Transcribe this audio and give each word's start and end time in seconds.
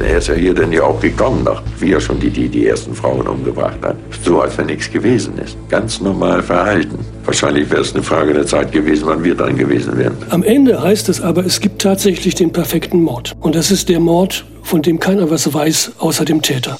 Er 0.00 0.18
ist 0.18 0.28
ja 0.28 0.34
hier 0.34 0.54
dann 0.54 0.72
ja 0.72 0.82
auch 0.82 1.00
gekommen, 1.00 1.44
noch, 1.44 1.62
wie 1.78 1.92
er 1.92 2.00
schon 2.00 2.20
die, 2.20 2.30
die, 2.30 2.48
die 2.48 2.66
ersten 2.66 2.94
Frauen 2.94 3.26
umgebracht 3.26 3.78
hat. 3.82 3.96
So, 4.24 4.40
als 4.40 4.56
wenn 4.58 4.66
nichts 4.66 4.90
gewesen 4.90 5.38
ist. 5.38 5.56
Ganz 5.68 6.00
normal 6.00 6.42
verhalten. 6.42 6.98
Wahrscheinlich 7.24 7.70
wäre 7.70 7.80
es 7.80 7.94
eine 7.94 8.02
Frage 8.02 8.34
der 8.34 8.46
Zeit 8.46 8.72
gewesen, 8.72 9.04
wann 9.06 9.24
wir 9.24 9.34
dran 9.34 9.56
gewesen 9.56 9.96
wären. 9.98 10.16
Am 10.30 10.42
Ende 10.42 10.80
heißt 10.80 11.08
es 11.08 11.20
aber, 11.20 11.44
es 11.44 11.60
gibt 11.60 11.82
tatsächlich 11.82 12.34
den 12.34 12.52
perfekten 12.52 13.02
Mord. 13.02 13.34
Und 13.40 13.54
das 13.54 13.70
ist 13.70 13.88
der 13.88 14.00
Mord, 14.00 14.44
von 14.62 14.82
dem 14.82 15.00
keiner 15.00 15.30
was 15.30 15.52
weiß, 15.52 15.92
außer 15.98 16.24
dem 16.24 16.42
Täter. 16.42 16.76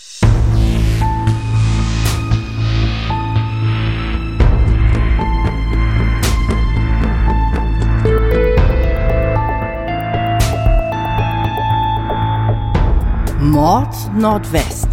Mord 13.57 13.97
Nordwest. 14.15 14.87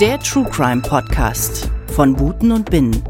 Der 0.00 0.20
True 0.20 0.44
Crime 0.48 0.80
Podcast 0.80 1.68
von 1.88 2.14
Buten 2.14 2.52
und 2.52 2.70
Binnen. 2.70 3.02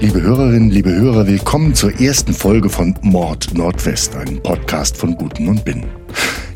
Liebe 0.00 0.20
Hörerinnen, 0.20 0.68
liebe 0.68 0.94
Hörer, 0.94 1.26
willkommen 1.26 1.74
zur 1.74 1.98
ersten 1.98 2.34
Folge 2.34 2.68
von 2.68 2.94
Mord 3.00 3.54
Nordwest, 3.54 4.14
einem 4.14 4.42
Podcast 4.42 4.98
von 4.98 5.16
Buten 5.16 5.48
und 5.48 5.64
Binnen. 5.64 5.86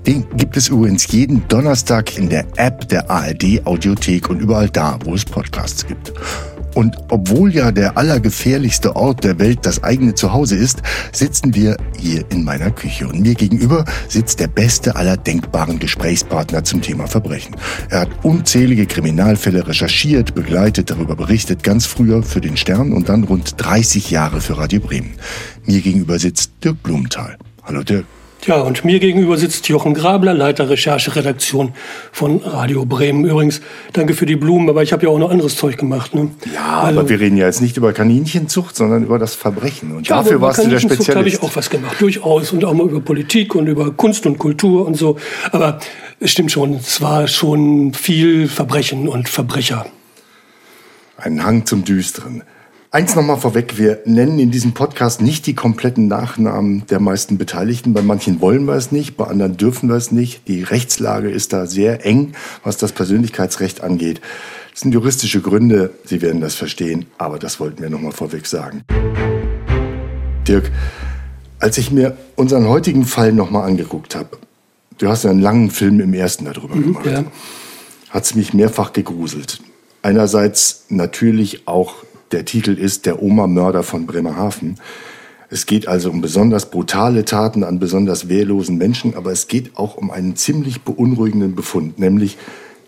Den 0.07 0.27
gibt 0.37 0.59
es 0.59 0.69
übrigens 0.69 1.11
jeden 1.11 1.49
Donnerstag 1.49 2.19
in 2.19 2.29
der 2.29 2.45
App 2.57 2.91
der 2.91 3.11
ARD 3.11 3.65
Audiothek 3.65 4.29
und 4.29 4.41
überall 4.41 4.69
da, 4.69 4.99
wo 5.07 5.15
es 5.15 5.25
Podcasts 5.25 5.87
gibt. 5.87 6.13
Und 6.77 6.99
obwohl 7.09 7.55
ja 7.55 7.73
der 7.73 7.97
allergefährlichste 7.97 8.97
Ort 8.97 9.25
der 9.25 9.39
Welt 9.39 9.61
das 9.63 9.83
eigene 9.83 10.15
Zuhause 10.15 10.57
ist, 10.57 10.83
sitzen 11.11 11.55
wir 11.55 11.79
hier 11.99 12.23
in 12.31 12.45
meiner 12.45 12.71
Küche. 12.71 13.09
Und 13.09 13.19
mir 13.19 13.35
gegenüber 13.35 13.87
sitzt 14.09 14.41
der 14.41 14.49
beste 14.49 14.95
aller 14.95 15.17
denkbaren 15.17 15.79
Gesprächspartner 15.79 16.65
zum 16.65 16.83
Thema 16.83 17.07
Verbrechen. 17.07 17.57
Er 17.89 18.01
hat 18.01 18.11
unzählige 18.25 18.85
Kriminalfälle 18.85 19.67
recherchiert, 19.67 20.35
begleitet, 20.35 20.91
darüber 20.91 21.17
berichtet, 21.17 21.63
ganz 21.63 21.87
früher 21.87 22.23
für 22.23 22.43
den 22.43 22.59
Stern 22.59 22.93
und 22.93 23.09
dann 23.09 23.25
rund 23.25 23.55
30 23.57 24.11
Jahre 24.11 24.43
für 24.43 24.59
Radio 24.59 24.81
Bremen. 24.81 25.15
Mir 25.65 25.81
gegenüber 25.81 26.19
sitzt 26.19 26.53
Dirk 26.63 26.83
Blumenthal. 26.83 27.39
Hallo 27.65 27.85
Dirk. 27.85 28.05
Ja, 28.47 28.61
und 28.61 28.85
mir 28.85 29.01
gegenüber 29.01 29.37
sitzt 29.37 29.69
Jochen 29.69 29.93
Grabler, 29.93 30.33
Leiter 30.33 30.71
Rechercheredaktion 30.71 31.73
von 32.13 32.41
Radio 32.45 32.85
Bremen. 32.85 33.25
Übrigens, 33.25 33.61
danke 33.93 34.15
für 34.15 34.25
die 34.25 34.37
Blumen, 34.37 34.69
aber 34.71 34.85
ich 34.85 34.93
habe 34.93 35.05
ja 35.05 35.09
auch 35.11 35.19
noch 35.19 35.31
anderes 35.31 35.57
Zeug 35.57 35.77
gemacht. 35.79 36.15
Ne? 36.15 36.31
Ja, 36.55 36.83
also, 36.83 37.01
aber 37.01 37.09
wir 37.09 37.19
reden 37.19 37.37
ja 37.37 37.47
jetzt 37.47 37.61
nicht 37.61 37.77
über 37.77 37.93
Kaninchenzucht, 37.93 38.77
sondern 38.77 39.03
über 39.03 39.19
das 39.19 39.35
Verbrechen. 39.35 39.97
Und 39.97 40.07
ja, 40.07 40.19
dafür 40.19 40.41
warst 40.41 40.65
du 40.65 40.69
der 40.69 40.79
Spezialist. 40.79 41.17
habe 41.17 41.29
ich 41.29 41.43
auch 41.43 41.57
was 41.57 41.71
gemacht, 41.71 42.01
durchaus. 42.01 42.53
Und 42.53 42.65
auch 42.65 42.73
mal 42.73 42.87
über 42.87 43.01
Politik 43.01 43.57
und 43.57 43.67
über 43.67 43.91
Kunst 43.91 44.27
und 44.27 44.39
Kultur 44.39 44.87
und 44.87 44.97
so. 44.97 45.17
Aber 45.51 45.81
es 46.21 46.31
stimmt 46.31 46.53
schon, 46.53 46.75
es 46.75 47.01
war 47.01 47.27
schon 47.27 47.95
viel 47.95 48.47
Verbrechen 48.47 49.09
und 49.09 49.29
Verbrecher. 49.29 49.87
Ein 51.17 51.45
Hang 51.45 51.67
zum 51.67 51.85
Düsteren. 51.85 52.45
Eins 52.97 53.15
nochmal 53.15 53.37
vorweg, 53.37 53.77
wir 53.77 54.01
nennen 54.07 54.39
in 54.39 54.51
diesem 54.51 54.73
Podcast 54.73 55.21
nicht 55.21 55.47
die 55.47 55.55
kompletten 55.55 56.09
Nachnamen 56.09 56.87
der 56.87 56.99
meisten 56.99 57.37
Beteiligten. 57.37 57.93
Bei 57.93 58.01
manchen 58.01 58.41
wollen 58.41 58.65
wir 58.65 58.73
es 58.73 58.91
nicht, 58.91 59.19
bei 59.19 59.27
anderen 59.27 59.59
dürfen 59.59 59.91
wir 59.91 59.97
es 59.97 60.13
nicht. 60.13 60.49
Die 60.49 60.63
Rechtslage 60.63 61.29
ist 61.29 61.53
da 61.53 61.67
sehr 61.67 62.07
eng, 62.07 62.33
was 62.65 62.79
das 62.79 62.93
Persönlichkeitsrecht 62.93 63.83
angeht. 63.83 64.23
Das 64.71 64.81
sind 64.81 64.93
juristische 64.93 65.43
Gründe, 65.43 65.91
Sie 66.07 66.23
werden 66.23 66.41
das 66.41 66.55
verstehen, 66.55 67.05
aber 67.19 67.39
das 67.39 67.61
wollten 67.61 67.83
wir 67.83 67.91
nochmal 67.91 68.13
vorweg 68.13 68.47
sagen. 68.47 68.83
Dirk, 70.49 70.71
als 71.59 71.77
ich 71.77 71.91
mir 71.91 72.17
unseren 72.35 72.67
heutigen 72.67 73.05
Fall 73.05 73.35
nochmal 73.35 73.69
angeguckt 73.69 74.15
habe, 74.15 74.39
du 74.97 75.09
hast 75.09 75.25
ja 75.25 75.31
einen 75.33 75.41
langen 75.41 75.71
Film 75.71 76.01
im 76.01 76.15
ersten 76.15 76.47
darüber 76.47 76.75
mhm, 76.75 76.95
gemacht, 76.95 77.05
ja. 77.05 77.25
hat 78.09 78.25
es 78.25 78.35
mich 78.35 78.55
mehrfach 78.55 78.95
gegruselt. 78.95 79.61
Einerseits 80.01 80.87
natürlich 80.89 81.69
auch 81.69 82.06
der 82.33 82.45
Titel 82.45 82.73
ist 82.73 83.07
Der 83.07 83.23
Oma-Mörder 83.23 83.83
von 83.83 84.07
Bremerhaven. 84.07 84.77
Es 85.49 85.67
geht 85.67 85.87
also 85.87 86.11
um 86.11 86.21
besonders 86.21 86.71
brutale 86.71 87.25
Taten 87.25 87.63
an 87.63 87.79
besonders 87.79 88.29
wehrlosen 88.29 88.79
Menschen, 88.79 89.15
aber 89.15 89.31
es 89.31 89.47
geht 89.47 89.77
auch 89.77 89.97
um 89.97 90.11
einen 90.11 90.35
ziemlich 90.35 90.83
beunruhigenden 90.83 91.55
Befund, 91.55 91.99
nämlich, 91.99 92.37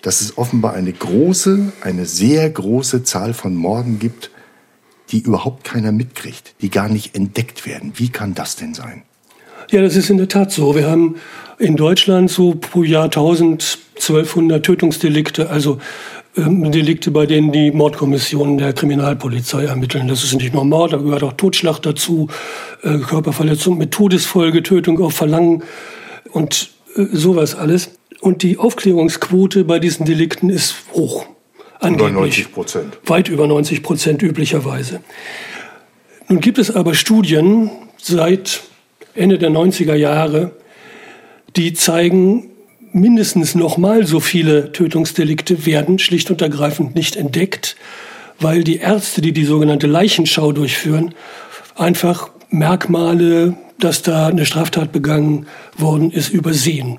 dass 0.03 0.21
es 0.21 0.37
offenbar 0.39 0.75
eine 0.75 0.93
große, 0.93 1.73
eine 1.83 2.05
sehr 2.05 2.51
große 2.51 3.05
Zahl 3.05 3.33
von 3.33 3.55
Morden 3.55 3.99
gibt, 3.99 4.31
die 5.11 5.21
überhaupt 5.21 5.65
keiner 5.65 5.93
mitkriegt, 5.93 6.55
die 6.61 6.71
gar 6.71 6.89
nicht 6.89 7.15
entdeckt 7.15 7.65
werden. 7.65 7.93
Wie 7.95 8.09
kann 8.09 8.35
das 8.35 8.57
denn 8.57 8.75
sein? 8.75 9.03
Ja, 9.71 9.83
das 9.83 9.97
ist 9.97 10.11
in 10.11 10.19
der 10.19 10.29
Tat 10.29 10.51
so. 10.51 10.75
Wir 10.75 10.89
haben 10.89 11.17
in 11.59 11.77
Deutschland 11.77 12.31
so 12.31 12.55
pro 12.55 12.83
Jahr 12.83 13.05
1200 13.05 14.65
Tötungsdelikte, 14.65 15.51
also 15.51 15.79
Delikte, 16.37 17.11
bei 17.11 17.27
denen 17.27 17.53
die 17.53 17.71
Mordkommissionen 17.73 18.59
der 18.59 18.73
Kriminalpolizei 18.73 19.65
ermitteln. 19.65 20.09
Das 20.09 20.23
ist 20.23 20.35
nicht 20.35 20.55
nur 20.55 20.65
Mord, 20.65 20.93
da 20.93 20.99
gehört 20.99 21.23
auch 21.23 21.33
Totschlag 21.33 21.81
dazu, 21.81 22.29
äh, 22.83 22.99
Körperverletzung 22.99 23.77
mit 23.77 23.91
Todesfolge, 23.91 24.63
Tötung 24.63 25.01
auf 25.01 25.15
Verlangen 25.15 25.65
und 26.31 26.71
äh, 26.97 27.07
sowas 27.13 27.55
alles. 27.55 27.91
Und 28.21 28.43
die 28.43 28.59
Aufklärungsquote 28.59 29.65
bei 29.65 29.79
diesen 29.79 30.07
Delikten 30.07 30.51
ist 30.51 30.77
hoch. 30.93 31.27
Angeblich. 31.81 32.11
Über 32.11 32.21
90 32.21 32.53
Prozent. 32.53 32.99
Weit 33.07 33.29
über 33.29 33.47
90 33.47 33.83
Prozent 33.83 34.23
üblicherweise. 34.23 35.01
Nun 36.29 36.41
gibt 36.41 36.59
es 36.59 36.71
aber 36.71 36.95
Studien 36.95 37.71
seit 37.97 38.63
Ende 39.15 39.39
der 39.39 39.51
90er 39.51 39.95
Jahre, 39.95 40.53
die 41.57 41.73
zeigen, 41.73 42.51
mindestens 42.93 43.55
nochmal 43.55 44.07
so 44.07 44.21
viele 44.21 44.73
Tötungsdelikte 44.73 45.67
werden 45.67 45.99
schlicht 45.99 46.31
und 46.31 46.43
ergreifend 46.43 46.95
nicht 46.95 47.17
entdeckt, 47.17 47.77
weil 48.41 48.65
die 48.65 48.77
Ärzte, 48.77 49.21
die 49.21 49.33
die 49.33 49.45
sogenannte 49.45 49.87
Leichenschau 49.87 50.53
durchführen, 50.53 51.15
einfach 51.77 52.31
Merkmale, 52.51 53.57
dass 53.79 54.03
da 54.03 54.29
eine 54.29 54.47
Straftat 54.47 54.93
begangen 54.93 55.47
worden 55.77 56.11
ist, 56.11 56.31
übersehen. 56.31 56.99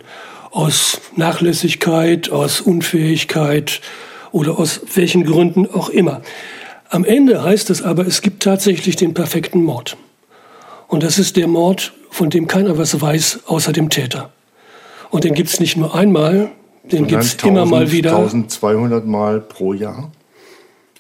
Aus 0.52 1.02
Nachlässigkeit, 1.16 2.30
aus 2.32 2.62
Unfähigkeit 2.62 3.82
oder 4.32 4.60
aus 4.60 4.82
welchen 4.96 5.26
Gründen 5.26 5.68
auch 5.68 5.90
immer. 5.90 6.22
Am 6.90 7.06
Ende 7.06 7.44
heißt 7.44 7.70
es 7.70 7.82
aber, 7.82 8.08
es 8.08 8.22
gibt 8.22 8.44
tatsächlich 8.44 8.96
den 8.96 9.14
perfekten 9.14 9.64
Mord. 9.64 9.98
Und 10.88 11.04
das 11.04 11.20
ist 11.20 11.38
der 11.38 11.48
Mord, 11.48 11.94
von 12.10 12.30
dem 12.30 12.48
keiner 12.48 12.78
was 12.78 13.00
weiß, 13.00 13.42
außer 13.46 13.72
dem 13.72 13.90
Täter. 13.90 14.32
Und 15.10 15.24
den 15.24 15.34
gibt 15.34 15.50
es 15.50 15.60
nicht 15.60 15.76
nur 15.76 15.96
einmal, 15.96 16.52
den 16.84 17.08
gibt 17.08 17.24
es 17.24 17.36
immer 17.44 17.66
mal 17.66 17.92
wieder. 17.92 18.16
1200 18.16 19.06
Mal 19.06 19.42
pro 19.42 19.74
Jahr? 19.74 20.12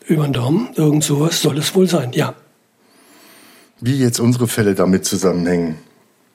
Über 0.05 0.23
den 0.23 0.33
Daumen, 0.33 0.69
irgend 0.75 1.03
sowas 1.03 1.41
soll 1.41 1.57
es 1.57 1.75
wohl 1.75 1.87
sein, 1.87 2.11
ja. 2.13 2.33
Wie 3.79 3.97
jetzt 3.97 4.19
unsere 4.19 4.47
Fälle 4.47 4.75
damit 4.75 5.05
zusammenhängen, 5.05 5.77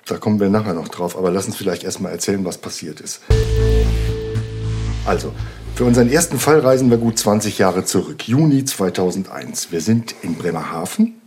da 0.07 0.17
kommen 0.17 0.39
wir 0.41 0.49
nachher 0.49 0.75
noch 0.75 0.89
drauf. 0.89 1.17
Aber 1.17 1.31
lass 1.31 1.47
uns 1.47 1.57
vielleicht 1.57 1.85
erstmal 1.85 2.13
erzählen, 2.13 2.45
was 2.45 2.59
passiert 2.59 3.01
ist. 3.01 3.21
Also, 5.05 5.33
für 5.75 5.85
unseren 5.85 6.09
ersten 6.09 6.39
Fall 6.39 6.61
reisen 6.61 6.91
wir 6.91 6.99
gut 6.99 7.19
20 7.19 7.59
Jahre 7.59 7.85
zurück. 7.85 8.29
Juni 8.29 8.65
2001. 8.65 9.73
Wir 9.73 9.81
sind 9.81 10.15
in 10.23 10.37
Bremerhaven. 10.37 11.21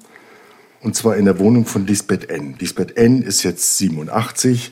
Und 0.82 0.96
zwar 0.96 1.18
in 1.18 1.26
der 1.26 1.38
Wohnung 1.40 1.66
von 1.66 1.86
Lisbeth 1.86 2.30
N. 2.30 2.56
Lisbeth 2.60 2.96
N. 2.98 3.22
ist 3.22 3.44
jetzt 3.44 3.78
87 3.78 4.72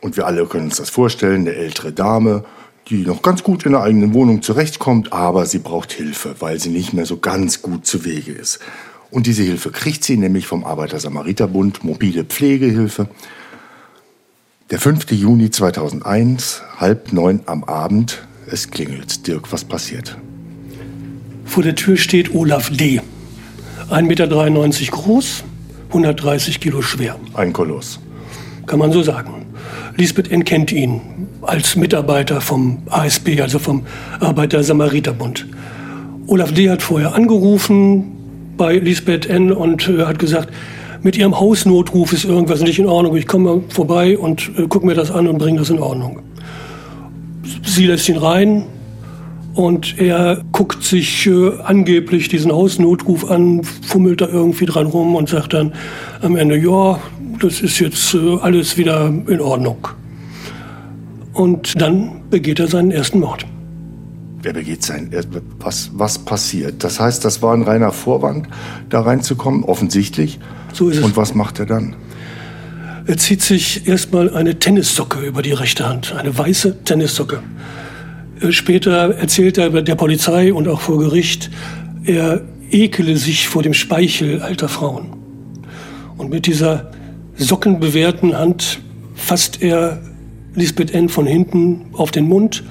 und 0.00 0.16
wir 0.16 0.26
alle 0.26 0.46
können 0.46 0.66
uns 0.66 0.76
das 0.76 0.90
vorstellen, 0.90 1.42
eine 1.42 1.54
ältere 1.54 1.92
Dame, 1.92 2.44
die 2.88 3.04
noch 3.04 3.22
ganz 3.22 3.42
gut 3.42 3.66
in 3.66 3.72
der 3.72 3.82
eigenen 3.82 4.14
Wohnung 4.14 4.42
zurechtkommt, 4.42 5.12
aber 5.12 5.46
sie 5.46 5.58
braucht 5.58 5.92
Hilfe, 5.92 6.36
weil 6.38 6.58
sie 6.58 6.70
nicht 6.70 6.92
mehr 6.92 7.06
so 7.06 7.18
ganz 7.18 7.62
gut 7.62 7.86
zu 7.86 8.04
Wege 8.04 8.32
ist. 8.32 8.60
Und 9.10 9.26
diese 9.26 9.42
Hilfe 9.42 9.70
kriegt 9.70 10.04
sie 10.04 10.16
nämlich 10.16 10.46
vom 10.46 10.64
Arbeiter-Samariter-Bund, 10.64 11.84
mobile 11.84 12.24
Pflegehilfe. 12.24 13.08
Der 14.70 14.78
5. 14.78 15.10
Juni 15.12 15.50
2001, 15.50 16.62
halb 16.76 17.12
neun 17.12 17.40
am 17.46 17.64
Abend, 17.64 18.26
es 18.50 18.70
klingelt. 18.70 19.26
Dirk, 19.26 19.50
was 19.52 19.64
passiert? 19.64 20.16
Vor 21.44 21.62
der 21.62 21.74
Tür 21.74 21.96
steht 21.96 22.34
Olaf 22.34 22.70
D. 22.70 23.00
1,93 23.90 24.02
Meter 24.02 24.26
groß, 24.90 25.44
130 25.88 26.60
Kilo 26.60 26.82
schwer. 26.82 27.18
Ein 27.32 27.54
Koloss. 27.54 27.98
Kann 28.66 28.78
man 28.78 28.92
so 28.92 29.02
sagen. 29.02 29.46
Lisbeth 29.98 30.30
N. 30.30 30.44
kennt 30.44 30.70
ihn 30.70 31.00
als 31.42 31.74
Mitarbeiter 31.74 32.40
vom 32.40 32.78
ASB, 32.88 33.40
also 33.40 33.58
vom 33.58 33.82
Arbeiter-Samariter-Bund. 34.20 35.48
Olaf 36.28 36.52
D. 36.52 36.70
hat 36.70 36.82
vorher 36.82 37.16
angerufen 37.16 38.04
bei 38.56 38.76
Lisbeth 38.76 39.26
N. 39.26 39.50
und 39.50 39.88
äh, 39.88 40.04
hat 40.04 40.20
gesagt, 40.20 40.50
mit 41.02 41.16
ihrem 41.16 41.40
Hausnotruf 41.40 42.12
ist 42.12 42.24
irgendwas 42.24 42.60
nicht 42.60 42.78
in 42.78 42.86
Ordnung. 42.86 43.16
Ich 43.16 43.26
komme 43.26 43.62
vorbei 43.70 44.16
und 44.16 44.52
äh, 44.56 44.68
gucke 44.68 44.86
mir 44.86 44.94
das 44.94 45.10
an 45.10 45.26
und 45.26 45.38
bringe 45.38 45.58
das 45.58 45.70
in 45.70 45.80
Ordnung. 45.80 46.20
Sie 47.64 47.86
lässt 47.86 48.08
ihn 48.08 48.18
rein 48.18 48.66
und 49.54 49.98
er 49.98 50.44
guckt 50.52 50.84
sich 50.84 51.26
äh, 51.26 51.50
angeblich 51.64 52.28
diesen 52.28 52.52
Hausnotruf 52.52 53.28
an, 53.28 53.64
fummelt 53.64 54.20
da 54.20 54.28
irgendwie 54.28 54.66
dran 54.66 54.86
rum 54.86 55.16
und 55.16 55.28
sagt 55.28 55.54
dann 55.54 55.72
am 56.22 56.36
Ende, 56.36 56.56
ja, 56.56 57.00
das 57.40 57.60
ist 57.60 57.78
jetzt 57.78 58.14
äh, 58.14 58.38
alles 58.40 58.76
wieder 58.76 59.06
in 59.06 59.40
Ordnung. 59.40 59.88
Und 61.32 61.80
dann 61.80 62.28
begeht 62.30 62.58
er 62.58 62.68
seinen 62.68 62.90
ersten 62.90 63.20
Mord. 63.20 63.46
Wer 64.42 64.52
begeht 64.52 64.84
sein? 64.84 65.10
Was, 65.58 65.90
was 65.94 66.18
passiert? 66.18 66.84
Das 66.84 67.00
heißt, 67.00 67.24
das 67.24 67.42
war 67.42 67.54
ein 67.54 67.62
reiner 67.62 67.92
Vorwand, 67.92 68.48
da 68.88 69.00
reinzukommen, 69.00 69.64
offensichtlich. 69.64 70.38
So 70.72 70.88
ist 70.88 70.98
es. 70.98 71.04
Und 71.04 71.16
was 71.16 71.34
macht 71.34 71.58
er 71.58 71.66
dann? 71.66 71.96
Er 73.06 73.16
zieht 73.16 73.42
sich 73.42 73.88
erstmal 73.88 74.34
eine 74.34 74.58
Tennissocke 74.58 75.20
über 75.20 75.42
die 75.42 75.52
rechte 75.52 75.88
Hand, 75.88 76.14
eine 76.14 76.36
weiße 76.36 76.84
Tennissocke. 76.84 77.42
Äh, 78.40 78.52
später 78.52 79.14
erzählt 79.14 79.58
er 79.58 79.70
der 79.82 79.94
Polizei 79.94 80.52
und 80.52 80.68
auch 80.68 80.80
vor 80.80 80.98
Gericht, 80.98 81.50
er 82.04 82.42
ekele 82.70 83.16
sich 83.16 83.48
vor 83.48 83.62
dem 83.62 83.74
Speichel 83.74 84.42
alter 84.42 84.68
Frauen. 84.68 85.16
Und 86.16 86.30
mit 86.30 86.46
dieser 86.46 86.90
sockenbewehrten 87.38 88.36
Hand 88.36 88.80
fasst 89.14 89.62
er 89.62 90.00
Lisbeth 90.54 90.92
N. 90.92 91.08
von 91.08 91.26
hinten 91.26 91.86
auf 91.92 92.10
den 92.10 92.26
Mund, 92.26 92.64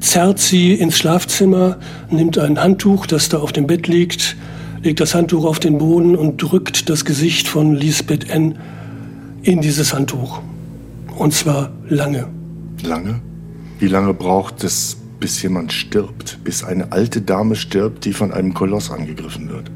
zerrt 0.00 0.38
sie 0.38 0.74
ins 0.74 0.98
Schlafzimmer, 0.98 1.78
nimmt 2.10 2.38
ein 2.38 2.60
Handtuch, 2.60 3.06
das 3.06 3.28
da 3.28 3.38
auf 3.38 3.52
dem 3.52 3.66
Bett 3.66 3.88
liegt, 3.88 4.36
legt 4.82 5.00
das 5.00 5.14
Handtuch 5.14 5.44
auf 5.44 5.60
den 5.60 5.78
Boden 5.78 6.16
und 6.16 6.38
drückt 6.38 6.88
das 6.90 7.04
Gesicht 7.04 7.48
von 7.48 7.74
Lisbeth 7.74 8.28
N. 8.28 8.58
in 9.42 9.60
dieses 9.60 9.94
Handtuch. 9.94 10.40
Und 11.16 11.32
zwar 11.32 11.70
lange. 11.88 12.28
Lange? 12.82 13.20
Wie 13.78 13.86
lange 13.86 14.14
braucht 14.14 14.64
es, 14.64 14.96
bis 15.20 15.40
jemand 15.42 15.72
stirbt, 15.72 16.38
bis 16.42 16.64
eine 16.64 16.90
alte 16.90 17.20
Dame 17.22 17.54
stirbt, 17.54 18.04
die 18.04 18.12
von 18.12 18.32
einem 18.32 18.54
Koloss 18.54 18.90
angegriffen 18.90 19.48
wird? 19.48 19.70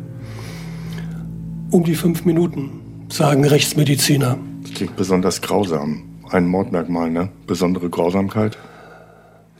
Um 1.70 1.84
die 1.84 1.94
fünf 1.94 2.24
Minuten, 2.24 2.80
sagen 3.08 3.44
Rechtsmediziner. 3.44 4.38
Das 4.62 4.74
klingt 4.74 4.96
besonders 4.96 5.40
grausam. 5.40 6.02
Ein 6.30 6.48
Mordmerkmal, 6.48 7.10
ne? 7.10 7.28
Besondere 7.46 7.88
Grausamkeit? 7.88 8.58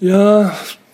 Ja, 0.00 0.52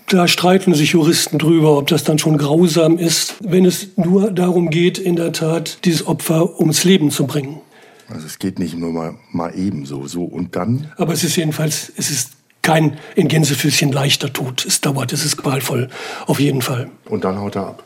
da 0.09 0.29
streiten 0.29 0.75
sich 0.75 0.93
Juristen 0.93 1.39
drüber, 1.39 1.79
ob 1.79 1.87
das 1.87 2.05
dann 2.05 2.19
schon 2.19 2.37
grausam 2.37 2.99
ist, 2.99 3.37
wenn 3.41 3.65
es 3.65 3.97
nur 3.97 4.31
darum 4.31 4.69
geht, 4.69 4.99
in 4.99 5.17
der 5.17 5.33
Tat 5.33 5.79
dieses 5.85 6.07
Opfer 6.07 6.61
ums 6.61 6.85
Leben 6.85 7.11
zu 7.11 7.27
bringen. 7.27 7.61
Also 8.09 8.27
es 8.27 8.39
geht 8.39 8.59
nicht 8.59 8.77
nur 8.77 8.93
mal, 8.93 9.15
mal 9.31 9.59
eben 9.59 9.87
so, 9.87 10.07
so 10.07 10.25
und 10.25 10.55
dann. 10.55 10.93
Aber 10.99 11.15
es 11.15 11.25
ist 11.25 11.37
jedenfalls, 11.37 11.91
es 11.97 12.11
ist 12.11 12.33
kein 12.61 12.99
in 13.17 13.29
Gänsefüßchen 13.29 13.91
leichter 13.91 14.33
Tod. 14.33 14.65
Es 14.67 14.83
dauert, 14.83 15.13
es 15.13 15.25
ist 15.25 15.39
qualvoll, 15.39 15.89
auf 16.27 16.39
jeden 16.39 16.61
Fall. 16.61 16.91
Und 17.09 17.25
dann 17.25 17.39
haut 17.41 17.57
er 17.57 17.69
ab. 17.69 17.85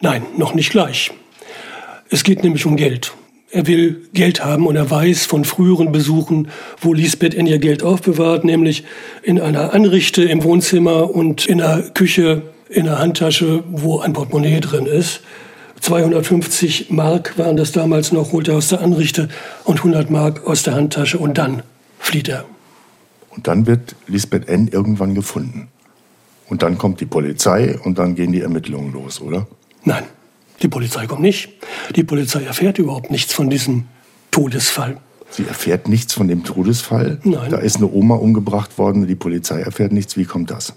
Nein, 0.00 0.22
noch 0.36 0.54
nicht 0.54 0.70
gleich. 0.70 1.12
Es 2.08 2.24
geht 2.24 2.42
nämlich 2.42 2.66
um 2.66 2.76
Geld. 2.76 3.12
Er 3.52 3.66
will 3.66 4.08
Geld 4.12 4.44
haben 4.44 4.66
und 4.66 4.76
er 4.76 4.90
weiß 4.90 5.26
von 5.26 5.44
früheren 5.44 5.90
Besuchen, 5.90 6.48
wo 6.80 6.92
Lisbeth 6.92 7.34
N. 7.34 7.46
ihr 7.46 7.58
Geld 7.58 7.82
aufbewahrt, 7.82 8.44
nämlich 8.44 8.84
in 9.22 9.40
einer 9.40 9.74
Anrichte 9.74 10.22
im 10.22 10.44
Wohnzimmer 10.44 11.12
und 11.12 11.46
in 11.46 11.58
der 11.58 11.90
Küche, 11.94 12.42
in 12.68 12.84
der 12.84 13.00
Handtasche, 13.00 13.64
wo 13.68 13.98
ein 13.98 14.12
Portemonnaie 14.12 14.60
drin 14.60 14.86
ist. 14.86 15.22
250 15.80 16.90
Mark 16.90 17.38
waren 17.38 17.56
das 17.56 17.72
damals 17.72 18.12
noch, 18.12 18.32
holt 18.32 18.46
er 18.46 18.56
aus 18.56 18.68
der 18.68 18.82
Anrichte 18.82 19.28
und 19.64 19.78
100 19.78 20.10
Mark 20.10 20.46
aus 20.46 20.62
der 20.62 20.74
Handtasche 20.74 21.18
und 21.18 21.36
dann 21.36 21.64
flieht 21.98 22.28
er. 22.28 22.44
Und 23.30 23.48
dann 23.48 23.66
wird 23.66 23.96
Lisbeth 24.06 24.48
N. 24.48 24.68
irgendwann 24.68 25.14
gefunden. 25.14 25.68
Und 26.48 26.62
dann 26.62 26.78
kommt 26.78 27.00
die 27.00 27.06
Polizei 27.06 27.78
und 27.82 27.98
dann 27.98 28.14
gehen 28.14 28.32
die 28.32 28.42
Ermittlungen 28.42 28.92
los, 28.92 29.20
oder? 29.20 29.46
Nein, 29.84 30.04
die 30.62 30.68
Polizei 30.68 31.06
kommt 31.06 31.22
nicht. 31.22 31.50
Die 31.96 32.04
Polizei 32.04 32.42
erfährt 32.42 32.78
überhaupt 32.78 33.10
nichts 33.10 33.32
von 33.32 33.50
diesem 33.50 33.84
Todesfall. 34.30 34.98
Sie 35.30 35.46
erfährt 35.46 35.88
nichts 35.88 36.12
von 36.12 36.28
dem 36.28 36.44
Todesfall? 36.44 37.18
Nein. 37.22 37.50
Da 37.50 37.58
ist 37.58 37.76
eine 37.76 37.90
Oma 37.90 38.16
umgebracht 38.16 38.78
worden, 38.78 39.06
die 39.06 39.14
Polizei 39.14 39.60
erfährt 39.60 39.92
nichts. 39.92 40.16
Wie 40.16 40.24
kommt 40.24 40.50
das? 40.50 40.74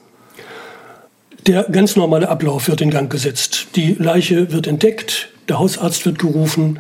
Der 1.48 1.64
ganz 1.64 1.96
normale 1.96 2.30
Ablauf 2.30 2.68
wird 2.68 2.82
in 2.82 2.90
Gang 2.90 3.12
gesetzt. 3.12 3.68
Die 3.76 3.96
Leiche 3.96 4.52
wird 4.52 4.68
entdeckt, 4.68 5.30
der 5.50 5.60
Hausarzt 5.60 6.06
wird 6.06 6.20
gerufen, 6.20 6.80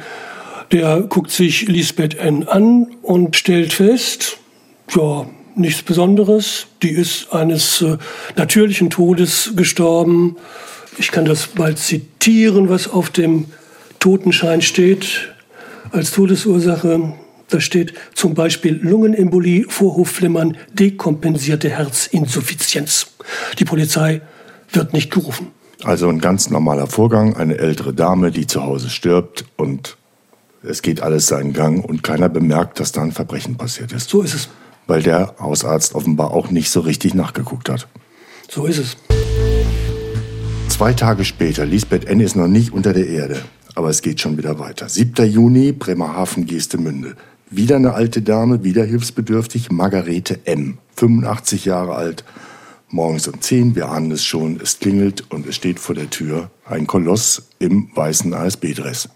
der 0.71 1.01
guckt 1.01 1.31
sich 1.31 1.67
Lisbeth 1.67 2.15
N. 2.15 2.47
an 2.47 2.87
und 3.01 3.35
stellt 3.35 3.73
fest, 3.73 4.37
ja, 4.95 5.27
nichts 5.55 5.83
Besonderes. 5.83 6.67
Die 6.81 6.89
ist 6.89 7.33
eines 7.33 7.81
äh, 7.81 7.97
natürlichen 8.35 8.89
Todes 8.89 9.53
gestorben. 9.55 10.37
Ich 10.97 11.11
kann 11.11 11.25
das 11.25 11.55
mal 11.55 11.75
zitieren, 11.75 12.69
was 12.69 12.87
auf 12.87 13.09
dem 13.09 13.45
Totenschein 13.99 14.61
steht 14.61 15.33
als 15.91 16.11
Todesursache. 16.11 17.13
Da 17.49 17.59
steht 17.61 17.93
zum 18.13 18.33
Beispiel 18.33 18.79
Lungenembolie, 18.81 19.65
Vorhofflimmern, 19.69 20.57
dekompensierte 20.73 21.69
Herzinsuffizienz. 21.69 23.07
Die 23.59 23.65
Polizei 23.65 24.21
wird 24.71 24.93
nicht 24.93 25.11
gerufen. 25.11 25.47
Also 25.83 26.07
ein 26.07 26.19
ganz 26.19 26.49
normaler 26.49 26.87
Vorgang, 26.87 27.35
eine 27.35 27.57
ältere 27.57 27.93
Dame, 27.93 28.31
die 28.31 28.47
zu 28.47 28.63
Hause 28.63 28.89
stirbt 28.89 29.45
und 29.57 29.97
es 30.63 30.81
geht 30.81 31.01
alles 31.01 31.27
seinen 31.27 31.51
Gang 31.53 31.83
und 31.83 32.03
keiner 32.03 32.29
bemerkt, 32.29 32.79
dass 32.79 32.93
da 32.93 33.01
ein 33.01 33.11
Verbrechen 33.11 33.57
passiert 33.57 33.91
ist. 33.91 34.09
So 34.09 34.21
ist 34.21 34.33
es. 34.33 34.49
Weil 34.87 35.03
der 35.03 35.35
Hausarzt 35.39 35.93
offenbar 35.93 36.31
auch 36.31 36.51
nicht 36.51 36.69
so 36.69 36.79
richtig 36.79 37.13
nachgeguckt 37.13 37.69
hat. 37.69 37.87
So 38.49 38.65
ist 38.65 38.77
es. 38.77 38.97
Zwei 40.73 40.91
Tage 40.91 41.23
später, 41.23 41.67
Lisbeth 41.67 42.05
N. 42.05 42.19
ist 42.19 42.35
noch 42.35 42.47
nicht 42.47 42.73
unter 42.73 42.93
der 42.93 43.07
Erde, 43.07 43.39
aber 43.75 43.89
es 43.89 44.01
geht 44.01 44.19
schon 44.19 44.39
wieder 44.39 44.57
weiter. 44.57 44.89
7. 44.89 45.29
Juni, 45.29 45.71
Bremerhaven, 45.71 46.47
Geestemünde. 46.47 47.15
Wieder 47.51 47.75
eine 47.75 47.93
alte 47.93 48.23
Dame, 48.23 48.63
wieder 48.63 48.83
hilfsbedürftig, 48.83 49.71
Margarete 49.71 50.39
M., 50.45 50.79
85 50.95 51.65
Jahre 51.65 51.93
alt. 51.93 52.23
Morgens 52.89 53.27
um 53.27 53.39
10, 53.39 53.75
wir 53.75 53.89
ahnen 53.89 54.09
es 54.09 54.25
schon, 54.25 54.59
es 54.59 54.79
klingelt 54.79 55.31
und 55.31 55.45
es 55.45 55.57
steht 55.57 55.79
vor 55.79 55.93
der 55.93 56.09
Tür 56.09 56.49
ein 56.65 56.87
Koloss 56.87 57.49
im 57.59 57.89
weißen 57.93 58.33
ASB-Dress. 58.33 59.09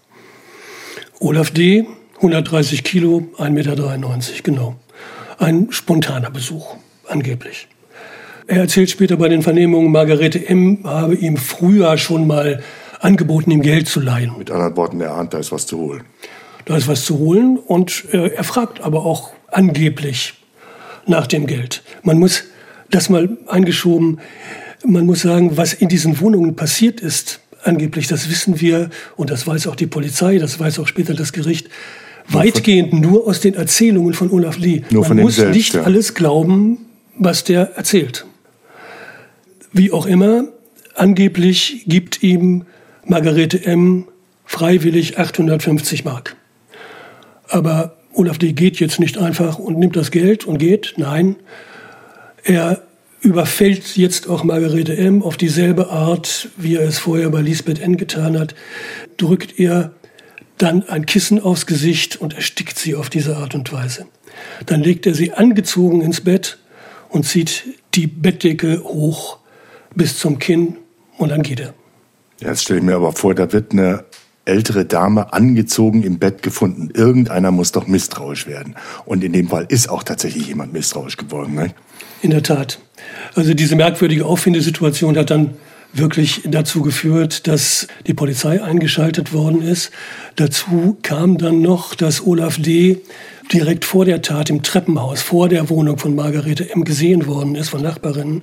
Olaf 1.18 1.50
D., 1.50 1.86
130 2.18 2.84
Kilo, 2.84 3.32
1,93 3.36 3.50
Meter, 3.50 4.42
genau. 4.44 4.76
Ein 5.38 5.66
spontaner 5.70 6.30
Besuch, 6.30 6.76
angeblich. 7.08 7.66
Er 8.48 8.60
erzählt 8.60 8.88
später 8.88 9.18
bei 9.18 9.28
den 9.28 9.42
Vernehmungen, 9.42 9.92
Margarete 9.92 10.48
M. 10.48 10.78
habe 10.82 11.14
ihm 11.14 11.36
früher 11.36 11.98
schon 11.98 12.26
mal 12.26 12.62
angeboten, 12.98 13.50
ihm 13.50 13.60
Geld 13.60 13.88
zu 13.88 14.00
leihen. 14.00 14.32
Mit 14.38 14.50
anderen 14.50 14.74
Worten, 14.74 15.02
er 15.02 15.12
ahnt, 15.12 15.34
da 15.34 15.38
ist 15.38 15.52
was 15.52 15.66
zu 15.66 15.76
holen. 15.76 16.02
Da 16.64 16.78
ist 16.78 16.88
was 16.88 17.04
zu 17.04 17.18
holen 17.18 17.58
und 17.58 18.06
äh, 18.10 18.28
er 18.28 18.44
fragt 18.44 18.80
aber 18.80 19.04
auch 19.04 19.32
angeblich 19.48 20.32
nach 21.06 21.26
dem 21.26 21.46
Geld. 21.46 21.82
Man 22.02 22.18
muss 22.18 22.44
das 22.90 23.10
mal 23.10 23.36
eingeschoben, 23.48 24.18
man 24.82 25.04
muss 25.04 25.20
sagen, 25.20 25.58
was 25.58 25.74
in 25.74 25.90
diesen 25.90 26.18
Wohnungen 26.18 26.56
passiert 26.56 27.02
ist, 27.02 27.40
angeblich, 27.64 28.06
das 28.06 28.30
wissen 28.30 28.62
wir 28.62 28.88
und 29.16 29.28
das 29.28 29.46
weiß 29.46 29.66
auch 29.66 29.76
die 29.76 29.86
Polizei, 29.86 30.38
das 30.38 30.58
weiß 30.58 30.78
auch 30.78 30.86
später 30.86 31.12
das 31.12 31.34
Gericht, 31.34 31.68
weitgehend 32.28 32.94
nur 32.94 33.26
aus 33.26 33.40
den 33.40 33.52
Erzählungen 33.52 34.14
von 34.14 34.30
Olaf 34.30 34.56
Lee. 34.56 34.84
Nur 34.88 35.06
Man 35.06 35.18
muss 35.18 35.36
selbst, 35.36 35.54
nicht 35.54 35.74
ja. 35.74 35.82
alles 35.82 36.14
glauben, 36.14 36.86
was 37.18 37.44
der 37.44 37.76
erzählt. 37.76 38.24
Wie 39.72 39.92
auch 39.92 40.06
immer, 40.06 40.44
angeblich 40.94 41.84
gibt 41.86 42.22
ihm 42.22 42.64
Margarete 43.04 43.64
M. 43.64 44.06
freiwillig 44.44 45.18
850 45.18 46.04
Mark. 46.04 46.36
Aber 47.48 47.96
Olaf 48.12 48.38
D. 48.38 48.52
geht 48.52 48.80
jetzt 48.80 48.98
nicht 48.98 49.18
einfach 49.18 49.58
und 49.58 49.78
nimmt 49.78 49.96
das 49.96 50.10
Geld 50.10 50.44
und 50.44 50.58
geht. 50.58 50.94
Nein, 50.96 51.36
er 52.44 52.82
überfällt 53.20 53.96
jetzt 53.96 54.28
auch 54.28 54.44
Margarete 54.44 54.96
M. 54.96 55.22
auf 55.22 55.36
dieselbe 55.36 55.90
Art, 55.90 56.48
wie 56.56 56.76
er 56.76 56.88
es 56.88 56.98
vorher 56.98 57.30
bei 57.30 57.40
Lisbeth 57.40 57.80
N. 57.80 57.96
getan 57.96 58.38
hat, 58.38 58.54
drückt 59.16 59.58
ihr 59.58 59.92
dann 60.56 60.88
ein 60.88 61.06
Kissen 61.06 61.40
aufs 61.40 61.66
Gesicht 61.66 62.16
und 62.16 62.34
erstickt 62.34 62.78
sie 62.78 62.94
auf 62.94 63.10
diese 63.10 63.36
Art 63.36 63.54
und 63.54 63.72
Weise. 63.72 64.06
Dann 64.66 64.82
legt 64.82 65.06
er 65.06 65.14
sie 65.14 65.32
angezogen 65.32 66.00
ins 66.00 66.20
Bett 66.20 66.58
und 67.08 67.24
zieht 67.24 67.64
die 67.94 68.06
Bettdecke 68.06 68.82
hoch 68.82 69.37
bis 69.98 70.18
zum 70.18 70.38
Kinn 70.38 70.76
und 71.18 71.28
dann 71.28 71.42
geht 71.42 71.60
er. 71.60 71.74
Jetzt 72.40 72.62
stelle 72.62 72.78
ich 72.78 72.86
mir 72.86 72.94
aber 72.94 73.12
vor, 73.12 73.34
da 73.34 73.52
wird 73.52 73.72
eine 73.72 74.04
ältere 74.46 74.86
Dame 74.86 75.32
angezogen 75.32 76.02
im 76.02 76.18
Bett 76.18 76.42
gefunden. 76.42 76.88
Irgendeiner 76.94 77.50
muss 77.50 77.72
doch 77.72 77.86
misstrauisch 77.86 78.46
werden. 78.46 78.76
Und 79.04 79.22
in 79.22 79.34
dem 79.34 79.48
Fall 79.48 79.66
ist 79.68 79.90
auch 79.90 80.02
tatsächlich 80.02 80.46
jemand 80.46 80.72
misstrauisch 80.72 81.18
geworden. 81.18 81.54
Ne? 81.54 81.74
In 82.22 82.30
der 82.30 82.42
Tat. 82.42 82.80
Also 83.34 83.52
diese 83.52 83.76
merkwürdige 83.76 84.24
Auffindesituation 84.24 85.18
hat 85.18 85.30
dann 85.30 85.54
wirklich 85.92 86.42
dazu 86.44 86.82
geführt, 86.82 87.46
dass 87.46 87.88
die 88.06 88.14
Polizei 88.14 88.62
eingeschaltet 88.62 89.32
worden 89.32 89.62
ist. 89.62 89.90
Dazu 90.36 90.96
kam 91.02 91.38
dann 91.38 91.60
noch, 91.60 91.94
dass 91.94 92.26
Olaf 92.26 92.58
D. 92.58 93.00
direkt 93.52 93.84
vor 93.84 94.04
der 94.04 94.22
Tat 94.22 94.50
im 94.50 94.62
Treppenhaus, 94.62 95.22
vor 95.22 95.48
der 95.48 95.68
Wohnung 95.70 95.98
von 95.98 96.14
Margarete 96.14 96.70
M. 96.70 96.84
gesehen 96.84 97.26
worden 97.26 97.54
ist 97.54 97.70
von 97.70 97.82
Nachbarinnen. 97.82 98.42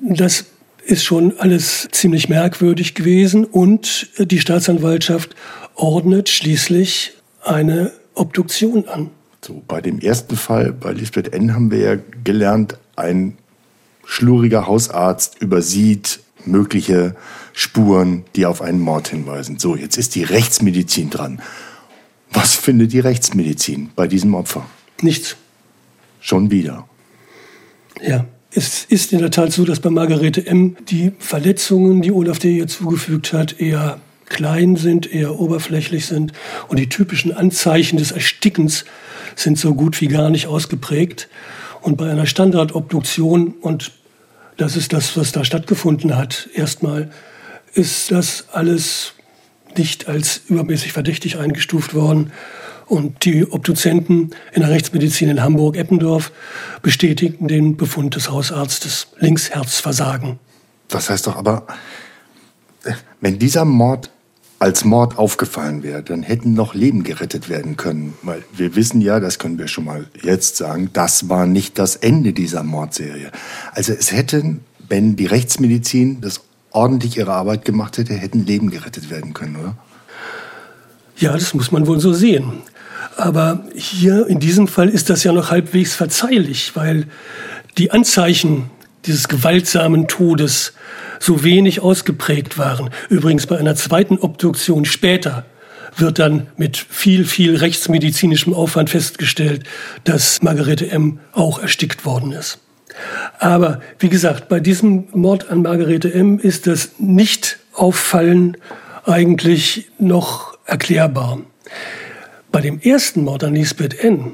Das 0.00 0.46
ist 0.86 1.04
schon 1.04 1.38
alles 1.38 1.88
ziemlich 1.90 2.28
merkwürdig 2.28 2.94
gewesen 2.94 3.44
und 3.44 4.08
die 4.18 4.38
Staatsanwaltschaft 4.38 5.34
ordnet 5.74 6.28
schließlich 6.28 7.12
eine 7.42 7.92
Obduktion 8.14 8.88
an. 8.88 9.10
So, 9.44 9.62
bei 9.66 9.80
dem 9.80 9.98
ersten 9.98 10.36
Fall, 10.36 10.72
bei 10.72 10.92
Lisbeth 10.92 11.32
N., 11.32 11.54
haben 11.54 11.70
wir 11.70 11.78
ja 11.78 11.96
gelernt, 12.24 12.78
ein 12.94 13.36
schluriger 14.04 14.66
Hausarzt 14.66 15.40
übersieht 15.40 16.20
mögliche 16.44 17.16
Spuren, 17.52 18.24
die 18.36 18.46
auf 18.46 18.62
einen 18.62 18.80
Mord 18.80 19.08
hinweisen. 19.08 19.58
So, 19.58 19.74
jetzt 19.74 19.96
ist 19.96 20.14
die 20.14 20.22
Rechtsmedizin 20.22 21.10
dran. 21.10 21.42
Was 22.30 22.54
findet 22.54 22.92
die 22.92 23.00
Rechtsmedizin 23.00 23.90
bei 23.96 24.06
diesem 24.06 24.34
Opfer? 24.34 24.66
Nichts. 25.02 25.36
Schon 26.20 26.50
wieder. 26.50 26.88
Ja. 28.00 28.26
Es 28.58 28.86
ist 28.88 29.12
in 29.12 29.18
der 29.18 29.30
Tat 29.30 29.52
so, 29.52 29.66
dass 29.66 29.80
bei 29.80 29.90
Margarete 29.90 30.46
M. 30.46 30.78
die 30.88 31.12
Verletzungen, 31.18 32.00
die 32.00 32.10
Olaf 32.10 32.38
D. 32.38 32.56
ihr 32.56 32.66
zugefügt 32.66 33.34
hat, 33.34 33.60
eher 33.60 34.00
klein 34.24 34.76
sind, 34.76 35.12
eher 35.12 35.38
oberflächlich 35.38 36.06
sind 36.06 36.32
und 36.68 36.78
die 36.78 36.88
typischen 36.88 37.36
Anzeichen 37.36 37.98
des 37.98 38.12
Erstickens 38.12 38.86
sind 39.34 39.58
so 39.58 39.74
gut 39.74 40.00
wie 40.00 40.08
gar 40.08 40.30
nicht 40.30 40.46
ausgeprägt. 40.46 41.28
Und 41.82 41.98
bei 41.98 42.10
einer 42.10 42.24
Standardobduktion, 42.24 43.48
und 43.60 43.92
das 44.56 44.74
ist 44.74 44.94
das, 44.94 45.18
was 45.18 45.32
da 45.32 45.44
stattgefunden 45.44 46.16
hat, 46.16 46.48
erstmal 46.54 47.10
ist 47.74 48.10
das 48.10 48.46
alles 48.52 49.12
nicht 49.76 50.08
als 50.08 50.40
übermäßig 50.48 50.94
verdächtig 50.94 51.38
eingestuft 51.38 51.92
worden. 51.92 52.32
Und 52.88 53.24
die 53.24 53.44
Obduzenten 53.44 54.30
in 54.52 54.62
der 54.62 54.70
Rechtsmedizin 54.70 55.28
in 55.28 55.42
Hamburg-Eppendorf 55.42 56.30
bestätigten 56.82 57.48
den 57.48 57.76
Befund 57.76 58.14
des 58.14 58.30
Hausarztes 58.30 59.08
Linksherzversagen. 59.18 60.38
Das 60.88 61.10
heißt 61.10 61.26
doch 61.26 61.36
aber, 61.36 61.66
wenn 63.20 63.38
dieser 63.38 63.64
Mord 63.64 64.10
als 64.58 64.84
Mord 64.84 65.18
aufgefallen 65.18 65.82
wäre, 65.82 66.02
dann 66.02 66.22
hätten 66.22 66.54
noch 66.54 66.74
Leben 66.74 67.02
gerettet 67.02 67.48
werden 67.48 67.76
können. 67.76 68.14
Weil 68.22 68.42
wir 68.54 68.74
wissen 68.74 69.00
ja, 69.00 69.20
das 69.20 69.38
können 69.38 69.58
wir 69.58 69.68
schon 69.68 69.84
mal 69.84 70.06
jetzt 70.22 70.56
sagen, 70.56 70.90
das 70.92 71.28
war 71.28 71.46
nicht 71.46 71.78
das 71.78 71.96
Ende 71.96 72.32
dieser 72.32 72.62
Mordserie. 72.62 73.30
Also 73.72 73.92
es 73.92 74.12
hätten, 74.12 74.64
wenn 74.88 75.16
die 75.16 75.26
Rechtsmedizin 75.26 76.20
das 76.20 76.40
ordentlich 76.70 77.18
ihre 77.18 77.32
Arbeit 77.32 77.64
gemacht 77.64 77.98
hätte, 77.98 78.14
hätten 78.14 78.46
Leben 78.46 78.70
gerettet 78.70 79.10
werden 79.10 79.34
können, 79.34 79.56
oder? 79.56 79.76
Ja, 81.18 81.32
das 81.32 81.54
muss 81.54 81.72
man 81.72 81.86
wohl 81.86 81.98
so 82.00 82.12
sehen. 82.12 82.62
Aber 83.16 83.64
hier 83.74 84.26
in 84.26 84.40
diesem 84.40 84.68
Fall 84.68 84.88
ist 84.88 85.08
das 85.08 85.24
ja 85.24 85.32
noch 85.32 85.50
halbwegs 85.50 85.94
verzeihlich, 85.94 86.72
weil 86.74 87.06
die 87.78 87.90
Anzeichen 87.90 88.70
dieses 89.06 89.28
gewaltsamen 89.28 90.06
Todes 90.06 90.74
so 91.18 91.42
wenig 91.42 91.80
ausgeprägt 91.80 92.58
waren. 92.58 92.90
Übrigens 93.08 93.46
bei 93.46 93.58
einer 93.58 93.74
zweiten 93.74 94.18
Obduktion 94.18 94.84
später 94.84 95.46
wird 95.96 96.18
dann 96.18 96.48
mit 96.58 96.76
viel, 96.76 97.24
viel 97.24 97.56
rechtsmedizinischem 97.56 98.52
Aufwand 98.52 98.90
festgestellt, 98.90 99.64
dass 100.04 100.42
Margarete 100.42 100.90
M. 100.90 101.20
auch 101.32 101.60
erstickt 101.60 102.04
worden 102.04 102.32
ist. 102.32 102.58
Aber 103.38 103.80
wie 103.98 104.08
gesagt, 104.08 104.48
bei 104.48 104.60
diesem 104.60 105.08
Mord 105.12 105.50
an 105.50 105.62
Margarete 105.62 106.12
M. 106.12 106.38
ist 106.38 106.66
das 106.66 106.90
Nicht-Auffallen 106.98 108.56
eigentlich 109.04 109.88
noch 109.98 110.58
erklärbar. 110.66 111.38
Bei 112.52 112.60
dem 112.60 112.80
ersten 112.80 113.22
Mord 113.24 113.44
an 113.44 113.54
Lisbeth 113.54 113.98
N., 113.98 114.32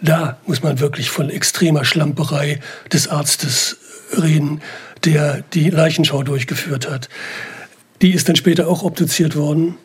da 0.00 0.38
muss 0.46 0.62
man 0.62 0.80
wirklich 0.80 1.10
von 1.10 1.30
extremer 1.30 1.84
Schlamperei 1.84 2.60
des 2.92 3.08
Arztes 3.08 3.76
reden 4.20 4.60
der 5.04 5.42
die 5.52 5.70
Leichenschau 5.70 6.22
durchgeführt 6.22 6.90
hat. 6.90 7.08
Die 8.00 8.12
ist 8.12 8.28
dann 8.28 8.36
später 8.36 8.68
auch 8.68 8.82
obduziert 8.82 9.36
worden. 9.36 9.76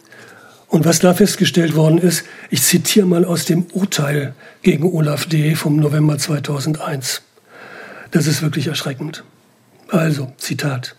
Und 0.68 0.86
was 0.86 1.00
da 1.00 1.14
festgestellt 1.14 1.76
worden 1.76 1.98
ist, 1.98 2.26
ich 2.50 2.62
zitiere 2.62 3.06
mal 3.06 3.24
aus 3.24 3.46
dem 3.46 3.68
Urteil 3.72 4.34
gegen 4.64 4.84
Olaf 4.92 5.26
D. 5.26 5.56
vom 5.56 5.78
November 5.78 6.18
2001. 6.18 7.22
Das 8.12 8.28
ist 8.28 8.42
wirklich 8.42 8.68
erschreckend. 8.68 9.24
Also, 9.90 10.34
Zitat. 10.38 10.96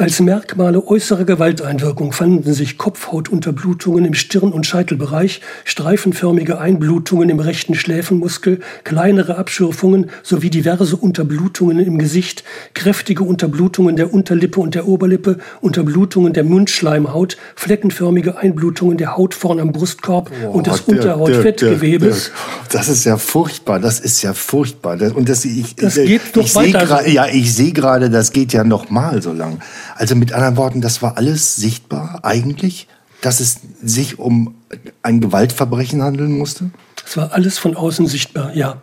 Als 0.00 0.18
Merkmale 0.18 0.86
äußerer 0.86 1.24
Gewalteinwirkung 1.24 2.12
fanden 2.14 2.54
sich 2.54 2.78
Kopfhautunterblutungen 2.78 4.06
im 4.06 4.14
Stirn- 4.14 4.50
und 4.50 4.64
Scheitelbereich, 4.64 5.42
streifenförmige 5.66 6.58
Einblutungen 6.58 7.28
im 7.28 7.38
rechten 7.38 7.74
Schläfenmuskel, 7.74 8.60
kleinere 8.82 9.36
Abschürfungen 9.36 10.08
sowie 10.22 10.48
diverse 10.48 10.96
Unterblutungen 10.96 11.78
im 11.80 11.98
Gesicht, 11.98 12.44
kräftige 12.72 13.24
Unterblutungen 13.24 13.96
der 13.96 14.14
Unterlippe 14.14 14.60
und 14.60 14.74
der 14.74 14.88
Oberlippe, 14.88 15.36
Unterblutungen 15.60 16.32
der 16.32 16.44
Mundschleimhaut, 16.44 17.36
fleckenförmige 17.54 18.38
Einblutungen 18.38 18.96
der 18.96 19.18
Haut 19.18 19.34
vorn 19.34 19.60
am 19.60 19.70
Brustkorb 19.70 20.30
oh, 20.46 20.52
und 20.52 20.66
des 20.66 20.80
Unterhautfettgewebes. 20.80 22.30
Das 22.72 22.88
ist 22.88 23.04
ja 23.04 23.18
furchtbar, 23.18 23.78
das 23.78 24.00
ist 24.00 24.22
ja 24.22 24.32
furchtbar. 24.32 24.96
Und 25.14 25.28
das, 25.28 25.44
ich, 25.44 25.76
das 25.76 25.96
geht 25.96 26.22
ich, 26.24 26.32
doch 26.32 26.44
ich 26.44 26.54
weiter. 26.54 27.06
Ja, 27.06 27.26
ich 27.26 27.54
sehe 27.54 27.72
gerade, 27.72 28.08
das 28.08 28.32
geht 28.32 28.54
ja 28.54 28.64
noch 28.64 28.88
mal 28.88 29.20
so 29.20 29.34
lang. 29.34 29.58
Also 30.00 30.16
mit 30.16 30.32
anderen 30.32 30.56
Worten, 30.56 30.80
das 30.80 31.02
war 31.02 31.18
alles 31.18 31.56
sichtbar 31.56 32.20
eigentlich, 32.22 32.88
dass 33.20 33.38
es 33.38 33.60
sich 33.82 34.18
um 34.18 34.54
ein 35.02 35.20
Gewaltverbrechen 35.20 36.02
handeln 36.02 36.38
musste? 36.38 36.70
Es 37.04 37.18
war 37.18 37.34
alles 37.34 37.58
von 37.58 37.76
außen 37.76 38.06
sichtbar, 38.06 38.56
ja. 38.56 38.80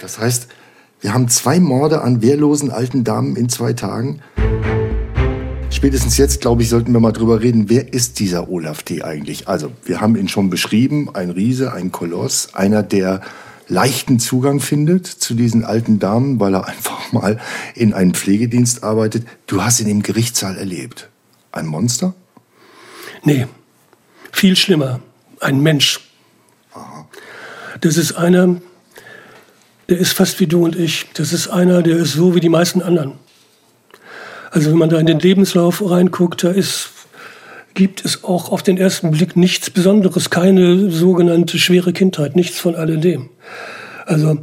Das 0.00 0.18
heißt, 0.18 0.48
wir 1.02 1.12
haben 1.12 1.28
zwei 1.28 1.60
Morde 1.60 2.00
an 2.00 2.22
wehrlosen 2.22 2.70
alten 2.70 3.04
Damen 3.04 3.36
in 3.36 3.50
zwei 3.50 3.74
Tagen. 3.74 4.22
Spätestens 5.68 6.16
jetzt, 6.16 6.40
glaube 6.40 6.62
ich, 6.62 6.70
sollten 6.70 6.94
wir 6.94 7.00
mal 7.00 7.12
drüber 7.12 7.42
reden, 7.42 7.68
wer 7.68 7.92
ist 7.92 8.18
dieser 8.18 8.48
Olaf 8.48 8.82
T. 8.82 9.02
eigentlich? 9.02 9.46
Also, 9.46 9.70
wir 9.84 10.00
haben 10.00 10.16
ihn 10.16 10.28
schon 10.28 10.48
beschrieben, 10.48 11.10
ein 11.14 11.28
Riese, 11.28 11.74
ein 11.74 11.92
Koloss, 11.92 12.54
einer, 12.54 12.82
der 12.82 13.20
leichten 13.70 14.18
Zugang 14.18 14.60
findet 14.60 15.06
zu 15.06 15.34
diesen 15.34 15.64
alten 15.64 15.98
Damen, 15.98 16.40
weil 16.40 16.54
er 16.54 16.66
einfach 16.68 17.12
mal 17.12 17.40
in 17.74 17.94
einem 17.94 18.14
Pflegedienst 18.14 18.82
arbeitet. 18.82 19.26
Du 19.46 19.62
hast 19.62 19.80
ihn 19.80 19.88
im 19.88 20.02
Gerichtssaal 20.02 20.56
erlebt. 20.56 21.08
Ein 21.52 21.66
Monster? 21.66 22.14
Nee, 23.24 23.46
viel 24.32 24.56
schlimmer. 24.56 25.00
Ein 25.40 25.60
Mensch. 25.60 26.00
Aha. 26.72 27.06
Das 27.80 27.96
ist 27.96 28.12
einer, 28.12 28.60
der 29.88 29.98
ist 29.98 30.12
fast 30.12 30.38
wie 30.40 30.46
du 30.46 30.64
und 30.64 30.76
ich. 30.76 31.06
Das 31.14 31.32
ist 31.32 31.48
einer, 31.48 31.82
der 31.82 31.96
ist 31.96 32.12
so 32.12 32.34
wie 32.34 32.40
die 32.40 32.48
meisten 32.48 32.82
anderen. 32.82 33.14
Also 34.50 34.70
wenn 34.70 34.78
man 34.78 34.90
da 34.90 34.98
in 34.98 35.06
den 35.06 35.20
Lebenslauf 35.20 35.82
reinguckt, 35.88 36.42
da 36.44 36.50
ist 36.50 36.89
gibt 37.74 38.04
es 38.04 38.24
auch 38.24 38.50
auf 38.50 38.62
den 38.62 38.76
ersten 38.76 39.10
Blick 39.12 39.36
nichts 39.36 39.70
Besonderes, 39.70 40.30
keine 40.30 40.90
sogenannte 40.90 41.58
schwere 41.58 41.92
Kindheit, 41.92 42.36
nichts 42.36 42.58
von 42.58 42.74
alledem. 42.74 43.30
Also 44.06 44.38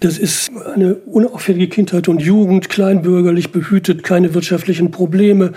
das 0.00 0.18
ist 0.18 0.50
eine 0.74 0.94
unauffällige 0.94 1.68
Kindheit 1.68 2.08
und 2.08 2.20
Jugend, 2.20 2.68
kleinbürgerlich 2.68 3.52
behütet, 3.52 4.02
keine 4.02 4.34
wirtschaftlichen 4.34 4.90
Probleme. 4.90 5.52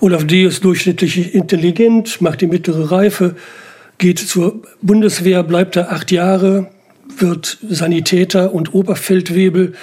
Olaf 0.00 0.26
D. 0.26 0.44
ist 0.44 0.64
durchschnittlich 0.64 1.34
intelligent, 1.34 2.20
macht 2.22 2.40
die 2.40 2.46
mittlere 2.46 2.90
Reife, 2.90 3.36
geht 3.98 4.20
zur 4.20 4.62
Bundeswehr, 4.80 5.42
bleibt 5.42 5.76
da 5.76 5.88
acht 5.88 6.10
Jahre, 6.10 6.70
wird 7.18 7.58
Sanitäter 7.68 8.54
und 8.54 8.72
Oberfeldwebel, 8.74 9.74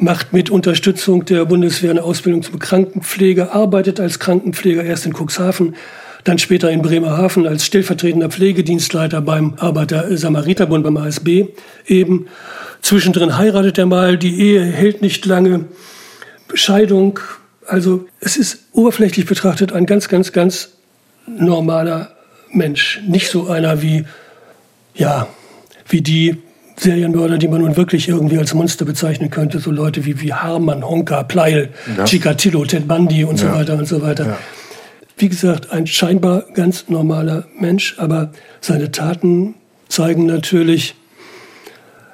macht 0.00 0.32
mit 0.32 0.50
Unterstützung 0.50 1.24
der 1.24 1.44
Bundeswehr 1.44 1.90
eine 1.90 2.02
Ausbildung 2.02 2.42
zum 2.42 2.58
Krankenpfleger, 2.58 3.54
arbeitet 3.54 4.00
als 4.00 4.18
Krankenpfleger 4.18 4.82
erst 4.82 5.06
in 5.06 5.12
Cuxhaven, 5.12 5.76
dann 6.24 6.38
später 6.38 6.70
in 6.70 6.82
Bremerhaven 6.82 7.46
als 7.46 7.64
stellvertretender 7.64 8.30
Pflegedienstleiter 8.30 9.20
beim 9.20 9.54
Arbeiter-Samariterbund 9.58 10.84
beim 10.84 10.96
ASB 10.96 11.46
eben. 11.86 12.26
Zwischendrin 12.82 13.36
heiratet 13.36 13.78
er 13.78 13.86
mal, 13.86 14.16
die 14.16 14.40
Ehe 14.40 14.64
hält 14.64 15.02
nicht 15.02 15.24
lange, 15.26 15.66
Scheidung. 16.54 17.20
Also 17.66 18.06
es 18.20 18.36
ist 18.36 18.64
oberflächlich 18.72 19.26
betrachtet 19.26 19.72
ein 19.72 19.86
ganz, 19.86 20.08
ganz, 20.08 20.32
ganz 20.32 20.70
normaler 21.26 22.16
Mensch. 22.50 23.00
Nicht 23.06 23.30
so 23.30 23.48
einer 23.48 23.82
wie, 23.82 24.04
ja, 24.94 25.28
wie 25.88 26.00
die 26.00 26.36
Serienmörder, 26.80 27.36
die 27.36 27.48
man 27.48 27.60
nun 27.60 27.76
wirklich 27.76 28.08
irgendwie 28.08 28.38
als 28.38 28.54
Monster 28.54 28.86
bezeichnen 28.86 29.28
könnte, 29.28 29.58
so 29.58 29.70
Leute 29.70 30.06
wie, 30.06 30.20
wie 30.22 30.32
Harman, 30.32 30.82
Honka, 30.82 31.24
Pleil, 31.24 31.68
ja. 31.96 32.04
Chikatilo, 32.04 32.64
Ted 32.64 32.88
Bundy 32.88 33.24
und 33.24 33.38
ja. 33.38 33.48
so 33.48 33.58
weiter 33.58 33.74
und 33.74 33.86
so 33.86 34.00
weiter. 34.00 34.26
Ja. 34.26 34.38
Wie 35.18 35.28
gesagt, 35.28 35.70
ein 35.70 35.86
scheinbar 35.86 36.46
ganz 36.54 36.88
normaler 36.88 37.44
Mensch, 37.58 37.96
aber 37.98 38.32
seine 38.62 38.90
Taten 38.90 39.56
zeigen 39.88 40.24
natürlich, 40.24 40.94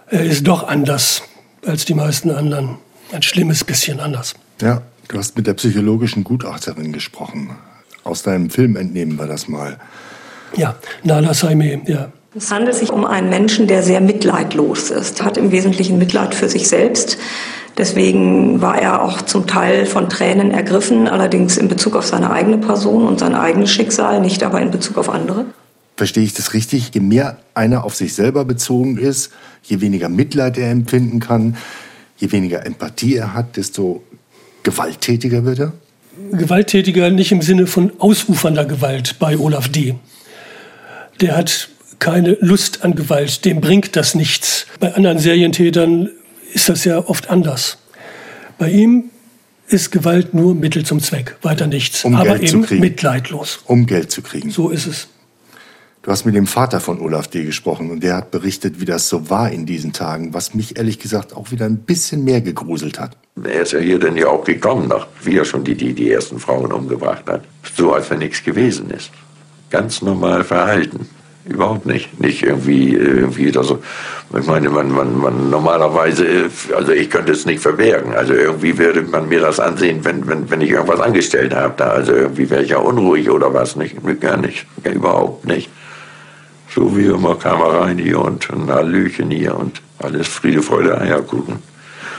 er 0.08 0.24
ist 0.24 0.48
doch 0.48 0.66
anders 0.66 1.22
als 1.64 1.84
die 1.84 1.94
meisten 1.94 2.32
anderen. 2.32 2.78
Ein 3.12 3.22
schlimmes 3.22 3.62
bisschen 3.62 4.00
anders. 4.00 4.34
Ja, 4.60 4.82
du 5.06 5.18
hast 5.18 5.36
mit 5.36 5.46
der 5.46 5.54
psychologischen 5.54 6.24
Gutachterin 6.24 6.92
gesprochen. 6.92 7.50
Aus 8.02 8.24
deinem 8.24 8.50
Film 8.50 8.74
entnehmen 8.74 9.16
wir 9.16 9.28
das 9.28 9.46
mal. 9.46 9.78
Ja, 10.56 10.74
Nala 11.04 11.34
Saime, 11.34 11.82
ja. 11.86 12.10
Es 12.36 12.50
handelt 12.50 12.74
sich 12.76 12.90
um 12.90 13.06
einen 13.06 13.30
Menschen, 13.30 13.66
der 13.66 13.82
sehr 13.82 14.02
mitleidlos 14.02 14.90
ist, 14.90 15.22
hat 15.22 15.38
im 15.38 15.52
Wesentlichen 15.52 15.96
Mitleid 15.96 16.34
für 16.34 16.50
sich 16.50 16.68
selbst. 16.68 17.16
Deswegen 17.78 18.60
war 18.60 18.78
er 18.78 19.02
auch 19.02 19.22
zum 19.22 19.46
Teil 19.46 19.86
von 19.86 20.10
Tränen 20.10 20.50
ergriffen, 20.50 21.08
allerdings 21.08 21.56
in 21.56 21.68
Bezug 21.68 21.96
auf 21.96 22.04
seine 22.04 22.30
eigene 22.30 22.58
Person 22.58 23.06
und 23.06 23.20
sein 23.20 23.34
eigenes 23.34 23.70
Schicksal, 23.70 24.20
nicht 24.20 24.42
aber 24.42 24.60
in 24.60 24.70
Bezug 24.70 24.98
auf 24.98 25.08
andere. 25.08 25.46
Verstehe 25.96 26.24
ich 26.24 26.34
das 26.34 26.52
richtig? 26.52 26.90
Je 26.92 27.00
mehr 27.00 27.38
einer 27.54 27.84
auf 27.84 27.94
sich 27.94 28.12
selber 28.12 28.44
bezogen 28.44 28.98
ist, 28.98 29.32
je 29.62 29.80
weniger 29.80 30.10
Mitleid 30.10 30.58
er 30.58 30.70
empfinden 30.70 31.20
kann, 31.20 31.56
je 32.18 32.32
weniger 32.32 32.66
Empathie 32.66 33.16
er 33.16 33.32
hat, 33.32 33.56
desto 33.56 34.02
gewalttätiger 34.62 35.46
wird 35.46 35.58
er? 35.58 35.72
Gewalttätiger 36.32 37.08
nicht 37.08 37.32
im 37.32 37.40
Sinne 37.40 37.66
von 37.66 37.92
ausufernder 37.98 38.66
Gewalt 38.66 39.18
bei 39.18 39.38
Olaf 39.38 39.68
D. 39.70 39.94
Der 41.22 41.34
hat 41.34 41.70
keine 41.98 42.36
Lust 42.40 42.84
an 42.84 42.94
Gewalt, 42.94 43.44
dem 43.44 43.60
bringt 43.60 43.96
das 43.96 44.14
nichts. 44.14 44.66
Bei 44.80 44.94
anderen 44.94 45.18
Serientätern 45.18 46.10
ist 46.52 46.68
das 46.68 46.84
ja 46.84 46.98
oft 46.98 47.30
anders. 47.30 47.78
Bei 48.58 48.70
ihm 48.70 49.10
ist 49.68 49.90
Gewalt 49.90 50.34
nur 50.34 50.54
Mittel 50.54 50.84
zum 50.84 51.00
Zweck, 51.00 51.36
weiter 51.42 51.66
nichts. 51.66 52.04
Um 52.04 52.14
aber 52.14 52.38
Geld 52.38 52.48
zu 52.48 52.56
eben 52.56 52.66
kriegen. 52.66 52.80
mitleidlos. 52.80 53.60
Um 53.66 53.86
Geld 53.86 54.10
zu 54.10 54.22
kriegen. 54.22 54.50
So 54.50 54.70
ist 54.70 54.86
es. 54.86 55.08
Du 56.02 56.12
hast 56.12 56.24
mit 56.24 56.36
dem 56.36 56.46
Vater 56.46 56.78
von 56.78 57.00
Olaf 57.00 57.26
D. 57.26 57.44
gesprochen 57.44 57.90
und 57.90 58.00
der 58.00 58.14
hat 58.14 58.30
berichtet, 58.30 58.80
wie 58.80 58.84
das 58.84 59.08
so 59.08 59.28
war 59.28 59.50
in 59.50 59.66
diesen 59.66 59.92
Tagen, 59.92 60.32
was 60.34 60.54
mich 60.54 60.78
ehrlich 60.78 61.00
gesagt 61.00 61.34
auch 61.34 61.50
wieder 61.50 61.66
ein 61.66 61.78
bisschen 61.78 62.22
mehr 62.22 62.40
gegruselt 62.40 63.00
hat. 63.00 63.16
Er 63.42 63.62
ist 63.62 63.72
ja 63.72 63.80
hier 63.80 63.98
dann 63.98 64.16
ja 64.16 64.28
auch 64.28 64.44
gekommen, 64.44 64.86
nach, 64.86 65.08
wie 65.24 65.36
er 65.36 65.44
schon 65.44 65.64
die, 65.64 65.74
die, 65.74 65.94
die 65.94 66.12
ersten 66.12 66.38
Frauen 66.38 66.72
umgebracht 66.72 67.24
hat. 67.26 67.42
So, 67.76 67.92
als 67.92 68.08
wenn 68.08 68.20
nichts 68.20 68.44
gewesen 68.44 68.88
ist. 68.90 69.10
Ganz 69.68 70.00
normal 70.00 70.44
verhalten. 70.44 71.08
Überhaupt 71.48 71.86
nicht. 71.86 72.20
Nicht 72.20 72.42
irgendwie, 72.42 72.94
irgendwie 72.94 73.48
oder 73.48 73.62
so. 73.62 73.78
Ich 74.38 74.46
meine, 74.46 74.68
man, 74.68 74.90
man, 74.90 75.16
man 75.16 75.48
normalerweise, 75.50 76.50
also 76.74 76.92
ich 76.92 77.08
könnte 77.08 77.32
es 77.32 77.46
nicht 77.46 77.60
verbergen. 77.60 78.14
Also 78.14 78.34
irgendwie 78.34 78.76
würde 78.78 79.02
man 79.02 79.28
mir 79.28 79.40
das 79.40 79.60
ansehen, 79.60 80.04
wenn, 80.04 80.26
wenn, 80.26 80.50
wenn 80.50 80.60
ich 80.60 80.70
irgendwas 80.70 81.00
angestellt 81.00 81.54
habe 81.54 81.74
da. 81.76 81.90
Also 81.90 82.12
irgendwie 82.12 82.50
wäre 82.50 82.62
ich 82.62 82.70
ja 82.70 82.78
unruhig 82.78 83.30
oder 83.30 83.54
was. 83.54 83.76
Nicht, 83.76 83.96
gar 84.20 84.36
nicht. 84.36 84.66
Überhaupt 84.82 85.46
nicht. 85.46 85.70
So 86.74 86.96
wie 86.96 87.06
immer 87.06 87.36
kam 87.36 87.60
er 87.60 87.80
rein 87.80 87.98
hier 87.98 88.20
und 88.20 88.50
ein 88.50 88.68
Hallöchen 88.68 89.30
hier 89.30 89.56
und 89.56 89.80
alles 89.98 90.26
Friede, 90.26 90.62
Freude, 90.62 91.00
Eierkuchen. 91.00 91.60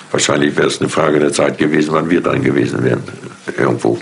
Wahrscheinlich 0.10 0.56
wäre 0.56 0.68
es 0.68 0.80
eine 0.80 0.90
Frage 0.90 1.20
der 1.20 1.34
Zeit 1.34 1.58
gewesen, 1.58 1.90
wann 1.92 2.10
wir 2.10 2.22
dran 2.22 2.42
gewesen 2.42 2.84
wären. 2.84 3.04
Irgendwo. 3.58 4.00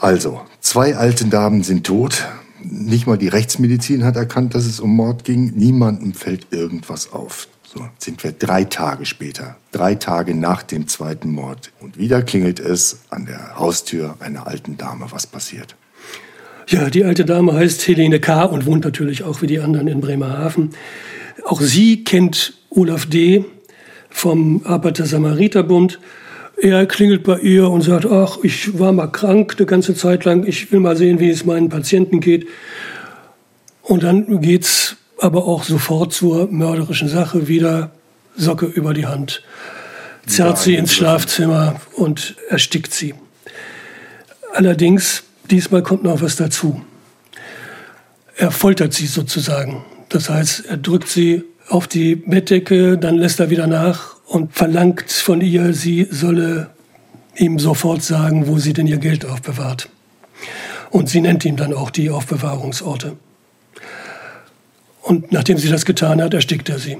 Also, 0.00 0.40
zwei 0.60 0.96
alte 0.96 1.24
Damen 1.26 1.64
sind 1.64 1.84
tot. 1.84 2.24
Nicht 2.62 3.06
mal 3.06 3.18
die 3.18 3.28
Rechtsmedizin 3.28 4.04
hat 4.04 4.16
erkannt, 4.16 4.54
dass 4.54 4.64
es 4.64 4.80
um 4.80 4.94
Mord 4.94 5.24
ging. 5.24 5.52
Niemandem 5.54 6.14
fällt 6.14 6.48
irgendwas 6.50 7.12
auf. 7.12 7.48
So 7.62 7.86
sind 7.98 8.24
wir 8.24 8.32
drei 8.32 8.64
Tage 8.64 9.04
später, 9.04 9.56
drei 9.72 9.94
Tage 9.94 10.34
nach 10.34 10.62
dem 10.62 10.88
zweiten 10.88 11.30
Mord. 11.30 11.70
Und 11.80 11.98
wieder 11.98 12.22
klingelt 12.22 12.60
es 12.60 13.00
an 13.10 13.26
der 13.26 13.58
Haustür 13.58 14.16
einer 14.20 14.46
alten 14.46 14.78
Dame. 14.78 15.06
Was 15.10 15.26
passiert? 15.26 15.76
Ja, 16.66 16.88
die 16.90 17.04
alte 17.04 17.24
Dame 17.24 17.52
heißt 17.52 17.86
Helene 17.86 18.20
K. 18.20 18.44
und 18.44 18.66
wohnt 18.66 18.84
natürlich 18.84 19.22
auch 19.22 19.42
wie 19.42 19.46
die 19.46 19.60
anderen 19.60 19.88
in 19.88 20.00
Bremerhaven. 20.00 20.70
Auch 21.44 21.60
sie 21.60 22.04
kennt 22.04 22.54
Olaf 22.70 23.06
D. 23.06 23.44
vom 24.10 24.62
Arbeiter-Samariter-Bund. 24.64 25.98
Er 26.60 26.86
klingelt 26.86 27.22
bei 27.22 27.38
ihr 27.38 27.70
und 27.70 27.82
sagt, 27.82 28.06
ach, 28.06 28.38
ich 28.42 28.78
war 28.78 28.92
mal 28.92 29.06
krank 29.06 29.54
eine 29.56 29.66
ganze 29.66 29.94
Zeit 29.94 30.24
lang, 30.24 30.44
ich 30.44 30.72
will 30.72 30.80
mal 30.80 30.96
sehen, 30.96 31.20
wie 31.20 31.30
es 31.30 31.44
meinen 31.44 31.68
Patienten 31.68 32.20
geht. 32.20 32.48
Und 33.82 34.02
dann 34.02 34.40
geht's 34.40 34.96
aber 35.18 35.46
auch 35.46 35.62
sofort 35.62 36.12
zur 36.12 36.48
mörderischen 36.50 37.08
Sache 37.08 37.46
wieder, 37.46 37.92
Socke 38.36 38.66
über 38.66 38.92
die 38.92 39.06
Hand, 39.06 39.42
zerrt 40.26 40.58
sie 40.58 40.74
ins 40.74 40.92
Schlafzimmer 40.92 41.80
und 41.96 42.36
erstickt 42.48 42.92
sie. 42.92 43.14
Allerdings, 44.52 45.22
diesmal 45.50 45.82
kommt 45.82 46.02
noch 46.02 46.22
was 46.22 46.36
dazu. 46.36 46.82
Er 48.36 48.50
foltert 48.50 48.94
sie 48.94 49.06
sozusagen. 49.06 49.84
Das 50.08 50.28
heißt, 50.28 50.66
er 50.66 50.76
drückt 50.76 51.08
sie 51.08 51.44
auf 51.68 51.86
die 51.86 52.16
Bettdecke, 52.16 52.98
dann 52.98 53.16
lässt 53.16 53.40
er 53.40 53.50
wieder 53.50 53.66
nach 53.66 54.17
und 54.28 54.54
verlangt 54.54 55.10
von 55.10 55.40
ihr, 55.40 55.72
sie 55.72 56.06
solle 56.10 56.70
ihm 57.36 57.58
sofort 57.58 58.02
sagen, 58.02 58.46
wo 58.46 58.58
sie 58.58 58.74
denn 58.74 58.86
ihr 58.86 58.98
Geld 58.98 59.24
aufbewahrt. 59.24 59.88
Und 60.90 61.08
sie 61.08 61.20
nennt 61.20 61.44
ihm 61.44 61.56
dann 61.56 61.72
auch 61.72 61.90
die 61.90 62.10
Aufbewahrungsorte. 62.10 63.16
Und 65.02 65.32
nachdem 65.32 65.56
sie 65.58 65.70
das 65.70 65.84
getan 65.84 66.22
hat, 66.22 66.34
erstickt 66.34 66.68
er 66.68 66.78
sie. 66.78 66.98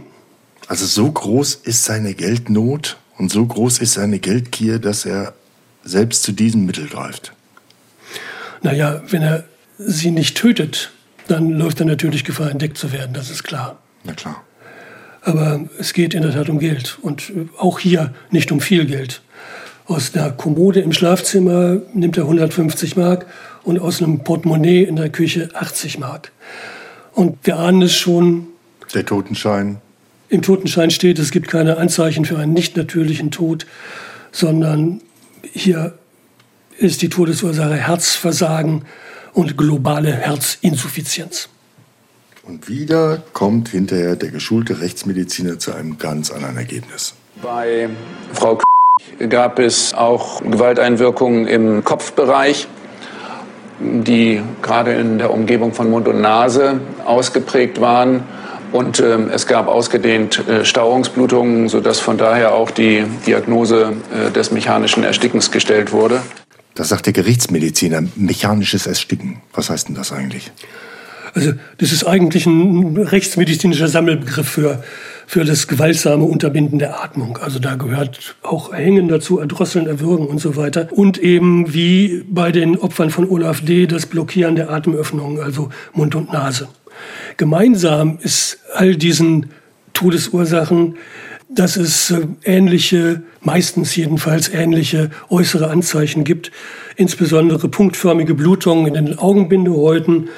Also 0.68 0.86
so 0.86 1.10
groß 1.10 1.54
ist 1.54 1.84
seine 1.84 2.14
Geldnot 2.14 2.96
und 3.18 3.30
so 3.30 3.44
groß 3.44 3.78
ist 3.78 3.94
seine 3.94 4.18
Geldgier, 4.18 4.78
dass 4.78 5.04
er 5.04 5.34
selbst 5.84 6.22
zu 6.22 6.32
diesem 6.32 6.64
Mittel 6.66 6.86
greift. 6.88 7.32
Naja, 8.62 9.02
wenn 9.08 9.22
er 9.22 9.44
sie 9.78 10.10
nicht 10.10 10.36
tötet, 10.36 10.92
dann 11.26 11.50
läuft 11.50 11.80
er 11.80 11.86
natürlich 11.86 12.24
Gefahr, 12.24 12.50
entdeckt 12.50 12.78
zu 12.78 12.92
werden, 12.92 13.12
das 13.12 13.30
ist 13.30 13.44
klar. 13.44 13.78
Na 14.04 14.14
klar. 14.14 14.42
Aber 15.22 15.60
es 15.78 15.92
geht 15.92 16.14
in 16.14 16.22
der 16.22 16.32
Tat 16.32 16.48
um 16.48 16.58
Geld 16.58 16.98
und 17.02 17.32
auch 17.58 17.78
hier 17.78 18.14
nicht 18.30 18.52
um 18.52 18.60
viel 18.60 18.86
Geld. 18.86 19.20
Aus 19.86 20.14
einer 20.14 20.30
Kommode 20.30 20.80
im 20.80 20.92
Schlafzimmer 20.92 21.80
nimmt 21.94 22.16
er 22.16 22.24
150 22.24 22.96
Mark 22.96 23.26
und 23.64 23.78
aus 23.78 24.02
einem 24.02 24.22
Portemonnaie 24.22 24.84
in 24.84 24.96
der 24.96 25.08
Küche 25.08 25.48
80 25.54 25.98
Mark. 25.98 26.30
Und 27.12 27.38
wir 27.44 27.58
ahnen 27.58 27.82
es 27.82 27.94
schon, 27.94 28.48
Der 28.94 29.04
Totenschein. 29.04 29.80
im 30.28 30.42
Totenschein 30.42 30.90
steht, 30.90 31.18
es 31.18 31.30
gibt 31.30 31.48
keine 31.48 31.78
Anzeichen 31.78 32.24
für 32.24 32.38
einen 32.38 32.52
nicht 32.52 32.76
natürlichen 32.76 33.30
Tod, 33.30 33.66
sondern 34.30 35.00
hier 35.52 35.94
ist 36.78 37.02
die 37.02 37.08
Todesursache 37.08 37.74
Herzversagen 37.74 38.84
und 39.32 39.56
globale 39.56 40.12
Herzinsuffizienz. 40.12 41.48
Und 42.48 42.66
wieder 42.66 43.22
kommt 43.34 43.68
hinterher 43.68 44.16
der 44.16 44.30
geschulte 44.30 44.80
Rechtsmediziner 44.80 45.58
zu 45.58 45.74
einem 45.74 45.98
ganz 45.98 46.30
anderen 46.30 46.56
Ergebnis. 46.56 47.12
Bei 47.42 47.90
Frau 48.32 48.56
K 48.56 49.26
gab 49.26 49.58
es 49.58 49.92
auch 49.92 50.40
Gewalteinwirkungen 50.40 51.46
im 51.46 51.84
Kopfbereich, 51.84 52.66
die 53.80 54.40
gerade 54.62 54.94
in 54.94 55.18
der 55.18 55.30
Umgebung 55.30 55.74
von 55.74 55.90
Mund 55.90 56.08
und 56.08 56.22
Nase 56.22 56.80
ausgeprägt 57.04 57.82
waren. 57.82 58.22
Und 58.72 58.98
ähm, 59.00 59.28
es 59.30 59.46
gab 59.46 59.68
ausgedehnt 59.68 60.48
äh, 60.48 60.64
Stauungsblutungen, 60.64 61.68
sodass 61.68 62.00
von 62.00 62.16
daher 62.16 62.54
auch 62.54 62.70
die 62.70 63.04
Diagnose 63.26 63.92
äh, 64.10 64.30
des 64.30 64.52
mechanischen 64.52 65.04
Erstickens 65.04 65.50
gestellt 65.50 65.92
wurde. 65.92 66.22
Das 66.74 66.88
sagt 66.88 67.06
der 67.06 67.12
Gerichtsmediziner, 67.12 68.04
mechanisches 68.16 68.86
Ersticken. 68.86 69.42
Was 69.52 69.68
heißt 69.68 69.88
denn 69.88 69.94
das 69.94 70.12
eigentlich? 70.12 70.50
Also 71.34 71.52
das 71.78 71.92
ist 71.92 72.04
eigentlich 72.04 72.46
ein 72.46 72.96
rechtsmedizinischer 72.96 73.88
Sammelbegriff 73.88 74.48
für, 74.48 74.82
für 75.26 75.44
das 75.44 75.68
gewaltsame 75.68 76.24
Unterbinden 76.24 76.78
der 76.78 77.02
Atmung. 77.02 77.38
Also 77.38 77.58
da 77.58 77.76
gehört 77.76 78.36
auch 78.42 78.72
Hängen 78.72 79.08
dazu, 79.08 79.38
Erdrosseln, 79.38 79.86
Erwürgen 79.86 80.26
und 80.26 80.40
so 80.40 80.56
weiter. 80.56 80.88
Und 80.90 81.18
eben 81.18 81.72
wie 81.74 82.24
bei 82.28 82.52
den 82.52 82.78
Opfern 82.78 83.10
von 83.10 83.28
Olaf 83.28 83.60
D. 83.60 83.86
das 83.86 84.06
Blockieren 84.06 84.56
der 84.56 84.70
Atemöffnungen, 84.70 85.40
also 85.40 85.70
Mund 85.92 86.14
und 86.14 86.32
Nase. 86.32 86.68
Gemeinsam 87.36 88.18
ist 88.22 88.58
all 88.74 88.96
diesen 88.96 89.50
Todesursachen, 89.92 90.96
dass 91.48 91.76
es 91.76 92.10
äh, 92.10 92.26
ähnliche, 92.44 93.22
meistens 93.40 93.96
jedenfalls 93.96 94.48
ähnliche 94.48 95.10
äußere 95.30 95.70
Anzeichen 95.70 96.24
gibt, 96.24 96.52
insbesondere 96.96 97.68
punktförmige 97.68 98.34
Blutungen 98.34 98.86
in 98.86 99.06
den 99.06 99.18
Augenbindehäuten, 99.18 100.28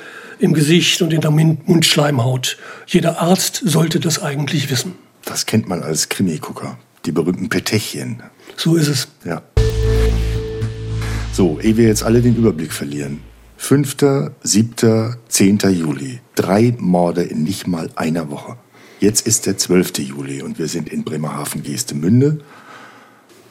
im 0.41 0.55
Gesicht 0.55 1.03
und 1.03 1.13
in 1.13 1.21
der 1.21 1.31
Mund- 1.31 1.69
Mundschleimhaut. 1.69 2.57
Jeder 2.87 3.21
Arzt 3.21 3.63
sollte 3.65 4.01
das 4.01 4.21
eigentlich 4.23 4.71
wissen. 4.71 4.95
Das 5.25 5.47
kennt 5.47 5.69
man 5.69 5.83
als 5.83 6.09
Krimi-Gucker. 6.09 6.79
Die 7.05 7.13
berühmten 7.13 7.49
Petechien. 7.49 8.23
So 8.57 8.77
ist 8.77 8.89
es. 8.89 9.09
Ja. 9.25 9.43
So, 11.33 11.61
ehe 11.61 11.77
wir 11.77 11.87
jetzt 11.87 12.03
alle 12.03 12.21
den 12.21 12.37
Überblick 12.37 12.73
verlieren. 12.73 13.21
5., 13.57 13.97
7., 14.43 15.17
10. 15.29 15.59
Juli. 15.71 16.21
Drei 16.35 16.75
Morde 16.79 17.23
in 17.23 17.43
nicht 17.43 17.67
mal 17.67 17.91
einer 17.97 18.31
Woche. 18.31 18.57
Jetzt 19.01 19.27
ist 19.27 19.47
der 19.47 19.57
12. 19.57 19.99
Juli 19.99 20.43
und 20.43 20.59
wir 20.59 20.69
sind 20.69 20.89
in 20.89 21.05
Bremerhaven-Geestemünde 21.05 22.39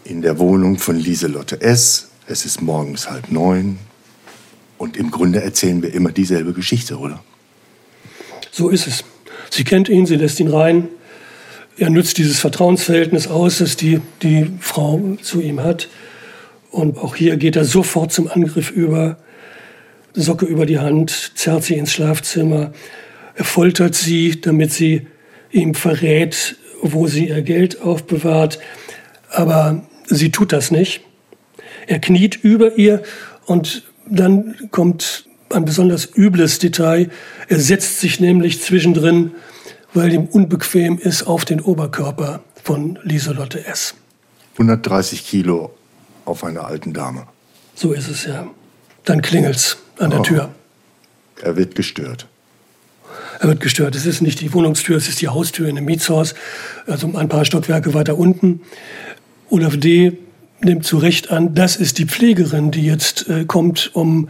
in 0.03 0.21
der 0.21 0.39
Wohnung 0.39 0.77
von 0.77 0.95
Lieselotte 0.95 1.61
S. 1.61 2.09
Es 2.27 2.45
ist 2.45 2.61
morgens 2.61 3.09
halb 3.09 3.31
neun. 3.31 3.77
Und 4.79 4.95
im 4.95 5.11
Grunde 5.11 5.43
erzählen 5.43 5.83
wir 5.83 5.93
immer 5.93 6.11
dieselbe 6.11 6.53
Geschichte, 6.53 6.97
oder? 6.97 7.21
So 8.49 8.69
ist 8.69 8.87
es. 8.87 9.03
Sie 9.51 9.65
kennt 9.65 9.89
ihn, 9.89 10.05
sie 10.05 10.15
lässt 10.15 10.39
ihn 10.39 10.47
rein. 10.47 10.87
Er 11.77 11.89
nützt 11.89 12.17
dieses 12.17 12.39
Vertrauensverhältnis 12.39 13.27
aus, 13.27 13.57
das 13.57 13.75
die, 13.75 14.01
die 14.23 14.49
Frau 14.61 15.17
zu 15.21 15.41
ihm 15.41 15.61
hat. 15.61 15.89
Und 16.71 16.97
auch 16.97 17.15
hier 17.15 17.35
geht 17.35 17.57
er 17.57 17.65
sofort 17.65 18.13
zum 18.13 18.29
Angriff 18.29 18.71
über. 18.71 19.17
Socke 20.13 20.45
über 20.45 20.65
die 20.65 20.79
Hand, 20.79 21.33
zerrt 21.35 21.63
sie 21.65 21.75
ins 21.75 21.91
Schlafzimmer. 21.91 22.71
Er 23.35 23.45
foltert 23.45 23.95
sie, 23.95 24.39
damit 24.39 24.71
sie 24.71 25.07
ihm 25.51 25.75
verrät, 25.75 26.55
wo 26.81 27.07
sie 27.07 27.27
ihr 27.27 27.41
Geld 27.41 27.81
aufbewahrt. 27.81 28.59
Aber 29.29 29.85
sie 30.05 30.31
tut 30.31 30.53
das 30.53 30.71
nicht. 30.71 31.01
Er 31.85 31.99
kniet 31.99 32.37
über 32.41 32.77
ihr 32.77 33.03
und 33.45 33.83
dann 34.09 34.55
kommt 34.71 35.25
ein 35.49 35.65
besonders 35.65 36.05
übles 36.15 36.59
Detail. 36.59 37.09
Er 37.47 37.59
setzt 37.59 37.99
sich 37.99 38.19
nämlich 38.19 38.61
zwischendrin, 38.61 39.31
weil 39.93 40.13
ihm 40.13 40.25
unbequem 40.25 40.97
ist, 40.99 41.23
auf 41.23 41.45
den 41.45 41.61
Oberkörper 41.61 42.41
von 42.63 42.99
Lieselotte 43.03 43.65
S. 43.65 43.95
130 44.53 45.25
Kilo 45.25 45.71
auf 46.25 46.43
einer 46.43 46.65
alten 46.65 46.93
Dame. 46.93 47.25
So 47.75 47.93
ist 47.93 48.09
es 48.09 48.25
ja. 48.25 48.47
Dann 49.05 49.21
klingelt's 49.21 49.77
an 49.97 50.11
der 50.11 50.19
Oh. 50.19 50.23
Tür. 50.23 50.49
Er 51.41 51.55
wird 51.55 51.75
gestört. 51.75 52.27
Er 53.39 53.47
wird 53.47 53.61
gestört. 53.61 53.95
Es 53.95 54.05
ist 54.05 54.21
nicht 54.21 54.41
die 54.41 54.53
Wohnungstür, 54.53 54.97
es 54.97 55.07
ist 55.07 55.21
die 55.21 55.29
Haustür 55.29 55.67
in 55.69 55.77
einem 55.77 55.85
Mietshaus, 55.85 56.35
also 56.85 57.11
ein 57.15 57.29
paar 57.29 57.45
Stockwerke 57.45 57.93
weiter 57.93 58.17
unten. 58.17 58.61
Olaf 59.49 59.77
D. 59.77 60.17
nimmt 60.61 60.85
zu 60.85 60.97
Recht 60.97 61.31
an, 61.31 61.53
das 61.55 61.75
ist 61.75 61.97
die 61.97 62.05
Pflegerin, 62.05 62.71
die 62.71 62.85
jetzt 62.85 63.29
äh, 63.29 63.45
kommt, 63.45 63.91
um 63.93 64.29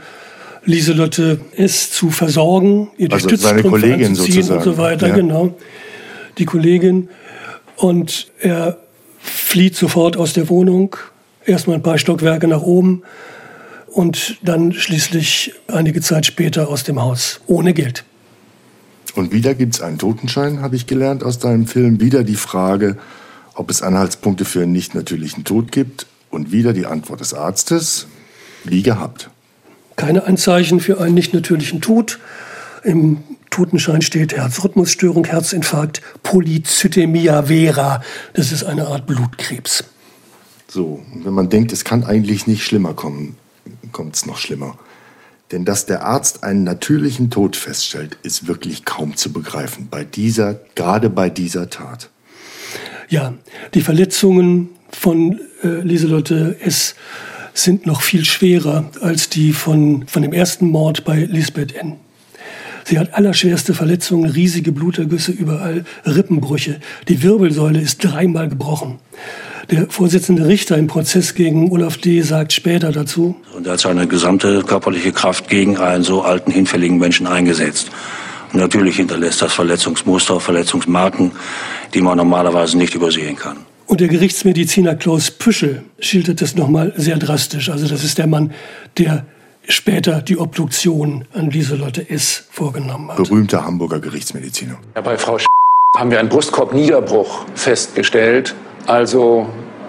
Lieselotte 0.66 1.40
S. 1.56 1.92
zu 1.92 2.10
versorgen, 2.12 2.90
ihr 2.98 3.10
die 3.10 3.14
Also 3.14 3.36
seine 3.36 3.64
Kollegin 3.64 4.08
anzuziehen 4.08 4.38
und 4.38 4.44
so 4.44 4.54
sozusagen, 4.56 4.78
weiter. 4.78 5.08
ja. 5.08 5.16
Genau, 5.16 5.56
die 6.38 6.46
Kollegin. 6.46 7.10
Und 7.78 8.28
er 8.40 8.78
flieht 9.20 9.76
sofort 9.76 10.18
aus 10.18 10.34
der 10.34 10.50
Wohnung, 10.50 10.96
erstmal 11.46 11.78
ein 11.78 11.84
paar 11.84 11.98
Stockwerke 11.98 12.48
nach 12.48 12.62
oben 12.62 13.04
und 13.88 14.38
dann 14.44 14.74
schließlich 14.74 15.54
einige 15.68 16.02
Zeit 16.02 16.26
später 16.26 16.70
aus 16.70 16.84
dem 16.84 17.02
Haus, 17.02 17.42
ohne 17.48 17.74
Geld. 17.74 18.04
Und 19.16 19.34
wieder 19.34 19.56
gibt 19.56 19.76
es 19.76 19.82
einen 19.82 19.98
Totenschein, 19.98 20.62
habe 20.62 20.76
ich 20.76 20.88
gelernt 20.88 21.24
aus 21.24 21.40
deinem 21.40 21.66
Film. 21.66 22.00
Wieder 22.00 22.24
die 22.24 22.36
Frage, 22.36 22.98
ob 23.56 23.70
es 23.70 23.82
Anhaltspunkte 23.82 24.46
für 24.46 24.62
einen 24.62 24.72
nicht 24.72 24.94
natürlichen 24.94 25.44
Tod 25.44 25.72
gibt. 25.72 26.06
Und 26.30 26.52
wieder 26.52 26.74
die 26.74 26.86
Antwort 26.86 27.22
des 27.22 27.34
Arztes, 27.34 28.08
wie 28.64 28.84
gehabt. 28.84 29.30
keine 29.96 30.26
Anzeichen 30.26 30.80
für 30.80 31.02
einen 31.02 31.14
nicht 31.14 31.34
natürlichen 31.34 31.82
Tod. 31.82 32.20
Im 32.84 33.18
Totenschein 33.50 34.02
steht 34.02 34.34
Herzrhythmusstörung, 34.34 35.26
Herzinfarkt, 35.26 36.02
Polycythemia 36.24 37.44
vera. 37.44 38.02
Das 38.34 38.52
ist 38.52 38.64
eine 38.64 38.88
Art 38.88 39.06
Blutkrebs. 39.08 39.84
So, 40.68 41.04
wenn 41.14 41.34
man 41.34 41.50
denkt, 41.50 41.74
es 41.74 41.84
kann 41.84 42.04
eigentlich 42.06 42.48
nicht 42.48 42.64
schlimmer 42.64 42.94
kommen, 42.94 43.36
kommt 43.92 44.16
es 44.16 44.26
noch 44.26 44.38
schlimmer. 44.38 44.78
Denn 45.52 45.66
dass 45.66 45.88
der 45.88 46.06
Arzt 46.06 46.44
einen 46.44 46.64
natürlichen 46.64 47.32
Tod 47.32 47.56
feststellt, 47.56 48.18
ist 48.22 48.48
wirklich 48.48 48.86
kaum 48.86 49.18
zu 49.18 49.34
begreifen. 49.34 49.88
Bei 49.90 50.04
dieser, 50.04 50.60
gerade 50.76 51.10
bei 51.10 51.30
dieser 51.30 51.70
Tat. 51.70 52.10
Ja, 53.10 53.34
die 53.74 53.82
Verletzungen 53.82 54.70
von 54.92 55.40
äh, 55.64 55.82
Lieselotte 55.82 56.58
S. 56.62 56.96
sind 57.54 57.86
noch 57.86 58.02
viel 58.02 58.26
schwerer 58.26 58.90
als 59.02 59.30
die 59.30 59.54
von, 59.54 60.06
von 60.08 60.22
dem 60.22 60.34
ersten 60.34 60.68
Mord 60.68 61.04
bei 61.06 61.26
Lisbeth 61.26 61.76
N. 61.76 61.98
Sie 62.86 62.98
hat 62.98 63.14
allerschwerste 63.14 63.76
Verletzungen, 63.76 64.32
riesige 64.32 64.72
Blutergüsse 64.72 65.32
überall, 65.32 65.86
Rippenbrüche. 66.06 66.80
Die 67.08 67.22
Wirbelsäule 67.22 67.80
ist 67.80 68.04
dreimal 68.04 68.50
gebrochen. 68.50 68.98
Der 69.70 69.88
Vorsitzende 69.92 70.48
Richter 70.48 70.76
im 70.78 70.88
Prozess 70.88 71.36
gegen 71.36 71.70
Olaf 71.72 71.98
D. 71.98 72.22
sagt 72.22 72.52
später 72.52 72.92
dazu, 72.92 73.36
Und 73.56 73.68
er 73.68 73.74
hat 73.74 73.80
seine 73.82 74.08
gesamte 74.08 74.64
körperliche 74.64 75.12
Kraft 75.12 75.48
gegen 75.50 75.78
einen 75.78 76.04
so 76.04 76.24
alten, 76.24 76.50
hinfälligen 76.50 76.98
Menschen 76.98 77.28
eingesetzt. 77.28 77.92
Und 78.52 78.60
natürlich 78.60 78.96
hinterlässt 78.96 79.44
das 79.44 79.54
Verletzungsmuster, 79.54 80.40
Verletzungsmarken, 80.40 81.34
die 81.94 82.02
man 82.02 82.18
normalerweise 82.18 82.80
nicht 82.80 82.96
übersehen 82.96 83.36
kann. 83.36 83.58
Und 83.90 84.02
der 84.02 84.08
Gerichtsmediziner 84.08 84.94
Klaus 84.94 85.32
Püschel 85.32 85.82
schildert 86.00 86.44
das 86.44 86.54
nochmal 86.54 86.94
sehr 86.96 87.18
drastisch. 87.18 87.72
Also 87.72 87.88
das 87.88 88.04
ist 88.04 88.20
der 88.20 88.28
Mann, 88.28 88.54
der 89.00 89.26
später 89.68 90.22
die 90.22 90.38
Obduktion 90.38 91.26
an 91.34 91.50
Lieselotte 91.50 92.08
S. 92.08 92.44
vorgenommen 92.52 93.10
hat. 93.10 93.18
Berühmter 93.18 93.66
Hamburger 93.66 94.00
Gerichtsmediziner. 94.00 94.78
Ja, 94.94 95.02
bei 95.02 95.18
Frau 95.18 95.40
Sch 95.40 95.48
haben 95.98 96.12
wir 96.12 96.20
einen 96.20 96.30
Brustkorbniederbruch 96.30 97.46
festgestellt. 97.56 98.54
Also, 98.86 99.48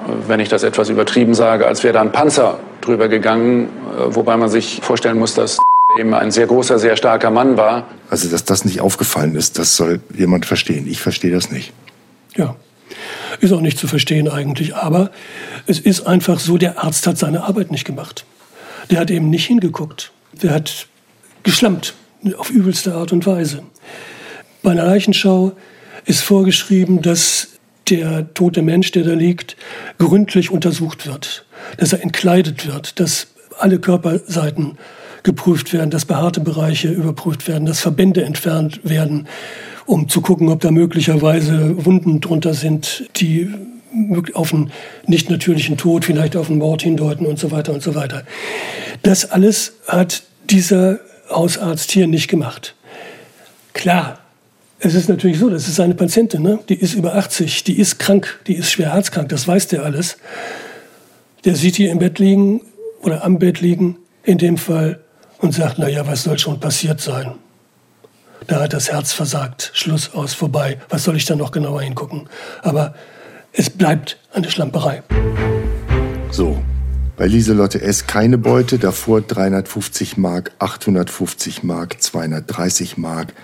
äh, 0.08 0.28
wenn 0.28 0.40
ich 0.40 0.48
das 0.48 0.62
etwas 0.62 0.88
übertrieben 0.88 1.34
sage, 1.34 1.66
als 1.66 1.84
wäre 1.84 1.92
da 1.92 2.00
ein 2.00 2.10
Panzer 2.10 2.58
drüber 2.80 3.08
gegangen, 3.08 3.64
äh, 3.66 4.14
wobei 4.14 4.38
man 4.38 4.48
sich 4.48 4.80
vorstellen 4.82 5.18
muss, 5.18 5.34
dass 5.34 5.58
eben 5.98 6.14
ein 6.14 6.30
sehr 6.30 6.46
großer, 6.46 6.78
sehr 6.78 6.96
starker 6.96 7.30
Mann 7.30 7.58
war. 7.58 7.86
Also, 8.08 8.30
dass 8.30 8.46
das 8.46 8.64
nicht 8.64 8.80
aufgefallen 8.80 9.36
ist, 9.36 9.58
das 9.58 9.76
soll 9.76 10.00
jemand 10.16 10.46
verstehen. 10.46 10.86
Ich 10.88 11.02
verstehe 11.02 11.32
das 11.32 11.50
nicht. 11.50 11.74
Ja, 12.34 12.56
ist 13.40 13.52
auch 13.52 13.60
nicht 13.60 13.78
zu 13.78 13.86
verstehen 13.86 14.28
eigentlich. 14.28 14.74
Aber 14.74 15.10
es 15.66 15.78
ist 15.78 16.06
einfach 16.06 16.40
so, 16.40 16.58
der 16.58 16.82
Arzt 16.82 17.06
hat 17.06 17.18
seine 17.18 17.44
Arbeit 17.44 17.70
nicht 17.70 17.84
gemacht. 17.84 18.24
Der 18.90 19.00
hat 19.00 19.10
eben 19.10 19.30
nicht 19.30 19.46
hingeguckt. 19.46 20.12
Der 20.42 20.52
hat 20.52 20.86
geschlampt 21.42 21.94
auf 22.36 22.50
übelste 22.50 22.94
Art 22.94 23.12
und 23.12 23.26
Weise. 23.26 23.62
Bei 24.62 24.72
einer 24.72 24.84
Leichenschau 24.84 25.52
ist 26.04 26.22
vorgeschrieben, 26.22 27.02
dass 27.02 27.48
der 27.88 28.32
tote 28.34 28.62
Mensch, 28.62 28.90
der 28.92 29.04
da 29.04 29.14
liegt, 29.14 29.56
gründlich 29.98 30.50
untersucht 30.50 31.06
wird, 31.06 31.44
dass 31.76 31.92
er 31.92 32.02
entkleidet 32.02 32.66
wird, 32.66 33.00
dass 33.00 33.28
alle 33.58 33.78
Körperseiten 33.78 34.78
geprüft 35.22 35.72
werden, 35.72 35.90
dass 35.90 36.04
behaarte 36.04 36.40
Bereiche 36.40 36.88
überprüft 36.88 37.46
werden, 37.48 37.66
dass 37.66 37.80
Verbände 37.80 38.24
entfernt 38.24 38.80
werden, 38.84 39.28
um 39.86 40.08
zu 40.08 40.20
gucken, 40.20 40.48
ob 40.48 40.60
da 40.60 40.70
möglicherweise 40.70 41.84
Wunden 41.84 42.20
drunter 42.20 42.54
sind, 42.54 43.08
die 43.16 43.50
auf 44.34 44.54
einen 44.54 44.70
nicht 45.06 45.30
natürlichen 45.30 45.76
Tod, 45.76 46.04
vielleicht 46.04 46.36
auf 46.36 46.48
einen 46.48 46.58
Mord 46.58 46.82
hindeuten 46.82 47.26
und 47.26 47.38
so 47.38 47.50
weiter 47.50 47.72
und 47.72 47.82
so 47.82 47.94
weiter. 47.94 48.24
Das 49.02 49.30
alles 49.30 49.74
hat 49.86 50.22
dieser 50.48 51.00
Hausarzt 51.28 51.90
hier 51.90 52.06
nicht 52.06 52.28
gemacht. 52.28 52.74
Klar, 53.72 54.20
es 54.78 54.94
ist 54.94 55.08
natürlich 55.08 55.38
so, 55.38 55.50
das 55.50 55.68
ist 55.68 55.78
eine 55.78 55.94
Patientin, 55.94 56.42
ne? 56.42 56.58
die 56.68 56.74
ist 56.74 56.94
über 56.94 57.14
80, 57.14 57.64
die 57.64 57.78
ist 57.78 57.98
krank, 57.98 58.40
die 58.46 58.54
ist 58.54 58.70
schwer 58.70 58.94
herzkrank, 58.94 59.28
das 59.28 59.46
weiß 59.46 59.68
der 59.68 59.84
alles. 59.84 60.16
Der 61.44 61.54
sieht 61.54 61.78
die 61.78 61.86
im 61.86 61.98
Bett 61.98 62.18
liegen 62.18 62.62
oder 63.02 63.24
am 63.24 63.38
Bett 63.38 63.60
liegen, 63.60 63.96
in 64.24 64.38
dem 64.38 64.56
Fall, 64.56 65.00
und 65.38 65.54
sagt, 65.54 65.76
na 65.78 65.88
ja, 65.88 66.06
was 66.06 66.24
soll 66.24 66.38
schon 66.38 66.60
passiert 66.60 67.00
sein? 67.00 67.32
Da 68.50 68.62
hat 68.62 68.72
das 68.72 68.90
Herz 68.90 69.12
versagt, 69.12 69.70
Schluss 69.74 70.12
aus, 70.12 70.34
vorbei. 70.34 70.80
Was 70.88 71.04
soll 71.04 71.14
ich 71.14 71.24
da 71.24 71.36
noch 71.36 71.52
genauer 71.52 71.82
hingucken? 71.82 72.28
Aber 72.62 72.96
es 73.52 73.70
bleibt 73.70 74.18
eine 74.32 74.50
Schlamperei. 74.50 75.04
So, 76.32 76.60
bei 77.16 77.28
Lieselotte 77.28 77.80
S. 77.80 78.08
keine 78.08 78.38
Beute, 78.38 78.80
davor 78.80 79.20
350 79.20 80.16
Mark, 80.16 80.50
850 80.58 81.62
Mark, 81.62 82.02
230 82.02 82.96
Mark. 82.96 83.34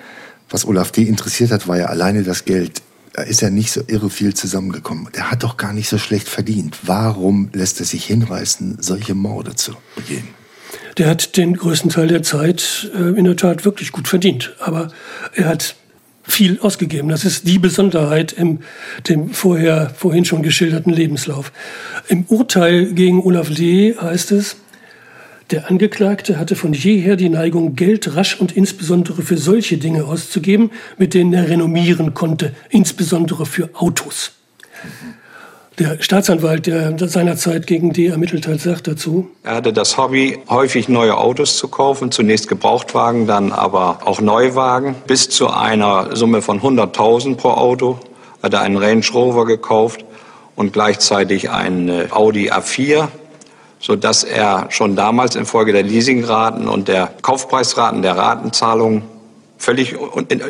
Was 0.51 0.67
Olaf 0.67 0.91
D. 0.91 1.05
interessiert 1.05 1.53
hat, 1.53 1.69
war 1.69 1.79
ja 1.79 1.87
alleine 1.87 2.25
das 2.25 2.45
Geld. 2.45 2.83
Da 3.13 3.23
ist 3.23 3.45
er 3.45 3.51
nicht 3.51 3.71
so 3.71 3.83
irre 3.87 4.11
viel 4.11 4.35
zusammengekommen. 4.35 5.09
Der 5.15 5.31
hat 5.31 5.45
doch 5.45 5.57
gar 5.57 5.73
nicht 5.73 5.89
so 5.89 5.99
schlecht 5.99 6.29
verdient. 6.29 6.79
Warum 6.83 7.51
lässt 7.53 7.79
er 7.79 7.87
sich 7.87 8.07
hinreißen, 8.07 8.79
solche 8.81 9.15
Morde 9.15 9.55
zu 9.55 9.77
begehen? 9.95 10.27
Der 10.99 11.09
hat 11.09 11.37
den 11.37 11.57
größten 11.57 11.91
Teil 11.91 12.09
der 12.09 12.23
Zeit 12.23 12.91
äh, 12.95 13.19
in 13.19 13.25
der 13.25 13.37
Tat 13.37 13.65
wirklich 13.65 13.93
gut 13.93 14.09
verdient. 14.09 14.55
Aber 14.61 14.89
er 15.35 15.47
hat 15.47 15.77
viel 16.23 16.59
ausgegeben. 16.61 17.09
Das 17.09 17.25
ist 17.25 17.47
die 17.47 17.59
Besonderheit 17.59 18.33
im 18.33 18.61
dem 19.09 19.31
vorher, 19.31 19.91
vorhin 19.91 20.25
schon 20.25 20.43
geschilderten 20.43 20.93
Lebenslauf. 20.93 21.53
Im 22.09 22.25
Urteil 22.25 22.93
gegen 22.93 23.23
Olaf 23.23 23.51
D. 23.51 23.95
heißt 23.97 24.33
es, 24.33 24.57
der 25.53 25.71
Angeklagte 25.71 26.39
hatte 26.41 26.57
von 26.57 26.73
jeher 26.73 27.15
die 27.15 27.29
Neigung, 27.29 27.77
Geld 27.77 28.17
rasch 28.17 28.41
und 28.41 28.51
insbesondere 28.57 29.23
für 29.23 29.39
solche 29.39 29.79
Dinge 29.79 30.05
auszugeben, 30.05 30.73
mit 30.99 31.15
denen 31.15 31.33
er 31.33 31.49
renommieren 31.49 32.15
konnte, 32.15 32.53
insbesondere 32.69 33.47
für 33.47 33.71
Autos. 33.75 34.33
Der 35.79 36.01
Staatsanwalt, 36.01 36.67
der 36.67 36.97
seinerzeit 36.99 37.67
gegen 37.67 37.93
D 37.93 38.07
ermittelt 38.07 38.49
hat, 38.49 38.61
sagt 38.61 38.87
dazu, 38.87 39.29
Er 39.43 39.57
hatte 39.57 39.75
das 39.75 39.99
Hobby, 39.99 40.39
häufig 40.49 40.89
neue 40.89 41.19
Autos 41.19 41.59
zu 41.59 41.69
kaufen, 41.69 42.11
zunächst 42.11 42.49
Gebrauchtwagen, 42.49 43.27
dann 43.27 43.53
aber 43.53 43.99
auch 44.07 44.23
Neuwagen. 44.23 44.95
Bis 45.07 45.29
zu 45.29 45.51
einer 45.51 46.17
Summe 46.17 46.41
von 46.41 46.63
100.000 46.63 47.37
pro 47.37 47.51
Auto 47.51 48.01
hat 48.43 48.55
er 48.55 48.63
einen 48.63 48.79
Range 48.79 49.05
Rover 49.13 49.45
gekauft 49.45 50.07
und 50.55 50.73
gleichzeitig 50.73 51.51
einen 51.51 51.91
äh, 51.91 52.07
Audi 52.11 52.51
A4, 52.51 53.09
sodass 53.79 54.25
er 54.25 54.69
schon 54.71 54.97
damals 54.97 55.37
infolge 55.37 55.73
der 55.73 55.83
Leasingraten 55.83 56.69
und 56.69 56.89
der 56.89 57.11
Kaufpreisraten 57.21 58.01
der 58.01 58.17
Ratenzahlung 58.17 59.03
völlig 59.59 59.97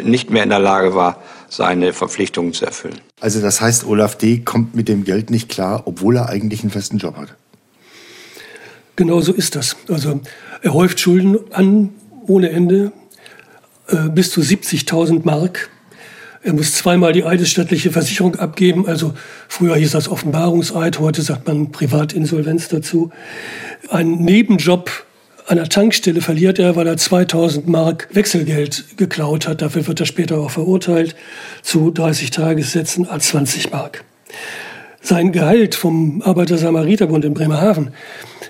nicht 0.03 0.31
mehr 0.31 0.42
in 0.42 0.51
der 0.51 0.59
Lage 0.59 0.95
war, 0.95 1.23
seine 1.49 1.92
Verpflichtungen 1.92 2.53
zu 2.53 2.66
erfüllen. 2.66 3.01
Also 3.21 3.40
das 3.40 3.61
heißt, 3.61 3.87
Olaf 3.87 4.16
D. 4.16 4.38
kommt 4.38 4.75
mit 4.75 4.88
dem 4.88 5.05
Geld 5.05 5.31
nicht 5.31 5.49
klar, 5.49 5.83
obwohl 5.87 6.16
er 6.16 6.29
eigentlich 6.29 6.62
einen 6.62 6.71
festen 6.71 6.99
Job 6.99 7.16
hat. 7.16 7.35
Genau 8.97 9.21
so 9.21 9.33
ist 9.33 9.57
das. 9.57 9.77
Also 9.88 10.21
er 10.62 10.73
häuft 10.73 11.01
Schulden 11.01 11.38
an 11.53 11.90
ohne 12.27 12.51
Ende, 12.51 12.92
äh, 13.88 14.09
bis 14.09 14.31
zu 14.31 14.40
70.000 14.40 15.25
Mark. 15.25 15.71
Er 16.42 16.53
muss 16.53 16.75
zweimal 16.75 17.12
die 17.12 17.25
eidesstattliche 17.25 17.90
Versicherung 17.90 18.37
abgeben. 18.37 18.87
Also 18.87 19.14
früher 19.49 19.77
hieß 19.77 19.90
das 19.92 20.09
Offenbarungseid, 20.09 20.99
heute 20.99 21.23
sagt 21.23 21.47
man 21.47 21.73
Privatinsolvenz 21.73 22.69
dazu. 22.69 23.11
Ein 23.90 24.16
Nebenjob 24.16 25.06
an 25.47 25.57
der 25.57 25.69
Tankstelle 25.69 26.21
verliert 26.21 26.59
er, 26.59 26.75
weil 26.75 26.87
er 26.87 26.97
2000 26.97 27.69
Mark 27.69 28.09
Wechselgeld 28.13 28.97
geklaut 28.97 29.47
hat. 29.47 29.63
Dafür 29.63 29.87
wird 29.87 30.01
er 30.01 30.07
später 30.07 30.39
auch 30.39 30.51
verurteilt 30.51 31.15
zu 31.63 31.91
30 31.91 32.31
Tagessätzen 32.31 33.09
als 33.09 33.29
20 33.29 33.71
Mark. 33.71 34.05
Sein 35.01 35.31
Gehalt 35.31 35.77
vom 35.77 36.21
Arbeiter-Samariter-Bund 36.23 37.25
in 37.25 37.35
Bremerhaven 37.35 37.93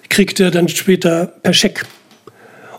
kriegt 0.09 0.41
er 0.41 0.51
dann 0.51 0.69
später 0.69 1.27
per 1.27 1.53
Scheck 1.53 1.85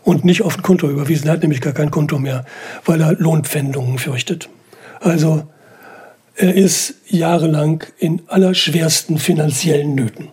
und 0.04 0.26
nicht 0.26 0.42
auf 0.42 0.58
ein 0.58 0.64
Konto 0.64 0.90
überwiesen. 0.90 1.28
Er 1.28 1.34
hat 1.34 1.44
nämlich 1.44 1.62
gar 1.62 1.74
kein 1.74 1.92
Konto 1.92 2.18
mehr, 2.18 2.44
weil 2.86 3.02
er 3.02 3.14
Lohnpfändungen 3.14 4.00
fürchtet. 4.00 4.50
Also 5.00 5.44
er 6.36 6.56
ist 6.56 6.96
jahrelang 7.08 7.84
in 8.00 8.24
allerschwersten 8.28 9.20
finanziellen 9.20 9.94
Nöten. 9.94 10.30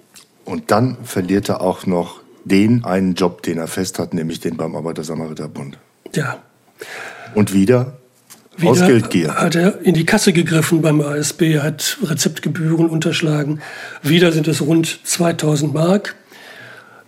Und 0.47 0.70
dann 0.70 0.97
verliert 1.05 1.51
er 1.51 1.61
auch 1.61 1.85
noch 1.85 2.23
den 2.44 2.85
einen 2.85 3.14
Job, 3.14 3.42
den 3.42 3.59
er 3.59 3.66
fest 3.66 3.98
hat, 3.98 4.14
nämlich 4.14 4.40
den 4.40 4.57
beim 4.57 4.74
Arbeiter-Samariter-Bund. 4.76 5.78
Ja. 6.14 6.42
Und 7.35 7.52
wieder, 7.52 7.98
wieder 8.57 8.70
aus 8.70 8.80
Geldgier. 8.80 9.35
hat 9.35 9.54
er 9.54 9.80
in 9.83 9.94
die 9.94 10.04
Kasse 10.04 10.33
gegriffen 10.33 10.83
beim 10.83 11.00
ASB, 11.00 11.59
hat 11.59 11.98
Rezeptgebühren 12.02 12.88
unterschlagen. 12.88 13.61
Wieder 14.02 14.33
sind 14.33 14.46
es 14.48 14.61
rund 14.61 15.00
2000 15.04 15.74
Mark. 15.74 16.14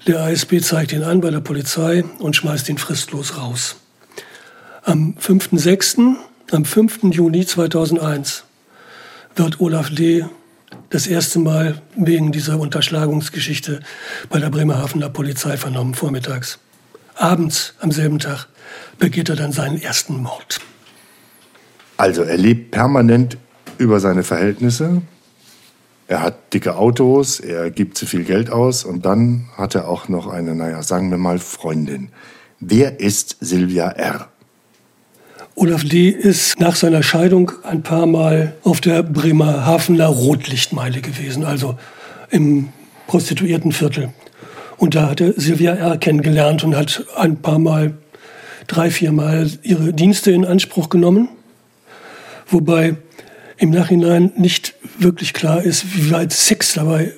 Der 0.07 0.21
ASB 0.21 0.61
zeigt 0.61 0.93
ihn 0.93 1.03
an 1.03 1.21
bei 1.21 1.31
der 1.31 1.41
Polizei 1.41 2.05
und 2.19 2.37
schmeißt 2.37 2.69
ihn 2.69 2.79
fristlos 2.79 3.37
raus. 3.37 3.77
Am 4.85 5.17
5.6., 5.21 6.15
am 6.53 6.65
5. 6.65 7.01
Juni 7.11 7.45
2001 7.45 8.45
wird 9.35 9.61
Olaf 9.61 9.91
D. 9.91 10.25
das 10.91 11.07
erste 11.07 11.39
Mal 11.39 11.83
wegen 11.97 12.33
dieser 12.33 12.59
Unterschlagungsgeschichte 12.59 13.81
bei 14.29 14.39
der 14.39 14.51
Bremerhavener 14.51 15.11
Polizei 15.11 15.57
vernommen, 15.57 15.95
vormittags. 15.95 16.59
Abends 17.15 17.75
am 17.81 17.91
selben 17.91 18.19
Tag 18.19 18.47
begeht 18.99 19.29
er 19.29 19.37
dann 19.37 19.53
seinen 19.53 19.81
ersten 19.81 20.23
Mord. 20.23 20.61
Also 21.97 22.23
er 22.23 22.37
lebt 22.37 22.73
permanent 22.73 23.39
über 23.79 24.01
seine 24.01 24.23
Verhältnisse. 24.23 25.03
Er 26.09 26.23
hat 26.23 26.53
dicke 26.53 26.77
Autos, 26.77 27.41
er 27.41 27.71
gibt 27.71 27.99
zu 27.99 28.07
viel 28.07 28.25
Geld 28.25 28.51
aus 28.51 28.85
und 28.85 29.05
dann 29.05 29.49
hat 29.57 29.75
er 29.75 29.89
auch 29.89 30.09
noch 30.09 30.29
eine, 30.29 30.55
naja, 30.55 30.83
sagen 30.83 31.11
wir 31.11 31.19
mal, 31.19 31.39
Freundin. 31.39 32.11
Wer 32.61 33.01
ist 33.01 33.37
Silvia 33.41 33.89
R.? 33.89 34.29
Olaf 35.59 35.85
D. 35.85 36.11
ist 36.11 36.61
nach 36.61 36.77
seiner 36.77 37.03
Scheidung 37.03 37.51
ein 37.63 37.83
paar 37.83 38.05
Mal 38.05 38.53
auf 38.63 38.83
der 38.83 39.03
Bremerhavener 39.03 40.07
Rotlichtmeile 40.07 41.01
gewesen, 41.01 41.47
also 41.47 41.79
im 42.29 42.69
Prostituiertenviertel. 43.07 44.11
Und 44.77 44.95
da 44.95 45.09
hat 45.09 45.23
er 45.23 45.33
Silvia 45.33 45.73
R. 45.73 45.97
kennengelernt 45.97 46.63
und 46.63 46.77
hat 46.77 47.07
ein 47.17 47.41
paar 47.41 47.59
Mal, 47.59 47.95
drei, 48.67 48.91
vier 48.91 49.13
Mal 49.13 49.51
ihre 49.63 49.95
Dienste 49.95 50.31
in 50.31 50.45
Anspruch 50.45 50.91
genommen. 50.91 51.31
Wobei 52.49 52.97
im 53.57 53.71
Nachhinein 53.71 54.33
nicht 54.37 54.75
wirklich 54.99 55.33
klar 55.33 55.63
ist, 55.63 55.97
wie 55.97 56.11
weit 56.11 56.35
Sex 56.35 56.75
dabei 56.75 57.15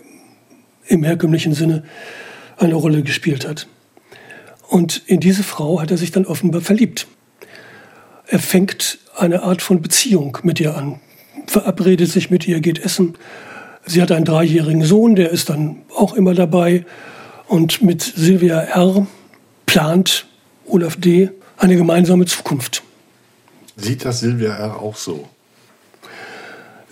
im 0.87 1.03
herkömmlichen 1.03 1.55
Sinne 1.55 1.83
eine 2.57 2.77
Rolle 2.77 3.03
gespielt 3.03 3.49
hat. 3.49 3.67
Und 4.69 5.03
in 5.07 5.19
diese 5.19 5.43
Frau 5.43 5.81
hat 5.81 5.91
er 5.91 5.97
sich 5.97 6.13
dann 6.13 6.25
offenbar 6.25 6.61
verliebt. 6.61 7.09
Er 8.31 8.39
fängt 8.39 8.99
eine 9.17 9.43
Art 9.43 9.63
von 9.63 9.81
Beziehung 9.81 10.39
mit 10.43 10.61
ihr 10.61 10.77
an, 10.77 11.01
verabredet 11.47 12.11
sich 12.11 12.31
mit 12.31 12.47
ihr, 12.47 12.61
geht 12.61 12.79
essen. 12.79 13.15
Sie 13.87 14.03
hat 14.03 14.13
einen 14.13 14.27
dreijährigen 14.27 14.85
Sohn, 14.85 15.17
der 15.17 15.31
ist 15.31 15.49
dann 15.49 15.77
auch 15.97 16.13
immer 16.13 16.35
dabei. 16.35 16.85
Und 17.47 17.81
mit 17.81 18.03
Silvia 18.03 18.61
R. 18.61 19.07
plant 19.65 20.27
Olaf 20.67 20.97
D. 20.97 21.31
eine 21.57 21.77
gemeinsame 21.77 22.27
Zukunft. 22.27 22.83
Sieht 23.77 24.05
das 24.05 24.21
Silvia 24.21 24.55
R. 24.55 24.79
auch 24.79 24.97
so? 24.97 25.27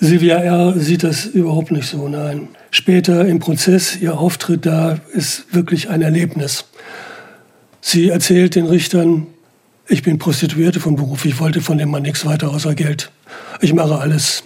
Silvia 0.01 0.39
R. 0.39 0.75
sieht 0.79 1.03
das 1.03 1.27
überhaupt 1.27 1.71
nicht 1.71 1.89
so, 1.89 2.09
nein. 2.09 2.49
Später 2.71 3.27
im 3.27 3.41
Prozess, 3.41 3.97
ihr 3.97 4.19
Auftritt 4.19 4.65
da 4.65 5.01
ist 5.13 5.55
wirklich 5.55 5.91
ein 5.91 6.01
Erlebnis. 6.01 6.65
Sie 7.83 8.09
erzählt 8.09 8.55
den 8.55 8.67
Richtern, 8.67 9.27
ich 9.89 10.03
bin 10.03 10.19
Prostituierte 10.19 10.81
von 10.81 10.97
Beruf. 10.97 11.25
Ich 11.25 11.39
wollte 11.39 11.61
von 11.61 11.79
dem 11.79 11.91
Mann 11.91 12.03
nichts 12.03 12.25
weiter 12.27 12.51
außer 12.51 12.75
Geld. 12.75 13.11
Ich 13.61 13.73
mache 13.73 13.99
alles 13.99 14.43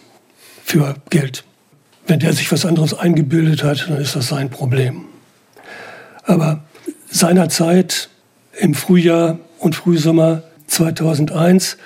für 0.65 0.95
Geld. 1.09 1.45
Wenn 2.07 2.21
der 2.21 2.33
sich 2.33 2.51
was 2.53 2.67
anderes 2.67 2.95
eingebildet 2.95 3.63
hat, 3.63 3.87
dann 3.89 4.01
ist 4.01 4.17
das 4.17 4.29
sein 4.29 4.51
Problem. 4.51 5.05
Aber 6.25 6.65
seinerzeit 7.11 8.09
im 8.59 8.75
Frühjahr 8.75 9.39
und 9.59 9.75
Frühsommer 9.75 10.43
2001 10.67 11.77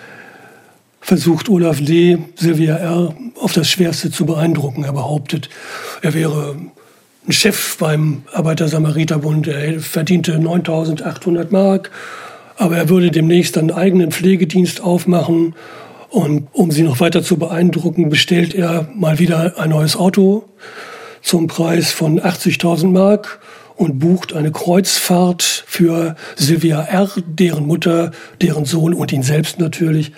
versucht 1.01 1.49
Olaf 1.49 1.79
D. 1.81 2.19
Silvia 2.37 2.77
R. 2.77 3.15
auf 3.41 3.53
das 3.53 3.69
Schwerste 3.71 4.11
zu 4.11 4.27
beeindrucken. 4.27 4.85
Er 4.85 4.93
behauptet, 4.93 5.51
er 6.03 6.15
wäre 6.15 6.57
ein 7.27 7.33
Chef 7.33 7.77
beim 7.79 8.23
Arbeiter-Samariter-Bund. 8.33 9.47
Er 9.49 9.81
verdiente 9.81 10.39
9800 10.39 11.53
Mark 11.53 11.91
aber 12.57 12.77
er 12.77 12.89
würde 12.89 13.11
demnächst 13.11 13.59
einen 13.59 13.71
eigenen 13.71 14.11
Pflegedienst 14.11 14.81
aufmachen. 14.81 15.55
Und 16.11 16.49
um 16.53 16.71
sie 16.71 16.83
noch 16.83 17.01
weiter 17.01 17.23
zu 17.23 17.37
beeindrucken, 17.37 18.09
bestellt 18.09 18.55
er 18.55 18.89
mal 18.95 19.19
wieder 19.19 19.59
ein 19.59 19.71
neues 19.71 19.97
Auto 19.97 20.45
zum 21.23 21.47
Preis 21.47 21.91
von 21.91 22.21
80.000 22.21 22.87
Mark 22.93 23.41
und 23.77 23.99
bucht 23.99 24.33
eine 24.35 24.53
Kreuzfahrt 24.53 25.43
für 25.67 26.15
Sylvia 26.37 26.83
R., 26.83 27.11
deren 27.27 27.67
Mutter, 27.67 28.13
deren 28.41 28.65
Sohn 28.65 28.95
und 28.95 29.13
ihn 29.13 29.23
selbst 29.23 29.59
natürlich 29.59 30.13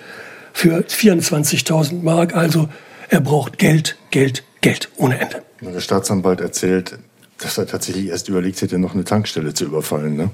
für 0.53 0.81
24.000 0.81 2.03
Mark. 2.03 2.35
Also 2.35 2.69
er 3.09 3.21
braucht 3.21 3.57
Geld, 3.57 3.97
Geld, 4.11 4.43
Geld 4.61 4.89
ohne 4.97 5.19
Ende. 5.19 5.41
Der 5.61 5.79
Staatsanwalt 5.79 6.41
erzählt, 6.41 6.99
dass 7.39 7.57
er 7.57 7.67
tatsächlich 7.67 8.07
erst 8.07 8.29
überlegt 8.29 8.61
hätte, 8.61 8.77
noch 8.77 8.93
eine 8.93 9.03
Tankstelle 9.03 9.53
zu 9.53 9.65
überfallen. 9.65 10.15
Ne? 10.17 10.29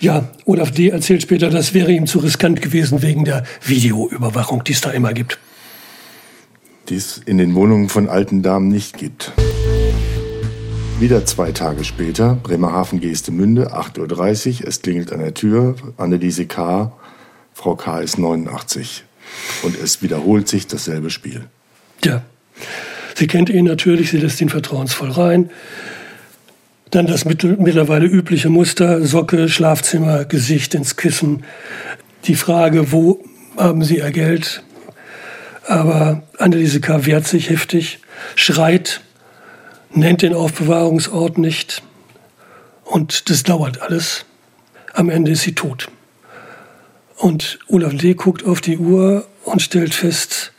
Ja, 0.00 0.28
Olaf 0.44 0.70
D. 0.70 0.88
erzählt 0.88 1.22
später, 1.22 1.50
das 1.50 1.74
wäre 1.74 1.92
ihm 1.92 2.06
zu 2.06 2.18
riskant 2.18 2.60
gewesen 2.62 3.02
wegen 3.02 3.24
der 3.24 3.44
Videoüberwachung, 3.64 4.64
die 4.64 4.72
es 4.72 4.80
da 4.80 4.90
immer 4.90 5.12
gibt. 5.12 5.38
Die 6.88 6.96
es 6.96 7.18
in 7.24 7.38
den 7.38 7.54
Wohnungen 7.54 7.88
von 7.88 8.08
alten 8.08 8.42
Damen 8.42 8.68
nicht 8.68 8.98
gibt. 8.98 9.32
Wieder 11.00 11.24
zwei 11.24 11.52
Tage 11.52 11.84
später, 11.84 12.38
Bremerhaven 12.42 13.00
Geestemünde, 13.00 13.74
8.30 13.74 14.62
Uhr, 14.62 14.68
es 14.68 14.80
klingelt 14.82 15.12
an 15.12 15.20
der 15.20 15.34
Tür, 15.34 15.76
Anneliese 15.96 16.46
K., 16.46 16.92
Frau 17.52 17.76
K. 17.76 18.00
ist 18.00 18.18
89. 18.18 19.04
Und 19.62 19.76
es 19.80 20.02
wiederholt 20.02 20.48
sich 20.48 20.66
dasselbe 20.66 21.10
Spiel. 21.10 21.46
Ja, 22.04 22.22
sie 23.14 23.26
kennt 23.26 23.48
ihn 23.48 23.64
natürlich, 23.64 24.10
sie 24.10 24.18
lässt 24.18 24.40
ihn 24.40 24.50
vertrauensvoll 24.50 25.10
rein. 25.10 25.50
Dann 26.94 27.08
das 27.08 27.24
mittlerweile 27.24 28.06
übliche 28.06 28.50
Muster, 28.50 29.04
Socke, 29.04 29.48
Schlafzimmer, 29.48 30.24
Gesicht 30.26 30.76
ins 30.76 30.94
Kissen. 30.94 31.42
Die 32.26 32.36
Frage, 32.36 32.92
wo 32.92 33.20
haben 33.56 33.82
Sie 33.82 33.96
Ihr 33.96 34.12
Geld? 34.12 34.62
Aber 35.66 36.22
Anneliese 36.38 36.80
K. 36.80 37.04
wehrt 37.04 37.26
sich 37.26 37.50
heftig, 37.50 37.98
schreit, 38.36 39.00
nennt 39.92 40.22
den 40.22 40.34
Aufbewahrungsort 40.34 41.36
nicht. 41.36 41.82
Und 42.84 43.28
das 43.28 43.42
dauert 43.42 43.82
alles. 43.82 44.24
Am 44.92 45.10
Ende 45.10 45.32
ist 45.32 45.42
sie 45.42 45.56
tot. 45.56 45.88
Und 47.16 47.58
Olaf 47.66 47.96
D. 47.96 48.14
guckt 48.14 48.44
auf 48.44 48.60
die 48.60 48.78
Uhr 48.78 49.26
und 49.42 49.62
stellt 49.62 49.94
fest, 49.94 50.52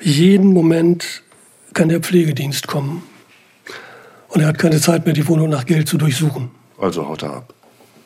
jeden 0.00 0.54
Moment 0.54 1.20
kann 1.74 1.90
der 1.90 2.00
Pflegedienst 2.00 2.68
kommen. 2.68 3.02
Und 4.34 4.40
er 4.40 4.48
hat 4.48 4.58
keine 4.58 4.80
Zeit 4.80 5.04
mehr, 5.04 5.14
die 5.14 5.26
Wohnung 5.28 5.48
nach 5.48 5.64
Geld 5.64 5.88
zu 5.88 5.96
durchsuchen. 5.96 6.50
Also 6.76 7.06
haut 7.08 7.22
er 7.22 7.34
ab. 7.34 7.54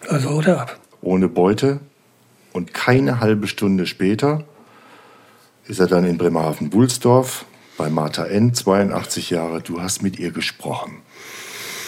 Also 0.08 0.28
haut 0.28 0.46
er 0.46 0.60
ab. 0.60 0.78
Ohne 1.00 1.26
Beute. 1.26 1.80
Und 2.52 2.74
keine 2.74 3.20
halbe 3.20 3.46
Stunde 3.46 3.86
später 3.86 4.44
ist 5.66 5.80
er 5.80 5.86
dann 5.86 6.04
in 6.04 6.18
Bremerhaven-Bulsdorf 6.18 7.46
bei 7.78 7.88
Martha 7.88 8.26
N., 8.26 8.52
82 8.52 9.30
Jahre. 9.30 9.62
Du 9.62 9.80
hast 9.80 10.02
mit 10.02 10.18
ihr 10.18 10.30
gesprochen. 10.30 10.98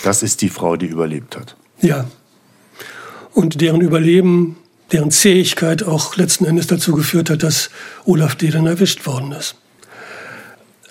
Das 0.04 0.22
ist 0.22 0.40
die 0.40 0.48
Frau, 0.48 0.76
die 0.76 0.86
überlebt 0.86 1.36
hat. 1.36 1.56
Ja. 1.82 2.06
Und 3.34 3.60
deren 3.60 3.82
Überleben, 3.82 4.56
deren 4.90 5.10
Zähigkeit 5.10 5.82
auch 5.82 6.16
letzten 6.16 6.46
Endes 6.46 6.66
dazu 6.66 6.94
geführt 6.94 7.28
hat, 7.28 7.42
dass 7.42 7.68
Olaf 8.06 8.36
D. 8.36 8.48
dann 8.48 8.66
erwischt 8.66 9.06
worden 9.06 9.32
ist. 9.32 9.59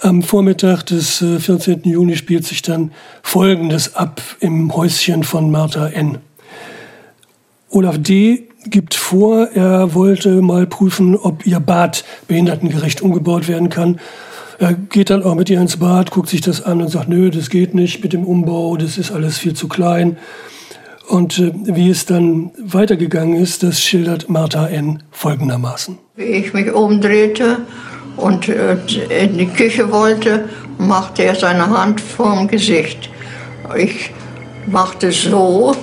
Am 0.02 0.24
Vormittag 0.24 0.84
des 0.84 1.18
14. 1.18 1.84
Äh, 1.84 1.90
Juni 1.90 2.16
spielt 2.16 2.46
sich 2.46 2.62
dann 2.62 2.92
Folgendes 3.22 3.96
ab 3.96 4.22
im 4.40 4.74
Häuschen 4.74 5.24
von 5.24 5.52
Martha 5.52 5.88
N. 5.88 6.20
Olaf 7.70 7.98
D. 7.98 8.48
gibt 8.66 8.94
vor, 8.94 9.50
er 9.54 9.94
wollte 9.94 10.42
mal 10.42 10.68
prüfen, 10.68 11.18
ob 11.18 11.46
ihr 11.46 11.60
Bad 11.60 12.06
behindertengerecht 12.30 13.02
umgebaut 13.02 13.50
werden 13.50 13.70
kann. 13.70 14.00
Er 14.58 14.74
geht 14.74 15.10
dann 15.10 15.22
auch 15.22 15.36
mit 15.36 15.50
ihr 15.50 15.60
ins 15.60 15.78
Bad, 15.78 16.12
guckt 16.12 16.30
sich 16.30 16.40
das 16.40 16.62
an 16.62 16.82
und 16.82 16.88
sagt, 16.88 17.10
nö, 17.10 17.30
das 17.30 17.50
geht 17.50 17.76
nicht 17.76 18.02
mit 18.02 18.14
dem 18.14 18.24
Umbau, 18.24 18.78
das 18.78 18.98
ist 18.98 19.12
alles 19.12 19.38
viel 19.38 19.54
zu 19.54 19.68
klein. 19.68 20.18
Und 21.10 21.40
äh, 21.40 21.52
wie 21.66 21.90
es 21.90 22.06
dann 22.06 22.52
weitergegangen 22.58 23.36
ist, 23.36 23.64
das 23.64 23.82
schildert 23.82 24.30
Martha 24.30 24.66
N. 24.68 25.04
folgendermaßen. 25.12 25.98
Wie 26.16 26.24
ich 26.24 26.54
mich 26.54 26.72
umdrehte 26.72 27.58
und 28.18 28.50
äh, 28.50 28.78
in 29.10 29.38
die 29.38 29.48
Küche 29.48 29.92
wollte 29.92 30.50
machte 30.78 31.24
er 31.24 31.36
seine 31.36 31.70
Hand 31.70 32.00
vorm 32.02 32.48
Gesicht. 32.48 33.10
Ich 33.78 34.12
machte 34.66 35.12
so 35.12 35.76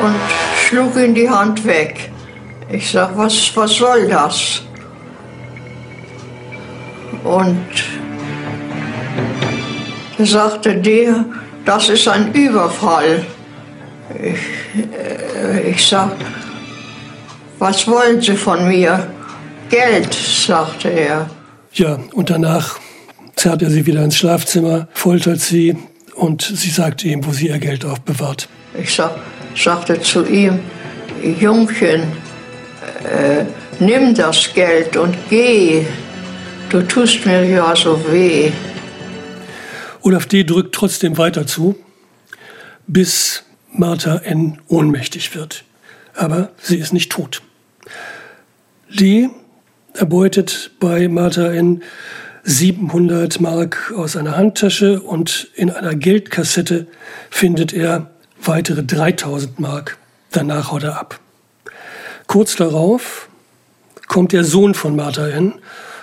und 0.00 0.14
schlug 0.66 0.96
ihm 0.96 1.14
die 1.14 1.28
Hand 1.28 1.64
weg. 1.64 2.10
Ich 2.70 2.90
sag, 2.90 3.16
was, 3.16 3.52
was 3.56 3.74
soll 3.74 4.08
das? 4.08 4.62
Und 7.24 7.66
er 10.18 10.26
sagte 10.26 10.76
der, 10.76 11.24
das 11.64 11.88
ist 11.88 12.06
ein 12.08 12.32
Überfall. 12.32 13.24
Ich, 14.14 14.84
äh, 14.94 15.70
ich 15.70 15.86
sag, 15.86 16.12
was 17.58 17.86
wollen 17.88 18.20
Sie 18.20 18.36
von 18.36 18.68
mir? 18.68 19.08
Geld, 19.70 20.14
sagte 20.14 20.88
er. 20.88 21.30
Ja, 21.72 21.98
und 22.12 22.30
danach 22.30 22.78
zerrt 23.36 23.62
er 23.62 23.70
sie 23.70 23.86
wieder 23.86 24.02
ins 24.02 24.16
Schlafzimmer, 24.16 24.88
foltert 24.92 25.40
sie 25.40 25.76
und 26.14 26.42
sie 26.42 26.70
sagt 26.70 27.04
ihm, 27.04 27.24
wo 27.24 27.32
sie 27.32 27.48
ihr 27.48 27.58
Geld 27.58 27.84
aufbewahrt. 27.84 28.48
Ich 28.74 28.94
sag, 28.94 29.12
sagte 29.54 30.00
zu 30.00 30.26
ihm, 30.26 30.60
Jungchen, 31.40 32.02
äh, 33.04 33.44
nimm 33.78 34.14
das 34.14 34.52
Geld 34.54 34.96
und 34.96 35.16
geh. 35.28 35.84
Du 36.68 36.82
tust 36.82 37.24
mir 37.24 37.44
ja 37.44 37.74
so 37.74 38.00
weh. 38.10 38.50
Olaf 40.02 40.26
D. 40.26 40.44
drückt 40.44 40.74
trotzdem 40.74 41.18
weiter 41.18 41.46
zu, 41.46 41.76
bis 42.86 43.44
Martha 43.72 44.16
N. 44.18 44.58
ohnmächtig 44.68 45.34
wird. 45.34 45.64
Aber 46.14 46.50
sie 46.60 46.78
ist 46.78 46.92
nicht 46.92 47.12
tot. 47.12 47.42
D. 48.88 49.28
erbeutet 49.98 50.70
bei 50.78 51.08
Martha 51.08 51.52
N. 51.52 51.82
700 52.44 53.40
Mark 53.40 53.92
aus 53.94 54.16
einer 54.16 54.36
Handtasche 54.36 55.00
und 55.00 55.48
in 55.54 55.70
einer 55.70 55.94
Geldkassette 55.94 56.86
findet 57.28 57.72
er 57.74 58.10
weitere 58.42 58.84
3000 58.84 59.60
Mark. 59.60 59.98
Danach 60.30 60.70
haut 60.72 60.84
er 60.84 60.98
ab. 60.98 61.20
Kurz 62.26 62.56
darauf 62.56 63.28
kommt 64.06 64.32
der 64.32 64.44
Sohn 64.44 64.74
von 64.74 64.96
Martha 64.96 65.28
N., 65.28 65.54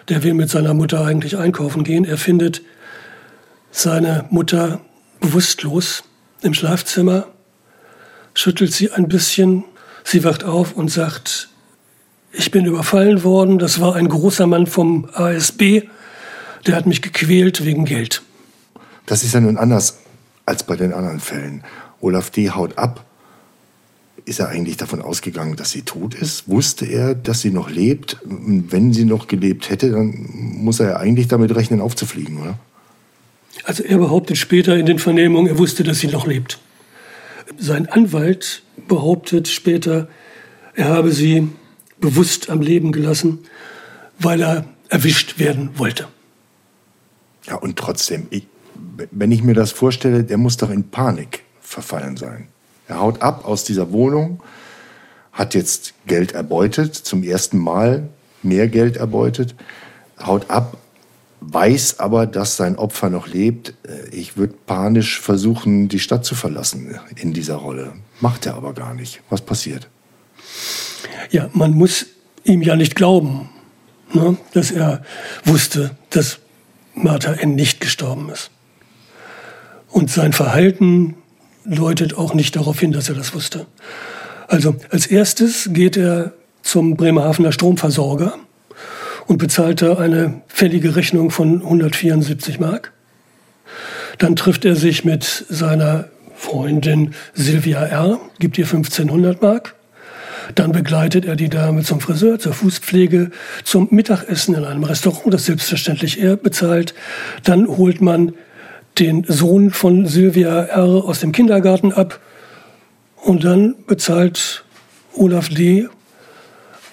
der 0.09 0.23
will 0.23 0.35
mit 0.35 0.51
seiner 0.51 0.75
Mutter 0.75 1.03
eigentlich 1.03 1.37
einkaufen 1.37 1.83
gehen. 1.83 2.05
Er 2.05 2.17
findet 2.17 2.61
seine 3.71 4.25
Mutter 4.29 4.81
bewusstlos 5.19 6.03
im 6.41 6.53
Schlafzimmer, 6.53 7.27
schüttelt 8.35 8.71
sie 8.71 8.91
ein 8.91 9.07
bisschen, 9.07 9.63
sie 10.03 10.23
wacht 10.23 10.43
auf 10.43 10.73
und 10.73 10.91
sagt, 10.91 11.49
ich 12.37 12.51
bin 12.51 12.65
überfallen 12.65 13.23
worden, 13.23 13.59
das 13.59 13.79
war 13.79 13.95
ein 13.95 14.09
großer 14.09 14.47
Mann 14.47 14.67
vom 14.67 15.07
ASB, 15.13 15.83
der 16.65 16.75
hat 16.75 16.85
mich 16.85 17.01
gequält 17.01 17.65
wegen 17.65 17.85
Geld. 17.85 18.21
Das 19.05 19.23
ist 19.23 19.33
ja 19.33 19.39
nun 19.39 19.57
anders 19.57 19.99
als 20.45 20.63
bei 20.63 20.75
den 20.75 20.93
anderen 20.93 21.19
Fällen. 21.19 21.63
Olaf 22.01 22.29
D. 22.29 22.49
haut 22.51 22.77
ab. 22.77 23.05
Ist 24.25 24.39
er 24.39 24.49
eigentlich 24.49 24.77
davon 24.77 25.01
ausgegangen, 25.01 25.55
dass 25.55 25.71
sie 25.71 25.83
tot 25.83 26.15
ist? 26.15 26.49
Wusste 26.49 26.85
er, 26.85 27.13
dass 27.13 27.41
sie 27.41 27.51
noch 27.51 27.69
lebt? 27.69 28.17
Wenn 28.23 28.91
sie 28.91 29.05
noch 29.05 29.27
gelebt 29.27 29.69
hätte, 29.69 29.91
dann 29.91 30.27
muss 30.33 30.79
er 30.79 30.89
ja 30.89 30.97
eigentlich 30.97 31.27
damit 31.27 31.55
rechnen, 31.55 31.79
aufzufliegen, 31.79 32.41
oder? 32.41 32.57
Also 33.63 33.83
er 33.83 33.97
behauptet 33.97 34.37
später 34.37 34.75
in 34.75 34.85
den 34.85 34.99
Vernehmungen, 34.99 35.47
er 35.47 35.57
wusste, 35.59 35.83
dass 35.83 35.99
sie 35.99 36.07
noch 36.07 36.25
lebt. 36.25 36.59
Sein 37.57 37.87
Anwalt 37.87 38.63
behauptet 38.87 39.47
später, 39.47 40.07
er 40.73 40.89
habe 40.89 41.11
sie 41.11 41.49
bewusst 41.99 42.49
am 42.49 42.61
Leben 42.61 42.91
gelassen, 42.91 43.39
weil 44.19 44.41
er 44.41 44.65
erwischt 44.89 45.39
werden 45.39 45.77
wollte. 45.77 46.07
Ja, 47.47 47.55
und 47.55 47.77
trotzdem, 47.77 48.27
ich, 48.29 48.47
wenn 49.11 49.31
ich 49.31 49.43
mir 49.43 49.53
das 49.53 49.71
vorstelle, 49.71 50.23
der 50.23 50.37
muss 50.37 50.57
doch 50.57 50.69
in 50.69 50.89
Panik 50.89 51.43
verfallen 51.61 52.17
sein. 52.17 52.47
Er 52.87 52.99
haut 52.99 53.21
ab 53.21 53.45
aus 53.45 53.63
dieser 53.63 53.91
Wohnung, 53.91 54.41
hat 55.31 55.53
jetzt 55.53 55.93
Geld 56.05 56.33
erbeutet, 56.33 56.95
zum 56.95 57.23
ersten 57.23 57.57
Mal 57.57 58.09
mehr 58.43 58.67
Geld 58.67 58.97
erbeutet, 58.97 59.55
haut 60.23 60.49
ab, 60.49 60.77
weiß 61.41 61.99
aber, 61.99 62.25
dass 62.25 62.57
sein 62.57 62.77
Opfer 62.77 63.09
noch 63.09 63.27
lebt. 63.27 63.73
Ich 64.11 64.37
würde 64.37 64.53
panisch 64.65 65.19
versuchen, 65.19 65.89
die 65.89 65.99
Stadt 65.99 66.25
zu 66.25 66.35
verlassen 66.35 66.99
in 67.15 67.33
dieser 67.33 67.55
Rolle. 67.55 67.93
Macht 68.21 68.45
er 68.45 68.55
aber 68.55 68.73
gar 68.73 68.93
nicht. 68.93 69.21
Was 69.29 69.41
passiert? 69.41 69.89
Ja, 71.31 71.49
man 71.53 71.71
muss 71.71 72.07
ihm 72.43 72.61
ja 72.61 72.75
nicht 72.75 72.95
glauben, 72.95 73.49
ne, 74.13 74.37
dass 74.53 74.71
er 74.71 75.03
wusste, 75.43 75.91
dass 76.09 76.39
Martha 76.93 77.33
N. 77.33 77.55
nicht 77.55 77.81
gestorben 77.81 78.29
ist. 78.29 78.51
Und 79.89 80.11
sein 80.11 80.33
Verhalten 80.33 81.15
deutet 81.65 82.17
auch 82.17 82.33
nicht 82.33 82.55
darauf 82.55 82.79
hin, 82.79 82.91
dass 82.91 83.09
er 83.09 83.15
das 83.15 83.33
wusste. 83.33 83.65
Also 84.47 84.75
als 84.91 85.07
erstes 85.07 85.69
geht 85.71 85.97
er 85.97 86.33
zum 86.61 86.95
Bremerhavener 86.95 87.51
Stromversorger 87.51 88.35
und 89.27 89.37
bezahlt 89.37 89.81
da 89.81 89.97
eine 89.97 90.41
fällige 90.47 90.95
Rechnung 90.95 91.31
von 91.31 91.61
174 91.61 92.59
Mark. 92.59 92.93
Dann 94.17 94.35
trifft 94.35 94.65
er 94.65 94.75
sich 94.75 95.03
mit 95.03 95.45
seiner 95.49 96.09
Freundin 96.35 97.13
Silvia 97.33 97.83
R., 97.85 98.19
gibt 98.39 98.57
ihr 98.57 98.65
1500 98.65 99.41
Mark. 99.41 99.75
Dann 100.53 100.71
begleitet 100.71 101.25
er 101.25 101.35
die 101.35 101.49
Dame 101.49 101.83
zum 101.83 101.99
Friseur, 101.99 102.37
zur 102.39 102.53
Fußpflege, 102.53 103.31
zum 103.63 103.87
Mittagessen 103.91 104.55
in 104.55 104.65
einem 104.65 104.83
Restaurant, 104.83 105.33
das 105.33 105.45
selbstverständlich 105.45 106.21
er 106.21 106.37
bezahlt. 106.37 106.93
Dann 107.43 107.67
holt 107.67 108.01
man 108.01 108.33
den 108.99 109.25
Sohn 109.27 109.71
von 109.71 110.05
Sylvia 110.05 110.61
R. 110.61 111.03
aus 111.05 111.19
dem 111.19 111.31
Kindergarten 111.31 111.91
ab 111.91 112.19
und 113.15 113.43
dann 113.43 113.75
bezahlt 113.87 114.63
Olaf 115.13 115.49
D. 115.49 115.87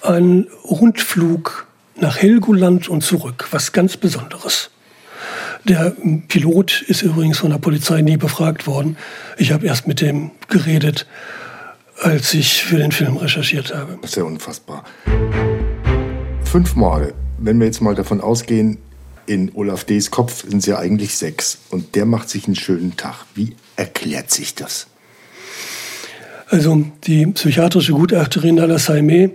einen 0.01 0.47
Rundflug 0.63 1.67
nach 1.95 2.17
Helgoland 2.17 2.89
und 2.89 3.03
zurück, 3.03 3.47
was 3.51 3.71
ganz 3.71 3.97
Besonderes. 3.97 4.71
Der 5.65 5.95
Pilot 6.27 6.81
ist 6.81 7.03
übrigens 7.03 7.37
von 7.37 7.51
der 7.51 7.57
Polizei 7.57 8.01
nie 8.01 8.17
befragt 8.17 8.67
worden. 8.67 8.97
Ich 9.37 9.53
habe 9.53 9.65
erst 9.65 9.87
mit 9.87 10.01
dem 10.01 10.31
geredet, 10.49 11.05
als 12.03 12.33
ich 12.33 12.63
für 12.63 12.77
den 12.77 12.91
Film 12.91 13.17
recherchiert 13.17 13.73
habe. 13.73 13.97
Das 14.01 14.11
ist 14.11 14.17
ja 14.17 14.23
unfassbar. 14.23 14.83
Fünf 16.43 16.75
Morde. 16.75 17.13
Wenn 17.37 17.59
wir 17.59 17.65
jetzt 17.65 17.81
mal 17.81 17.95
davon 17.95 18.21
ausgehen, 18.21 18.77
in 19.25 19.51
Olaf 19.55 19.85
D.s 19.85 20.11
Kopf 20.11 20.43
sind 20.43 20.59
es 20.59 20.65
ja 20.65 20.77
eigentlich 20.79 21.15
sechs. 21.15 21.59
Und 21.69 21.95
der 21.95 22.05
macht 22.05 22.29
sich 22.29 22.45
einen 22.45 22.55
schönen 22.55 22.97
Tag. 22.97 23.25
Wie 23.35 23.55
erklärt 23.75 24.31
sich 24.31 24.53
das? 24.55 24.87
Also 26.49 26.85
die 27.05 27.25
psychiatrische 27.27 27.93
Gutachterin 27.93 28.55
Nala 28.55 28.77
Saime 28.77 29.31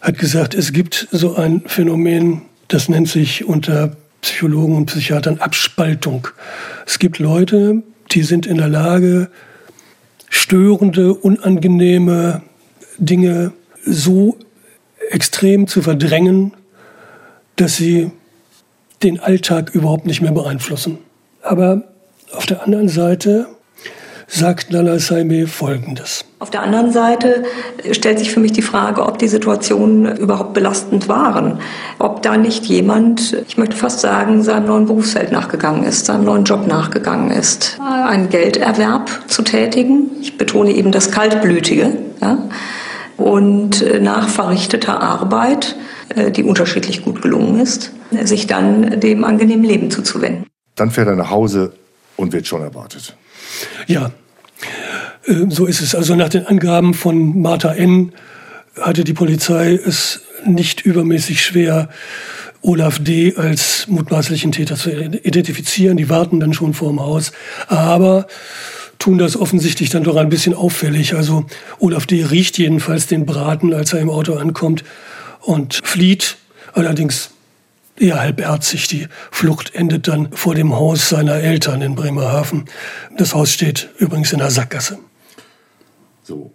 hat 0.00 0.18
gesagt, 0.18 0.54
es 0.54 0.72
gibt 0.72 1.06
so 1.12 1.36
ein 1.36 1.62
Phänomen, 1.66 2.42
das 2.68 2.88
nennt 2.88 3.08
sich 3.08 3.44
unter 3.44 3.96
Psychologen 4.22 4.76
und 4.76 4.86
Psychiatern 4.86 5.38
Abspaltung. 5.38 6.28
Es 6.86 6.98
gibt 6.98 7.18
Leute, 7.18 7.82
die 8.10 8.22
sind 8.22 8.46
in 8.46 8.56
der 8.56 8.68
Lage, 8.68 9.30
störende, 10.32 11.12
unangenehme 11.12 12.40
Dinge 12.96 13.52
so 13.84 14.38
extrem 15.10 15.66
zu 15.66 15.82
verdrängen, 15.82 16.54
dass 17.56 17.76
sie 17.76 18.10
den 19.02 19.20
Alltag 19.20 19.74
überhaupt 19.74 20.06
nicht 20.06 20.22
mehr 20.22 20.32
beeinflussen. 20.32 20.98
Aber 21.42 21.82
auf 22.32 22.46
der 22.46 22.62
anderen 22.62 22.88
Seite 22.88 23.46
sagt 24.32 24.70
Nana 24.70 24.98
Saime 24.98 25.46
Folgendes. 25.46 26.24
Auf 26.38 26.50
der 26.50 26.62
anderen 26.62 26.90
Seite 26.90 27.44
stellt 27.92 28.18
sich 28.18 28.32
für 28.32 28.40
mich 28.40 28.52
die 28.52 28.62
Frage, 28.62 29.04
ob 29.04 29.18
die 29.18 29.28
Situationen 29.28 30.16
überhaupt 30.16 30.54
belastend 30.54 31.08
waren. 31.08 31.60
Ob 31.98 32.22
da 32.22 32.36
nicht 32.38 32.64
jemand, 32.64 33.36
ich 33.46 33.58
möchte 33.58 33.76
fast 33.76 34.00
sagen, 34.00 34.42
seinem 34.42 34.66
neuen 34.66 34.86
Berufsfeld 34.86 35.32
nachgegangen 35.32 35.84
ist, 35.84 36.06
seinem 36.06 36.24
neuen 36.24 36.44
Job 36.44 36.66
nachgegangen 36.66 37.30
ist. 37.30 37.78
Einen 37.80 38.30
Gelderwerb 38.30 39.10
zu 39.28 39.42
tätigen. 39.42 40.10
Ich 40.22 40.38
betone 40.38 40.72
eben 40.72 40.92
das 40.92 41.10
Kaltblütige. 41.10 41.92
Ja? 42.20 42.38
Und 43.18 43.84
nach 44.00 44.28
verrichteter 44.28 45.00
Arbeit, 45.00 45.76
äh, 46.16 46.30
die 46.30 46.42
unterschiedlich 46.42 47.04
gut 47.04 47.20
gelungen 47.20 47.60
ist, 47.60 47.92
sich 48.24 48.46
dann 48.46 48.98
dem 48.98 49.24
angenehmen 49.24 49.64
Leben 49.64 49.90
zuzuwenden. 49.90 50.46
Dann 50.74 50.90
fährt 50.90 51.08
er 51.08 51.16
nach 51.16 51.30
Hause 51.30 51.74
und 52.16 52.32
wird 52.32 52.46
schon 52.46 52.62
erwartet. 52.62 53.14
Ja, 53.86 54.06
äh, 54.06 54.10
so 55.26 55.66
ist 55.66 55.80
es. 55.80 55.94
Also 55.94 56.14
nach 56.14 56.28
den 56.28 56.46
Angaben 56.46 56.94
von 56.94 57.40
Martha 57.40 57.72
N. 57.72 58.12
hatte 58.80 59.04
die 59.04 59.12
Polizei 59.12 59.74
es 59.74 60.22
nicht 60.44 60.80
übermäßig 60.80 61.44
schwer, 61.44 61.88
Olaf 62.62 63.00
D. 63.00 63.34
als 63.36 63.86
mutmaßlichen 63.88 64.52
Täter 64.52 64.76
zu 64.76 64.90
identifizieren. 64.90 65.96
Die 65.96 66.08
warten 66.08 66.38
dann 66.40 66.52
schon 66.52 66.74
vor 66.74 66.90
dem 66.90 67.00
Haus. 67.00 67.32
Aber 67.66 68.26
tun 68.98 69.18
das 69.18 69.36
offensichtlich 69.36 69.90
dann 69.90 70.04
doch 70.04 70.16
ein 70.16 70.28
bisschen 70.28 70.54
auffällig. 70.54 71.14
Also 71.14 71.44
Olaf 71.80 72.06
D. 72.06 72.24
riecht 72.24 72.58
jedenfalls 72.58 73.08
den 73.08 73.26
Braten, 73.26 73.74
als 73.74 73.92
er 73.92 74.00
im 74.00 74.10
Auto 74.10 74.34
ankommt 74.34 74.84
und 75.40 75.80
flieht. 75.82 76.36
Allerdings 76.72 77.30
eher 77.98 78.20
halbherzig. 78.20 78.86
Die 78.86 79.08
Flucht 79.32 79.74
endet 79.74 80.06
dann 80.06 80.32
vor 80.32 80.54
dem 80.54 80.74
Haus 80.74 81.08
seiner 81.08 81.34
Eltern 81.34 81.82
in 81.82 81.96
Bremerhaven. 81.96 82.66
Das 83.16 83.34
Haus 83.34 83.52
steht 83.52 83.90
übrigens 83.98 84.32
in 84.32 84.38
der 84.38 84.50
Sackgasse. 84.50 84.98
So, 86.22 86.52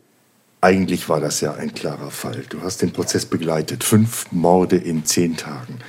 eigentlich 0.61 1.07
war 1.09 1.19
das 1.19 1.41
ja 1.41 1.53
ein 1.53 1.73
klarer 1.73 2.11
Fall. 2.11 2.43
Du 2.49 2.61
hast 2.61 2.81
den 2.81 2.91
Prozess 2.91 3.25
begleitet. 3.25 3.83
Fünf 3.83 4.31
Morde 4.31 4.77
in 4.77 5.05
zehn 5.05 5.37
Tagen. 5.37 5.79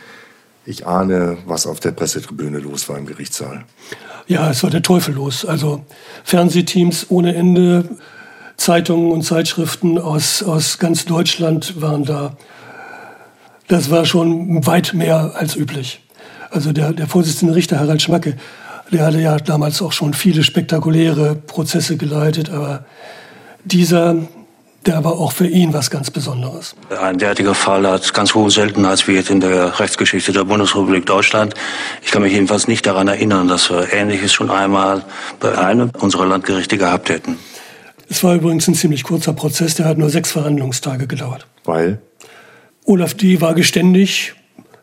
Ich 0.67 0.87
ahne, 0.87 1.39
was 1.47 1.67
auf 1.67 1.81
der 1.81 1.93
Pressetribüne 1.93 2.59
los 2.59 2.89
war 2.89 2.99
im 2.99 3.07
Gerichtssaal. 3.07 3.65
Ja, 4.27 4.51
es 4.51 4.63
war 4.63 4.71
der 4.71 4.83
Teufel 4.83 5.15
los. 5.15 5.47
Also 5.47 5.85
Fernsehteams 6.25 7.07
ohne 7.09 7.35
Ende, 7.35 7.89
Zeitungen 8.59 9.13
und 9.13 9.23
Zeitschriften 9.23 9.99
aus, 9.99 10.43
aus 10.43 10.79
ganz 10.79 11.07
Deutschland 11.07 11.81
waren 11.81 12.05
da. 12.05 12.37
Das 13.69 13.91
war 13.91 14.05
schon 14.05 14.67
weit 14.67 14.93
mehr 14.93 15.33
als 15.37 15.57
üblich. 15.57 16.05
Also 16.51 16.73
der, 16.73 16.93
der 16.93 17.07
Vorsitzende 17.07 17.55
Richter 17.55 17.79
Harald 17.79 18.03
Schmacke, 18.03 18.37
der 18.93 19.07
hatte 19.07 19.21
ja 19.21 19.37
damals 19.39 19.81
auch 19.81 19.93
schon 19.93 20.13
viele 20.13 20.43
spektakuläre 20.43 21.35
Prozesse 21.35 21.97
geleitet, 21.97 22.51
aber 22.51 22.85
dieser 23.65 24.17
der 24.87 25.05
war 25.05 25.13
auch 25.13 25.33
für 25.33 25.47
ihn 25.47 25.75
was 25.75 25.91
ganz 25.91 26.11
Besonderes. 26.11 26.75
Ein 26.89 27.19
derartiger 27.19 27.55
Fall 27.55 27.87
hat 27.87 28.15
ganz 28.15 28.35
hohe 28.35 28.51
Seltenheitswert 28.51 29.29
in 29.29 29.41
der 29.41 29.79
Rechtsgeschichte 29.81 30.33
der 30.33 30.45
Bundesrepublik 30.45 31.05
Deutschland. 31.05 31.55
Ich 32.03 32.11
kann 32.11 32.23
mich 32.23 32.33
jedenfalls 32.33 32.69
nicht 32.69 32.87
daran 32.87 33.07
erinnern, 33.07 33.49
dass 33.49 33.71
wir 33.71 33.93
Ähnliches 33.93 34.33
schon 34.33 34.51
einmal 34.51 35.05
bei 35.41 35.59
einem 35.59 35.91
unserer 35.99 36.27
Landgerichte 36.27 36.79
gehabt 36.79 37.11
hätten. 37.11 37.37
Es 38.09 38.25
war 38.25 38.35
übrigens 38.35 38.67
ein 38.69 38.75
ziemlich 38.75 39.03
kurzer 39.03 39.35
Prozess, 39.35 39.75
der 39.75 39.85
hat 39.85 39.99
nur 39.99 40.09
sechs 40.09 40.33
Verhandlungstage 40.33 41.07
gedauert. 41.07 41.47
Weil? 41.65 42.01
Olaf 42.85 43.13
D. 43.13 43.41
war 43.43 43.55
geständig. 43.55 44.35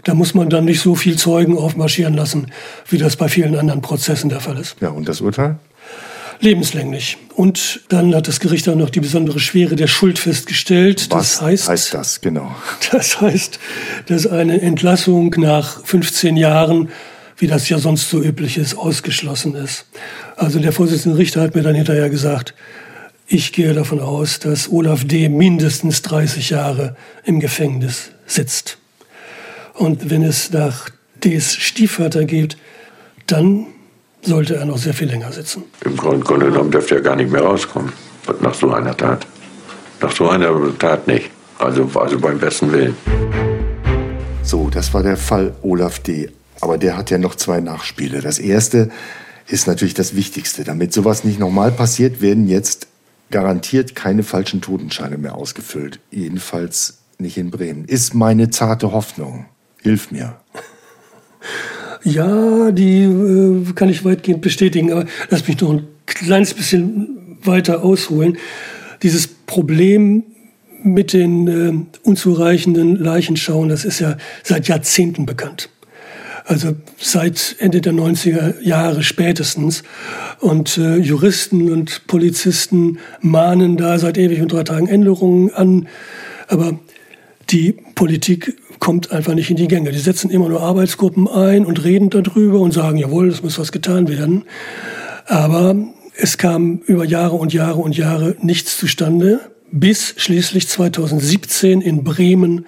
Da 0.03 0.13
muss 0.13 0.36
man 0.36 0.51
dann 0.51 0.65
nicht 0.65 0.82
so 0.82 0.93
viel 0.93 1.17
Zeugen 1.17 1.57
aufmarschieren 1.57 2.13
lassen, 2.13 2.51
wie 2.88 2.99
das 2.99 3.15
bei 3.15 3.28
vielen 3.28 3.55
anderen 3.55 3.82
Prozessen 3.82 4.30
der 4.30 4.39
Fall 4.39 4.59
ist. 4.59 4.76
Ja, 4.80 4.89
und 4.89 5.09
das 5.09 5.21
Urteil? 5.21 5.57
Lebenslänglich. 6.46 7.18
Und 7.36 7.82
dann 7.89 8.16
hat 8.16 8.30
das 8.30 8.39
Gericht 8.39 8.70
auch 8.70 8.76
noch 8.76 8.89
die 8.89 9.02
besondere 9.02 9.39
Schwere 9.39 9.76
der 9.76 9.88
Schuld 9.88 10.18
festgestellt. 10.18 11.08
Was 11.10 11.34
das 11.34 11.41
heißt, 11.41 11.70
heißt 11.70 11.93
das 11.93 12.22
genau? 12.22 12.56
Das 12.91 13.20
heißt, 13.20 13.60
dass 14.06 14.26
eine 14.28 14.62
Entlassung 14.62 15.36
nach 15.38 15.84
15 15.84 16.38
Jahren, 16.38 16.89
wie 17.38 17.48
das 17.48 17.68
ja 17.68 17.80
sonst 17.80 18.10
so 18.10 18.22
üblich 18.22 18.58
ist, 18.58 18.78
ausgeschlossen 18.78 19.56
ist. 19.56 19.86
Also 20.38 20.60
der 20.60 20.72
Vorsitzende 20.72 21.18
Richter 21.18 21.41
hat 21.41 21.56
mir 21.56 21.64
dann 21.64 21.76
hinterher 21.76 22.10
gesagt, 22.10 22.54
ich 23.28 23.52
gehe 23.52 23.74
davon 23.74 24.00
aus, 24.00 24.39
dass 24.39 24.72
Olaf 24.72 25.04
D. 25.04 25.28
mindestens 25.30 26.04
30 26.04 26.52
Jahre 26.52 26.96
im 27.24 27.39
Gefängnis 27.39 28.12
sitzt. 28.28 28.78
Und 29.74 30.10
wenn 30.10 30.24
es 30.24 30.52
nach 30.52 30.89
Ds 31.24 31.56
Stiefvater 31.56 32.26
geht, 32.26 32.56
dann 33.26 33.66
sollte 34.26 34.55
er 34.55 34.65
noch 34.65 34.78
sehr 34.78 34.93
viel 34.93 35.07
länger 35.07 35.32
sitzen. 35.32 35.63
Im 35.84 35.95
Grunde 35.95 36.26
genommen 36.26 36.71
dürfte 36.71 36.95
er 36.95 37.01
gar 37.01 37.15
nicht 37.15 37.32
mehr 37.32 37.43
rauskommen 37.43 37.91
nach 38.41 38.53
so 38.53 38.71
einer 38.73 38.95
Tat. 38.95 39.26
Nach 40.01 40.11
so 40.11 40.30
einer 40.30 40.51
Tat 40.78 41.07
nicht. 41.07 41.30
Also, 41.59 41.89
also 41.95 42.19
beim 42.19 42.39
besten 42.39 42.71
Willen. 42.71 42.95
So, 44.43 44.69
das 44.69 44.93
war 44.93 45.03
der 45.03 45.17
Fall 45.17 45.55
Olaf 45.61 45.99
D. 45.99 46.30
Aber 46.61 46.78
der 46.78 46.97
hat 46.97 47.09
ja 47.11 47.17
noch 47.17 47.36
zwei 47.36 47.59
Nachspiele. 47.59 48.21
Das 48.21 48.39
erste 48.39 48.89
ist 49.47 49.67
natürlich 49.67 49.93
das 49.93 50.15
Wichtigste. 50.15 50.63
Damit 50.63 50.93
sowas 50.93 51.23
nicht 51.23 51.39
nochmal 51.39 51.71
passiert, 51.71 52.21
werden 52.21 52.47
jetzt 52.47 52.88
garantiert 53.32 53.95
keine 53.95 54.23
falschen 54.23 54.61
Totenscheine 54.61 55.17
mehr 55.17 55.36
ausgefüllt. 55.36 55.99
Jedenfalls 56.11 56.99
nicht 57.17 57.38
in 57.38 57.51
Bremen. 57.51 57.86
Ist 57.86 58.13
meine 58.13 58.49
zarte 58.49 58.91
Hoffnung. 58.91 59.45
Hilf 59.82 60.11
mir. 60.11 60.38
Ja, 62.06 62.72
die 62.72 63.01
äh, 63.01 63.74
kann 63.74 63.89
ich 63.89 64.06
weitgehend 64.06 64.41
bestätigen, 64.41 64.91
aber 64.91 65.06
lass 65.32 65.47
mich 65.47 65.60
noch 65.60 65.72
ein 65.72 65.88
kleines 66.06 66.53
bisschen 66.53 67.39
weiter 67.43 67.84
ausholen. 67.84 68.38
Dieses 69.01 69.28
Problem 69.28 70.24
mit 70.84 71.14
den 71.14 71.47
äh, 71.47 71.74
unzureichenden 72.08 72.95
Leichenschauen, 72.95 73.70
das 73.70 73.86
ist 73.86 73.99
ja 73.99 74.18
seit 74.43 74.68
Jahrzehnten 74.68 75.26
bekannt. 75.26 75.70
Also 76.45 76.76
seit 76.99 77.56
Ende 77.58 77.82
der 77.82 77.93
90er 77.93 78.62
Jahre 78.62 79.01
spätestens. 79.01 79.82
Und 80.39 80.78
äh, 80.78 80.97
Juristen 80.97 81.72
und 81.72 82.06
Polizisten 82.06 82.99
mahnen 83.20 83.78
da 83.78 83.97
seit 83.97 84.20
ewig 84.20 84.41
und 84.43 84.51
drei 84.51 84.64
Tagen 84.64 84.88
Änderungen 84.88 85.51
an. 85.51 85.88
Aber 86.47 86.78
die 87.49 87.74
Politik 87.95 88.56
kommt 88.80 89.11
einfach 89.11 89.34
nicht 89.34 89.49
in 89.49 89.55
die 89.55 89.67
Gänge. 89.67 89.91
Die 89.91 89.99
setzen 89.99 90.30
immer 90.30 90.49
nur 90.49 90.61
Arbeitsgruppen 90.61 91.28
ein 91.28 91.65
und 91.65 91.84
reden 91.84 92.09
darüber 92.09 92.59
und 92.59 92.73
sagen, 92.73 92.97
jawohl, 92.97 93.30
es 93.30 93.43
muss 93.43 93.59
was 93.59 93.71
getan 93.71 94.07
werden. 94.07 94.43
Aber 95.28 95.76
es 96.17 96.38
kam 96.38 96.80
über 96.86 97.05
Jahre 97.05 97.36
und 97.36 97.53
Jahre 97.53 97.82
und 97.82 97.97
Jahre 97.97 98.36
nichts 98.41 98.78
zustande, 98.78 99.39
bis 99.71 100.13
schließlich 100.17 100.67
2017 100.67 101.82
in 101.82 102.03
Bremen 102.03 102.65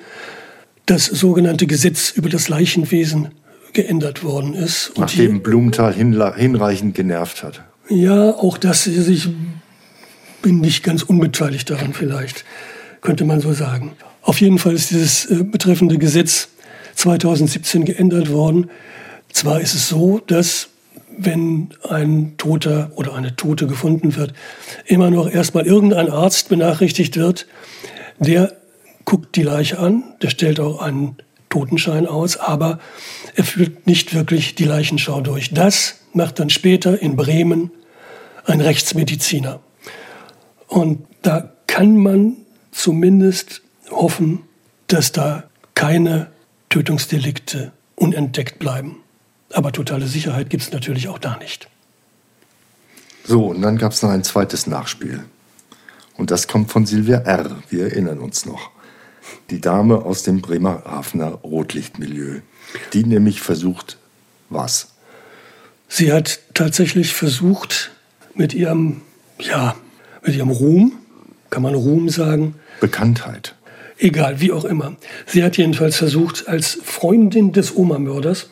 das 0.86 1.06
sogenannte 1.06 1.68
Gesetz 1.68 2.12
über 2.12 2.30
das 2.30 2.50
Leichenwesen 2.50 3.30
geändert 3.74 4.24
worden 4.24 4.54
ist. 4.54 4.90
Und 4.90 5.00
Nachdem 5.00 5.34
hier, 5.34 5.44
Blumenthal 5.44 5.94
hinreichend 5.94 6.96
genervt 6.96 7.44
hat. 7.44 7.64
Ja, 7.90 8.32
auch 8.32 8.58
das, 8.58 8.88
ich 8.88 9.30
bin 10.42 10.60
nicht 10.60 10.84
ganz 10.84 11.04
unbeteiligt 11.04 11.70
daran 11.70 11.94
vielleicht, 11.94 12.44
könnte 13.02 13.26
man 13.26 13.40
so 13.40 13.54
sagen. 13.54 13.92
Auf 14.28 14.42
jeden 14.42 14.60
Fall 14.60 14.74
ist 14.74 14.92
dieses 14.92 15.24
äh, 15.32 15.46
betreffende 15.46 15.98
Gesetz 15.98 16.50
2017 16.96 17.86
geändert 17.86 18.30
worden. 18.30 18.70
Zwar 19.32 19.62
ist 19.62 19.74
es 19.74 19.88
so, 19.88 20.20
dass 20.20 20.68
wenn 21.18 21.70
ein 21.88 22.34
Toter 22.36 22.92
oder 22.96 23.14
eine 23.16 23.38
Tote 23.38 23.68
gefunden 23.68 24.18
wird, 24.18 24.34
immer 24.86 25.10
noch 25.12 25.32
erstmal 25.32 25.66
irgendein 25.66 26.10
Arzt 26.10 26.50
benachrichtigt 26.50 27.16
wird, 27.16 27.48
der 28.20 28.52
guckt 29.06 29.38
die 29.38 29.44
Leiche 29.44 29.80
an, 29.80 30.04
der 30.22 30.30
stellt 30.30 30.60
auch 30.60 30.82
einen 30.82 31.16
Totenschein 31.48 32.06
aus, 32.06 32.36
aber 32.36 32.80
er 33.36 33.46
führt 33.46 33.88
nicht 33.88 34.14
wirklich 34.14 34.56
die 34.56 34.66
Leichenschau 34.66 35.22
durch. 35.22 35.54
Das 35.54 36.02
macht 36.12 36.40
dann 36.40 36.50
später 36.50 37.02
in 37.02 37.16
Bremen 37.16 37.72
ein 38.44 38.60
Rechtsmediziner. 38.60 39.62
Und 40.68 41.06
da 41.22 41.54
kann 41.66 41.96
man 41.96 42.36
zumindest 42.74 43.62
hoffen, 43.90 44.44
dass 44.88 45.12
da 45.12 45.44
keine 45.76 46.32
Tötungsdelikte 46.70 47.72
unentdeckt 47.96 48.60
bleiben. 48.60 48.98
Aber 49.54 49.72
totale 49.72 50.08
Sicherheit 50.08 50.50
gibt 50.50 50.64
es 50.64 50.72
natürlich 50.72 51.08
auch 51.08 51.20
da 51.20 51.38
nicht. 51.38 51.68
So, 53.24 53.48
und 53.48 53.62
dann 53.62 53.78
gab 53.78 53.92
es 53.92 54.02
noch 54.02 54.10
ein 54.10 54.24
zweites 54.24 54.68
Nachspiel. 54.68 55.26
Und 56.18 56.32
das 56.32 56.48
kommt 56.48 56.72
von 56.72 56.86
Silvia 56.86 57.20
R., 57.20 57.58
wir 57.70 57.86
erinnern 57.86 58.20
uns 58.20 58.46
noch. 58.46 58.72
Die 59.50 59.62
Dame 59.62 59.98
aus 59.98 60.24
dem 60.24 60.42
Bremerhavener 60.42 61.32
Rotlichtmilieu. 61.44 62.40
Die 62.94 63.04
nämlich 63.04 63.42
versucht, 63.42 63.98
was? 64.50 64.90
Sie 65.90 66.12
hat 66.12 66.40
tatsächlich 66.54 67.14
versucht, 67.14 67.92
mit 68.34 68.54
ihrem, 68.54 69.02
ja, 69.40 69.76
mit 70.24 70.36
ihrem 70.36 70.50
Ruhm, 70.50 70.94
kann 71.50 71.64
man 71.64 71.76
Ruhm 71.76 72.10
sagen? 72.10 72.56
Bekanntheit. 72.80 73.56
Egal, 74.00 74.40
wie 74.40 74.52
auch 74.52 74.66
immer. 74.66 74.96
Sie 75.26 75.44
hat 75.44 75.58
jedenfalls 75.58 75.98
versucht, 75.98 76.48
als 76.48 76.80
Freundin 76.84 77.52
des 77.52 77.76
Oma-Mörders 77.76 78.50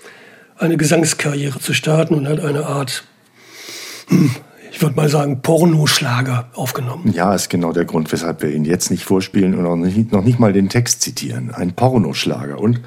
eine 0.58 0.78
Gesangskarriere 0.78 1.60
zu 1.60 1.74
starten 1.74 2.16
und 2.16 2.28
hat 2.28 2.40
eine 2.40 2.66
Art, 2.66 3.04
hm, 4.08 4.32
ich 4.72 4.82
würde 4.82 4.96
mal 4.96 5.10
sagen, 5.10 5.42
Pornoschlager 5.42 6.50
aufgenommen. 6.54 7.12
Ja, 7.14 7.36
ist 7.36 7.50
genau 7.50 7.74
der 7.74 7.86
Grund, 7.86 8.12
weshalb 8.12 8.42
wir 8.42 8.52
ihn 8.52 8.66
jetzt 8.66 8.90
nicht 8.90 9.04
vorspielen 9.04 9.56
und 9.56 9.64
noch 9.64 9.76
nicht, 9.76 10.12
noch 10.12 10.24
nicht 10.24 10.40
mal 10.40 10.54
den 10.54 10.70
Text 10.70 11.02
zitieren. 11.02 11.54
Ein 11.54 11.74
Pornoschlager. 11.74 12.60
Und? 12.60 12.82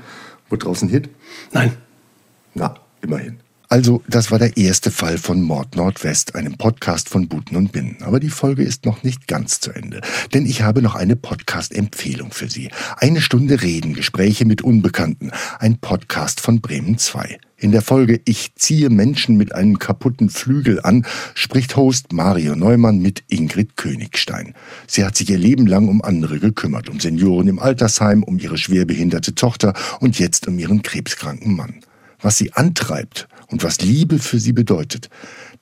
Wurde 0.48 0.64
draußen 0.64 0.88
Hit? 0.88 1.10
Nein. 1.52 1.72
Na, 2.54 2.74
immerhin. 3.02 3.38
Also, 3.70 4.02
das 4.08 4.30
war 4.30 4.38
der 4.38 4.56
erste 4.56 4.90
Fall 4.90 5.18
von 5.18 5.42
Mord 5.42 5.76
Nordwest, 5.76 6.34
einem 6.34 6.56
Podcast 6.56 7.10
von 7.10 7.28
Buten 7.28 7.54
und 7.54 7.70
Binnen. 7.70 7.98
Aber 8.00 8.18
die 8.18 8.30
Folge 8.30 8.62
ist 8.62 8.86
noch 8.86 9.02
nicht 9.02 9.26
ganz 9.26 9.60
zu 9.60 9.72
Ende, 9.72 10.00
denn 10.32 10.46
ich 10.46 10.62
habe 10.62 10.80
noch 10.80 10.94
eine 10.94 11.16
Podcast-Empfehlung 11.16 12.32
für 12.32 12.48
Sie. 12.48 12.70
Eine 12.96 13.20
Stunde 13.20 13.60
Reden, 13.60 13.92
Gespräche 13.92 14.46
mit 14.46 14.62
Unbekannten, 14.62 15.32
ein 15.58 15.76
Podcast 15.76 16.40
von 16.40 16.62
Bremen 16.62 16.96
2. 16.96 17.38
In 17.58 17.70
der 17.70 17.82
Folge 17.82 18.22
Ich 18.24 18.54
ziehe 18.54 18.88
Menschen 18.88 19.36
mit 19.36 19.54
einem 19.54 19.78
kaputten 19.78 20.30
Flügel 20.30 20.80
an, 20.80 21.04
spricht 21.34 21.76
Host 21.76 22.14
Mario 22.14 22.56
Neumann 22.56 23.00
mit 23.00 23.22
Ingrid 23.28 23.76
Königstein. 23.76 24.54
Sie 24.86 25.04
hat 25.04 25.14
sich 25.14 25.28
ihr 25.28 25.36
Leben 25.36 25.66
lang 25.66 25.88
um 25.88 26.00
andere 26.00 26.38
gekümmert, 26.38 26.88
um 26.88 27.00
Senioren 27.00 27.48
im 27.48 27.58
Altersheim, 27.58 28.22
um 28.22 28.38
ihre 28.38 28.56
schwerbehinderte 28.56 29.34
Tochter 29.34 29.74
und 30.00 30.18
jetzt 30.18 30.48
um 30.48 30.58
ihren 30.58 30.80
krebskranken 30.80 31.54
Mann. 31.54 31.82
Was 32.20 32.38
sie 32.38 32.52
antreibt 32.52 33.28
und 33.46 33.62
was 33.62 33.80
Liebe 33.80 34.18
für 34.18 34.38
sie 34.38 34.52
bedeutet, 34.52 35.08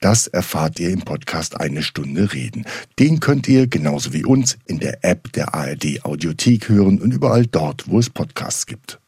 das 0.00 0.26
erfahrt 0.26 0.78
ihr 0.78 0.90
im 0.90 1.02
Podcast 1.02 1.59
Eine 1.61 1.82
Stunde 1.82 2.32
Reden. 2.32 2.64
Den 2.98 3.20
könnt 3.20 3.48
ihr 3.48 3.66
genauso 3.66 4.12
wie 4.12 4.24
uns 4.24 4.59
in 4.66 4.78
der 4.78 5.04
App 5.04 5.32
der 5.32 5.54
ARD 5.54 6.04
Audiothek 6.04 6.68
hören 6.68 7.00
und 7.00 7.12
überall 7.12 7.46
dort, 7.46 7.88
wo 7.88 7.98
es 7.98 8.11
Podcasts 8.11 8.66
gibt. 8.66 8.98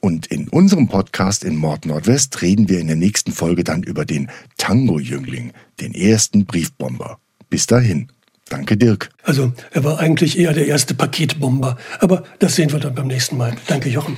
Und 0.00 0.26
in 0.26 0.48
unserem 0.48 0.88
Podcast 0.88 1.44
in 1.44 1.56
Mord 1.56 1.86
Nordwest 1.86 2.42
reden 2.42 2.68
wir 2.68 2.80
in 2.80 2.86
der 2.86 2.96
nächsten 2.96 3.32
Folge 3.32 3.64
dann 3.64 3.82
über 3.82 4.04
den 4.04 4.30
Tango-Jüngling, 4.56 5.52
den 5.80 5.94
ersten 5.94 6.46
Briefbomber. 6.46 7.18
Bis 7.50 7.66
dahin. 7.66 8.08
Danke, 8.48 8.76
Dirk. 8.76 9.10
Also, 9.22 9.52
er 9.72 9.84
war 9.84 9.98
eigentlich 9.98 10.38
eher 10.38 10.52
der 10.52 10.66
erste 10.66 10.94
Paketbomber. 10.94 11.76
Aber 12.00 12.24
das 12.38 12.56
sehen 12.56 12.72
wir 12.72 12.80
dann 12.80 12.94
beim 12.94 13.08
nächsten 13.08 13.36
Mal. 13.36 13.56
Danke, 13.66 13.88
Jochen. 13.88 14.16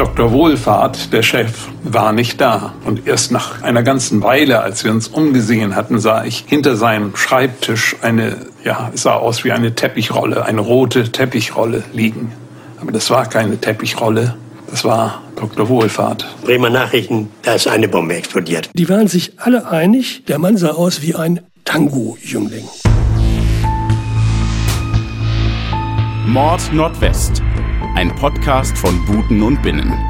Dr. 0.00 0.32
Wohlfahrt, 0.32 1.12
der 1.12 1.22
Chef, 1.22 1.68
war 1.82 2.14
nicht 2.14 2.40
da. 2.40 2.72
Und 2.86 3.06
erst 3.06 3.32
nach 3.32 3.60
einer 3.60 3.82
ganzen 3.82 4.22
Weile, 4.22 4.62
als 4.62 4.82
wir 4.82 4.92
uns 4.92 5.08
umgesehen 5.08 5.76
hatten, 5.76 5.98
sah 5.98 6.24
ich 6.24 6.46
hinter 6.46 6.74
seinem 6.76 7.14
Schreibtisch 7.16 7.96
eine, 8.00 8.38
ja, 8.64 8.90
es 8.94 9.02
sah 9.02 9.12
aus 9.12 9.44
wie 9.44 9.52
eine 9.52 9.74
Teppichrolle, 9.74 10.46
eine 10.46 10.62
rote 10.62 11.12
Teppichrolle 11.12 11.84
liegen. 11.92 12.32
Aber 12.80 12.92
das 12.92 13.10
war 13.10 13.26
keine 13.26 13.60
Teppichrolle, 13.60 14.36
das 14.70 14.86
war 14.86 15.20
Dr. 15.36 15.68
Wohlfahrt. 15.68 16.26
Bremer 16.44 16.70
Nachrichten, 16.70 17.28
da 17.42 17.52
ist 17.52 17.68
eine 17.68 17.86
Bombe 17.86 18.14
explodiert. 18.14 18.70
Die 18.72 18.88
waren 18.88 19.06
sich 19.06 19.34
alle 19.36 19.70
einig, 19.70 20.24
der 20.24 20.38
Mann 20.38 20.56
sah 20.56 20.70
aus 20.70 21.02
wie 21.02 21.14
ein 21.14 21.40
Tango-Jüngling. 21.66 22.64
Mord 26.26 26.72
Nordwest. 26.72 27.42
Ein 27.94 28.14
Podcast 28.14 28.78
von 28.78 29.04
Buten 29.04 29.42
und 29.42 29.60
Binnen. 29.62 30.09